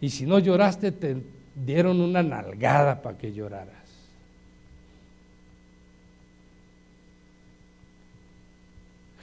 Y 0.00 0.10
si 0.10 0.26
no 0.26 0.38
lloraste, 0.38 0.92
te 0.92 1.16
dieron 1.54 2.00
una 2.00 2.22
nalgada 2.22 3.02
para 3.02 3.18
que 3.18 3.32
lloraras. 3.32 3.85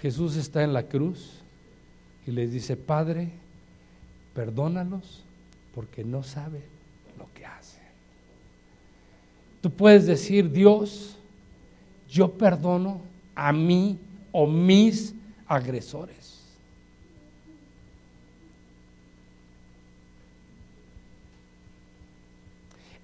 Jesús 0.03 0.35
está 0.35 0.65
en 0.65 0.73
la 0.73 0.83
cruz 0.83 1.29
y 2.27 2.31
les 2.31 2.51
dice, 2.51 2.75
Padre, 2.75 3.29
perdónalos 4.35 5.23
porque 5.73 6.03
no 6.03 6.23
saben 6.23 6.61
lo 7.17 7.29
que 7.33 7.45
hacen. 7.45 7.81
Tú 9.61 9.71
puedes 9.71 10.05
decir, 10.05 10.51
Dios, 10.51 11.15
yo 12.09 12.33
perdono 12.33 12.99
a 13.33 13.53
mí 13.53 13.97
o 14.33 14.45
mis 14.45 15.15
agresores. 15.47 16.43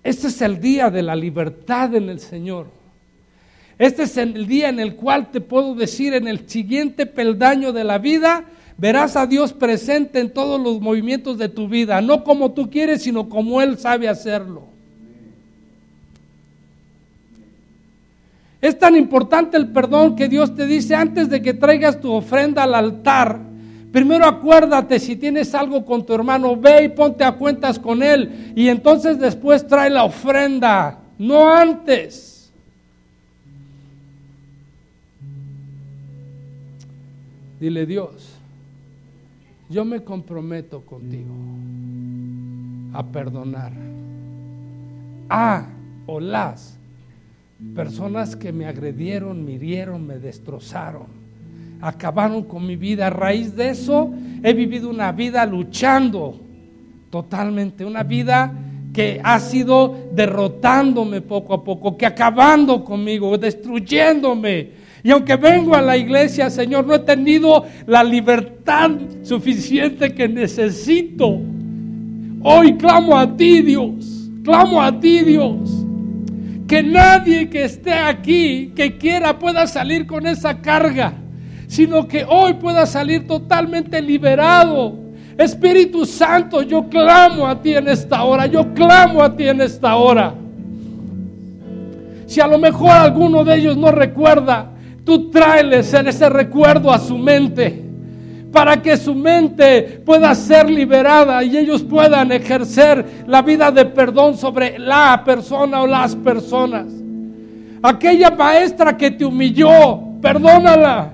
Este 0.03 0.27
es 0.27 0.41
el 0.41 0.59
día 0.59 0.89
de 0.89 1.01
la 1.01 1.15
libertad 1.15 1.95
en 1.95 2.09
el 2.09 2.19
Señor. 2.19 2.78
Este 3.79 4.03
es 4.03 4.17
el 4.17 4.45
día 4.45 4.69
en 4.69 4.79
el 4.79 4.95
cual 4.95 5.31
te 5.31 5.41
puedo 5.41 5.73
decir, 5.73 6.13
en 6.13 6.27
el 6.27 6.47
siguiente 6.47 7.05
peldaño 7.05 7.73
de 7.73 7.85
la 7.85 7.97
vida, 7.97 8.43
verás 8.77 9.15
a 9.15 9.25
Dios 9.25 9.53
presente 9.53 10.19
en 10.19 10.31
todos 10.31 10.61
los 10.61 10.81
movimientos 10.81 11.37
de 11.37 11.49
tu 11.49 11.67
vida, 11.67 12.01
no 12.01 12.23
como 12.23 12.51
tú 12.51 12.69
quieres, 12.69 13.03
sino 13.03 13.29
como 13.29 13.61
Él 13.61 13.79
sabe 13.79 14.09
hacerlo. 14.09 14.67
Es 18.61 18.77
tan 18.77 18.97
importante 18.97 19.55
el 19.55 19.69
perdón 19.69 20.17
que 20.17 20.27
Dios 20.27 20.53
te 20.53 20.67
dice 20.67 20.93
antes 20.93 21.29
de 21.29 21.41
que 21.41 21.53
traigas 21.53 22.01
tu 22.01 22.11
ofrenda 22.11 22.63
al 22.63 22.75
altar, 22.75 23.49
Primero 23.91 24.25
acuérdate 24.25 24.99
si 24.99 25.15
tienes 25.15 25.55
algo 25.55 25.83
con 25.83 26.05
tu 26.05 26.13
hermano, 26.13 26.55
ve 26.55 26.83
y 26.83 26.89
ponte 26.89 27.23
a 27.23 27.31
cuentas 27.31 27.79
con 27.79 28.03
él. 28.03 28.53
Y 28.55 28.67
entonces 28.67 29.17
después 29.17 29.65
trae 29.65 29.89
la 29.89 30.03
ofrenda, 30.03 30.99
no 31.17 31.51
antes. 31.51 32.38
Dile 37.59 37.85
Dios, 37.85 38.35
yo 39.69 39.83
me 39.85 40.03
comprometo 40.03 40.81
contigo 40.81 41.33
a 42.93 43.03
perdonar 43.03 43.73
a 45.29 45.67
o 46.05 46.19
las 46.19 46.77
personas 47.75 48.35
que 48.35 48.51
me 48.51 48.65
agredieron, 48.65 49.45
me 49.45 49.53
hirieron, 49.53 50.07
me 50.07 50.17
destrozaron 50.17 51.19
acabaron 51.81 52.43
con 52.43 52.65
mi 52.65 52.75
vida. 52.75 53.07
A 53.07 53.09
raíz 53.09 53.55
de 53.55 53.69
eso 53.69 54.11
he 54.43 54.53
vivido 54.53 54.89
una 54.89 55.11
vida 55.11 55.45
luchando 55.45 56.39
totalmente, 57.09 57.85
una 57.85 58.03
vida 58.03 58.53
que 58.93 59.21
ha 59.23 59.39
sido 59.39 60.09
derrotándome 60.11 61.21
poco 61.21 61.53
a 61.53 61.63
poco, 61.63 61.95
que 61.95 62.05
acabando 62.05 62.83
conmigo, 62.83 63.37
destruyéndome. 63.37 64.88
Y 65.03 65.11
aunque 65.11 65.35
vengo 65.35 65.75
a 65.75 65.81
la 65.81 65.95
iglesia, 65.97 66.49
Señor, 66.49 66.85
no 66.85 66.95
he 66.95 66.99
tenido 66.99 67.65
la 67.85 68.03
libertad 68.03 68.91
suficiente 69.23 70.13
que 70.13 70.27
necesito. 70.27 71.39
Hoy 72.41 72.75
clamo 72.77 73.17
a 73.17 73.35
ti, 73.35 73.61
Dios. 73.61 74.29
Clamo 74.43 74.81
a 74.81 74.99
ti, 74.99 75.19
Dios. 75.19 75.85
Que 76.67 76.83
nadie 76.83 77.49
que 77.49 77.63
esté 77.63 77.93
aquí, 77.93 78.73
que 78.75 78.97
quiera, 78.97 79.39
pueda 79.39 79.65
salir 79.67 80.05
con 80.05 80.27
esa 80.27 80.61
carga 80.61 81.13
sino 81.69 82.07
que 82.07 82.25
hoy 82.27 82.53
pueda 82.53 82.87
salir 82.87 83.27
totalmente 83.27 84.01
liberado. 84.01 84.97
Espíritu 85.37 86.03
Santo, 86.03 86.63
yo 86.63 86.89
clamo 86.89 87.45
a 87.45 87.61
ti 87.61 87.75
en 87.75 87.87
esta 87.87 88.23
hora, 88.23 88.47
yo 88.47 88.73
clamo 88.73 89.21
a 89.21 89.35
ti 89.35 89.47
en 89.47 89.61
esta 89.61 89.95
hora. 89.95 90.33
Si 92.25 92.41
a 92.41 92.47
lo 92.47 92.57
mejor 92.57 92.89
alguno 92.89 93.43
de 93.43 93.55
ellos 93.55 93.77
no 93.77 93.91
recuerda, 93.91 94.71
tú 95.09 95.31
tráeles 95.31 95.91
ese 95.91 96.29
recuerdo 96.29 96.93
a 96.93 96.99
su 96.99 97.17
mente 97.17 97.83
para 98.51 98.79
que 98.79 98.95
su 98.95 99.15
mente 99.15 100.03
pueda 100.05 100.35
ser 100.35 100.69
liberada 100.69 101.43
y 101.43 101.57
ellos 101.57 101.81
puedan 101.81 102.31
ejercer 102.31 103.23
la 103.25 103.41
vida 103.41 103.71
de 103.71 103.85
perdón 103.85 104.37
sobre 104.37 104.77
la 104.77 105.23
persona 105.25 105.81
o 105.81 105.87
las 105.87 106.15
personas. 106.15 106.93
Aquella 107.81 108.29
maestra 108.29 108.95
que 108.95 109.09
te 109.09 109.25
humilló, 109.25 109.99
perdónala. 110.21 111.11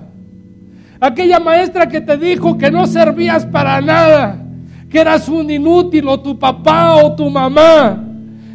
Aquella 1.00 1.40
maestra 1.40 1.88
que 1.88 2.02
te 2.02 2.18
dijo 2.18 2.58
que 2.58 2.70
no 2.70 2.86
servías 2.86 3.46
para 3.46 3.80
nada, 3.80 4.44
que 4.90 5.00
eras 5.00 5.26
un 5.26 5.50
inútil 5.50 6.06
o 6.06 6.20
tu 6.20 6.38
papá 6.38 6.96
o 6.96 7.16
tu 7.16 7.30
mamá. 7.30 8.04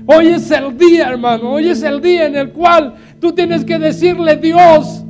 Hoy 0.05 0.27
es 0.27 0.51
el 0.51 0.77
día, 0.77 1.09
hermano, 1.09 1.53
hoy 1.53 1.69
es 1.69 1.81
el 1.81 1.99
día 1.99 2.27
en 2.27 2.35
el 2.35 2.51
cual 2.51 2.93
tú 3.19 3.31
tienes 3.31 3.65
que 3.65 3.80
decirle, 3.80 4.35
Dios, 4.35 5.03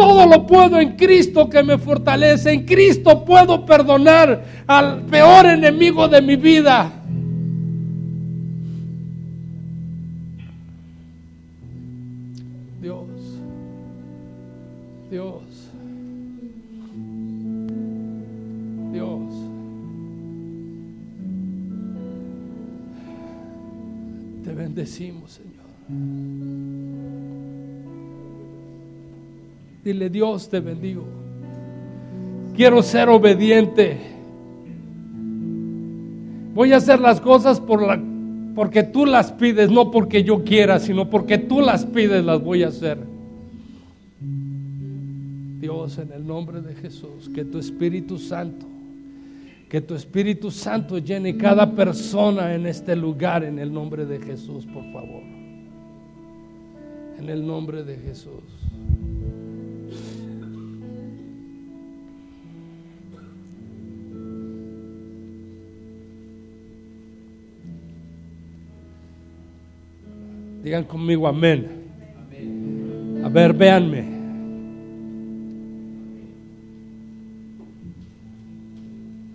todo 0.00 0.24
lo 0.24 0.46
puedo 0.46 0.80
en 0.80 0.96
Cristo 0.96 1.50
que 1.50 1.62
me 1.62 1.76
fortalece. 1.76 2.50
En 2.52 2.64
Cristo 2.64 3.22
puedo 3.22 3.66
perdonar 3.66 4.42
al 4.66 5.02
peor 5.02 5.44
enemigo 5.44 6.08
de 6.08 6.22
mi 6.22 6.36
vida. 6.36 6.99
Dile, 29.84 30.10
Dios 30.10 30.48
te 30.48 30.60
bendigo. 30.60 31.04
Quiero 32.54 32.82
ser 32.82 33.08
obediente. 33.08 33.98
Voy 36.54 36.72
a 36.72 36.76
hacer 36.76 37.00
las 37.00 37.20
cosas 37.20 37.60
por 37.60 37.80
la, 37.82 37.98
porque 38.54 38.82
tú 38.82 39.06
las 39.06 39.32
pides, 39.32 39.70
no 39.70 39.90
porque 39.90 40.22
yo 40.22 40.44
quiera, 40.44 40.78
sino 40.78 41.08
porque 41.08 41.38
tú 41.38 41.60
las 41.60 41.86
pides, 41.86 42.24
las 42.24 42.42
voy 42.42 42.62
a 42.62 42.68
hacer. 42.68 42.98
Dios, 45.60 45.98
en 45.98 46.12
el 46.12 46.26
nombre 46.26 46.60
de 46.60 46.74
Jesús, 46.74 47.30
que 47.34 47.44
tu 47.44 47.58
Espíritu 47.58 48.18
Santo, 48.18 48.66
que 49.68 49.80
tu 49.80 49.94
Espíritu 49.94 50.50
Santo 50.50 50.98
llene 50.98 51.36
cada 51.36 51.70
persona 51.70 52.54
en 52.54 52.66
este 52.66 52.96
lugar, 52.96 53.44
en 53.44 53.58
el 53.58 53.72
nombre 53.72 54.04
de 54.04 54.18
Jesús, 54.18 54.66
por 54.66 54.84
favor. 54.92 55.22
En 57.18 57.28
el 57.28 57.46
nombre 57.46 57.84
de 57.84 57.96
Jesús. 57.96 58.42
Digan 70.70 70.84
conmigo 70.84 71.26
amén. 71.26 71.66
A 73.24 73.28
ver, 73.28 73.52
véanme. 73.52 74.04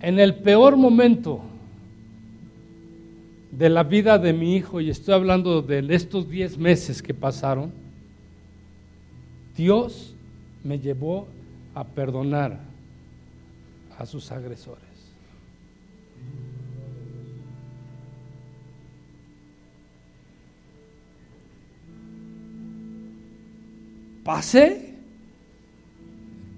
En 0.00 0.18
el 0.18 0.36
peor 0.36 0.78
momento 0.78 1.42
de 3.50 3.68
la 3.68 3.82
vida 3.82 4.16
de 4.16 4.32
mi 4.32 4.56
hijo, 4.56 4.80
y 4.80 4.88
estoy 4.88 5.12
hablando 5.12 5.60
de 5.60 5.86
estos 5.94 6.26
10 6.26 6.56
meses 6.56 7.02
que 7.02 7.12
pasaron, 7.12 7.70
Dios 9.54 10.14
me 10.64 10.78
llevó 10.78 11.28
a 11.74 11.84
perdonar 11.84 12.60
a 13.98 14.06
sus 14.06 14.32
agresores. 14.32 14.85
Pasé 24.26 24.92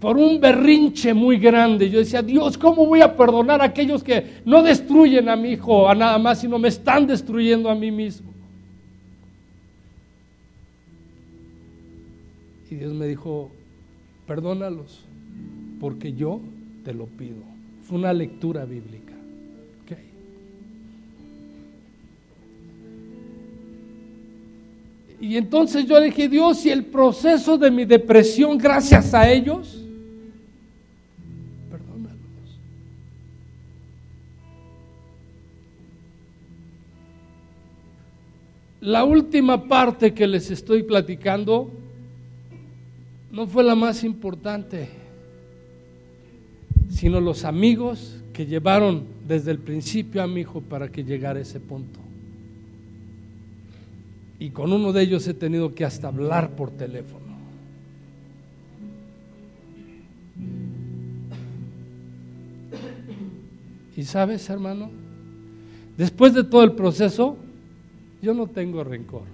por 0.00 0.16
un 0.16 0.40
berrinche 0.40 1.12
muy 1.12 1.36
grande. 1.36 1.90
Yo 1.90 1.98
decía, 1.98 2.22
Dios, 2.22 2.56
¿cómo 2.56 2.86
voy 2.86 3.02
a 3.02 3.14
perdonar 3.14 3.60
a 3.60 3.64
aquellos 3.64 4.02
que 4.02 4.40
no 4.46 4.62
destruyen 4.62 5.28
a 5.28 5.36
mi 5.36 5.50
hijo 5.50 5.86
a 5.86 5.94
nada 5.94 6.18
más, 6.18 6.40
sino 6.40 6.58
me 6.58 6.68
están 6.68 7.06
destruyendo 7.06 7.68
a 7.68 7.74
mí 7.74 7.90
mismo? 7.90 8.32
Y 12.70 12.76
Dios 12.76 12.94
me 12.94 13.06
dijo, 13.06 13.50
perdónalos, 14.26 15.04
porque 15.78 16.14
yo 16.14 16.40
te 16.84 16.94
lo 16.94 17.04
pido. 17.04 17.42
Fue 17.82 17.98
una 17.98 18.14
lectura 18.14 18.64
bíblica. 18.64 19.07
Y 25.20 25.36
entonces 25.36 25.86
yo 25.86 26.00
dije, 26.00 26.28
Dios, 26.28 26.64
y 26.64 26.70
el 26.70 26.84
proceso 26.84 27.58
de 27.58 27.70
mi 27.70 27.84
depresión, 27.84 28.56
gracias 28.56 29.14
a 29.14 29.30
ellos, 29.30 29.78
La 38.80 39.04
última 39.04 39.66
parte 39.66 40.14
que 40.14 40.26
les 40.26 40.50
estoy 40.50 40.84
platicando 40.84 41.70
no 43.32 43.46
fue 43.46 43.64
la 43.64 43.74
más 43.74 44.04
importante, 44.04 44.88
sino 46.88 47.20
los 47.20 47.44
amigos 47.44 48.22
que 48.32 48.46
llevaron 48.46 49.04
desde 49.26 49.50
el 49.50 49.58
principio 49.58 50.22
a 50.22 50.28
mi 50.28 50.40
hijo 50.42 50.60
para 50.60 50.88
que 50.88 51.02
llegara 51.02 51.40
a 51.40 51.42
ese 51.42 51.58
punto. 51.58 52.07
Y 54.38 54.50
con 54.50 54.72
uno 54.72 54.92
de 54.92 55.02
ellos 55.02 55.26
he 55.26 55.34
tenido 55.34 55.74
que 55.74 55.84
hasta 55.84 56.08
hablar 56.08 56.50
por 56.50 56.70
teléfono. 56.70 57.26
Y 63.96 64.04
sabes, 64.04 64.48
hermano, 64.48 64.90
después 65.96 66.32
de 66.32 66.44
todo 66.44 66.62
el 66.62 66.72
proceso, 66.72 67.36
yo 68.22 68.32
no 68.32 68.46
tengo 68.46 68.84
rencor, 68.84 69.24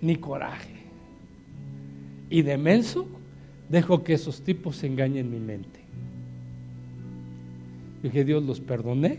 ni 0.00 0.16
coraje. 0.16 0.80
Y 2.30 2.40
de 2.40 2.56
menso 2.56 3.06
dejo 3.68 4.02
que 4.02 4.14
esos 4.14 4.40
tipos 4.40 4.82
engañen 4.84 5.30
mi 5.30 5.38
mente. 5.38 5.80
Dije, 8.02 8.24
Dios 8.24 8.42
los 8.42 8.60
perdoné. 8.60 9.18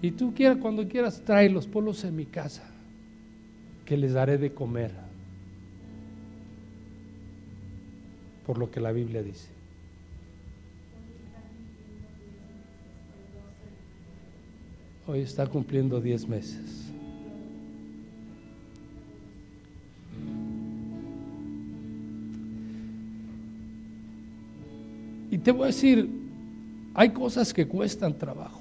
Y 0.00 0.12
tú 0.12 0.32
quieras, 0.34 0.58
cuando 0.58 0.86
quieras, 0.86 1.22
los 1.50 1.66
polos 1.66 2.04
en 2.04 2.14
mi 2.14 2.24
casa, 2.24 2.64
que 3.84 3.96
les 3.96 4.12
daré 4.12 4.38
de 4.38 4.52
comer. 4.52 4.92
Por 8.46 8.58
lo 8.58 8.70
que 8.70 8.80
la 8.80 8.92
Biblia 8.92 9.22
dice. 9.22 9.48
Hoy 15.06 15.20
está 15.20 15.46
cumpliendo 15.46 16.00
10 16.00 16.28
meses. 16.28 16.84
Y 25.30 25.38
te 25.38 25.50
voy 25.50 25.64
a 25.64 25.66
decir, 25.66 26.08
hay 26.94 27.10
cosas 27.10 27.52
que 27.52 27.66
cuestan 27.66 28.16
trabajo, 28.18 28.60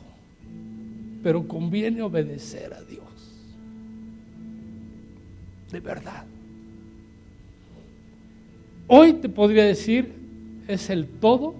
pero 1.27 1.45
conviene 1.45 2.01
obedecer 2.01 2.73
a 2.73 2.81
Dios. 2.83 3.03
De 5.69 5.81
verdad. 5.81 6.23
Hoy 8.87 9.11
te 9.11 9.27
podría 9.27 9.65
decir, 9.65 10.13
es 10.69 10.89
el 10.89 11.05
todo 11.05 11.55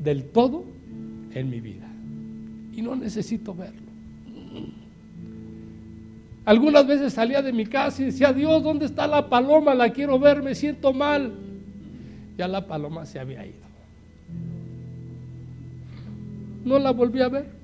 del 0.00 0.24
todo 0.24 0.64
en 1.32 1.48
mi 1.48 1.60
vida. 1.60 1.86
Y 2.74 2.82
no 2.82 2.96
necesito 2.96 3.54
verlo. 3.54 3.86
Algunas 6.44 6.84
veces 6.84 7.12
salía 7.12 7.42
de 7.42 7.52
mi 7.52 7.66
casa 7.66 8.02
y 8.02 8.06
decía, 8.06 8.32
Dios, 8.32 8.60
¿dónde 8.64 8.86
está 8.86 9.06
la 9.06 9.28
paloma? 9.28 9.72
La 9.72 9.90
quiero 9.90 10.18
ver, 10.18 10.42
me 10.42 10.56
siento 10.56 10.92
mal. 10.92 11.32
Ya 12.36 12.48
la 12.48 12.66
paloma 12.66 13.06
se 13.06 13.20
había 13.20 13.46
ido. 13.46 13.66
No 16.64 16.80
la 16.80 16.90
volví 16.90 17.22
a 17.22 17.28
ver. 17.28 17.55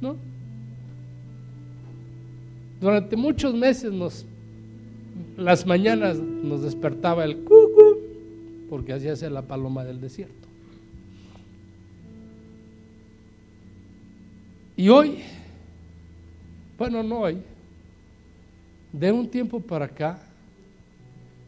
¿No? 0.00 0.16
Durante 2.80 3.16
muchos 3.16 3.54
meses 3.54 3.92
las 5.36 5.66
mañanas 5.66 6.18
nos 6.18 6.62
despertaba 6.62 7.24
el 7.24 7.38
cucu, 7.38 7.98
porque 8.68 8.92
así 8.92 9.08
hace 9.08 9.30
la 9.30 9.42
paloma 9.42 9.84
del 9.84 10.00
desierto. 10.00 10.48
Y 14.76 14.88
hoy 14.88 15.18
bueno, 16.78 17.02
no 17.02 17.20
hoy. 17.20 17.38
De 18.92 19.10
un 19.12 19.28
tiempo 19.28 19.60
para 19.60 19.86
acá, 19.86 20.18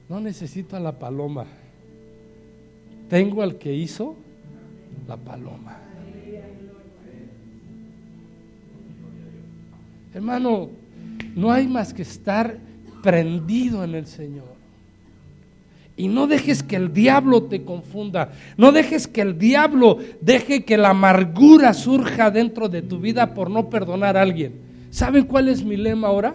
no 0.09 0.21
necesito 0.21 0.77
a 0.77 0.81
la 0.81 0.93
paloma. 0.93 1.47
Tengo 3.09 3.43
al 3.43 3.57
que 3.57 3.75
hizo 3.75 4.17
la 5.07 5.17
paloma. 5.17 5.79
Hermano, 10.17 10.71
no 11.35 11.53
hay 11.53 11.69
más 11.69 11.93
que 11.93 12.01
estar 12.01 12.57
prendido 13.03 13.85
en 13.85 13.95
el 13.95 14.07
Señor. 14.07 14.57
Y 15.95 16.09
no 16.09 16.27
dejes 16.27 16.63
que 16.63 16.77
el 16.77 16.95
diablo 16.95 17.43
te 17.43 17.65
confunda. 17.65 18.33
No 18.57 18.73
dejes 18.73 19.07
que 19.07 19.21
el 19.21 19.39
diablo 19.39 19.99
deje 20.23 20.65
que 20.65 20.79
la 20.79 20.89
amargura 20.91 21.75
surja 21.75 22.31
dentro 22.31 22.71
de 22.71 22.81
tu 22.81 22.99
vida 22.99 23.35
por 23.35 23.51
no 23.51 23.69
perdonar 23.69 24.17
a 24.17 24.23
alguien. 24.23 24.55
¿Saben 24.89 25.27
cuál 25.27 25.49
es 25.49 25.63
mi 25.63 25.77
lema 25.77 26.09
ahora? 26.09 26.35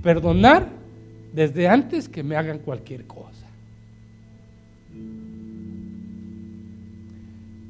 Perdonar 0.00 0.68
desde 1.32 1.66
antes 1.66 2.08
que 2.08 2.22
me 2.22 2.36
hagan 2.36 2.60
cualquier 2.60 3.04
cosa. 3.04 3.48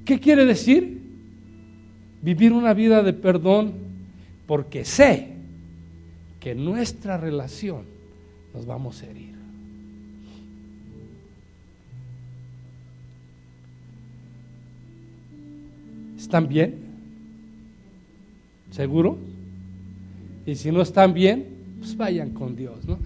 ¿Qué 0.04 0.20
quiere 0.20 0.44
decir? 0.44 1.00
Vivir 2.20 2.52
una 2.52 2.74
vida 2.74 3.02
de 3.02 3.14
perdón 3.14 3.83
porque 4.46 4.84
sé 4.84 5.32
que 6.40 6.54
nuestra 6.54 7.16
relación 7.16 7.84
nos 8.52 8.66
vamos 8.66 9.02
a 9.02 9.06
herir. 9.06 9.34
¿Están 16.18 16.48
bien? 16.48 16.74
¿Seguro? 18.70 19.18
Y 20.46 20.54
si 20.56 20.72
no 20.72 20.82
están 20.82 21.14
bien, 21.14 21.46
pues 21.78 21.96
vayan 21.96 22.30
con 22.30 22.56
Dios, 22.56 22.84
¿no? 22.86 22.98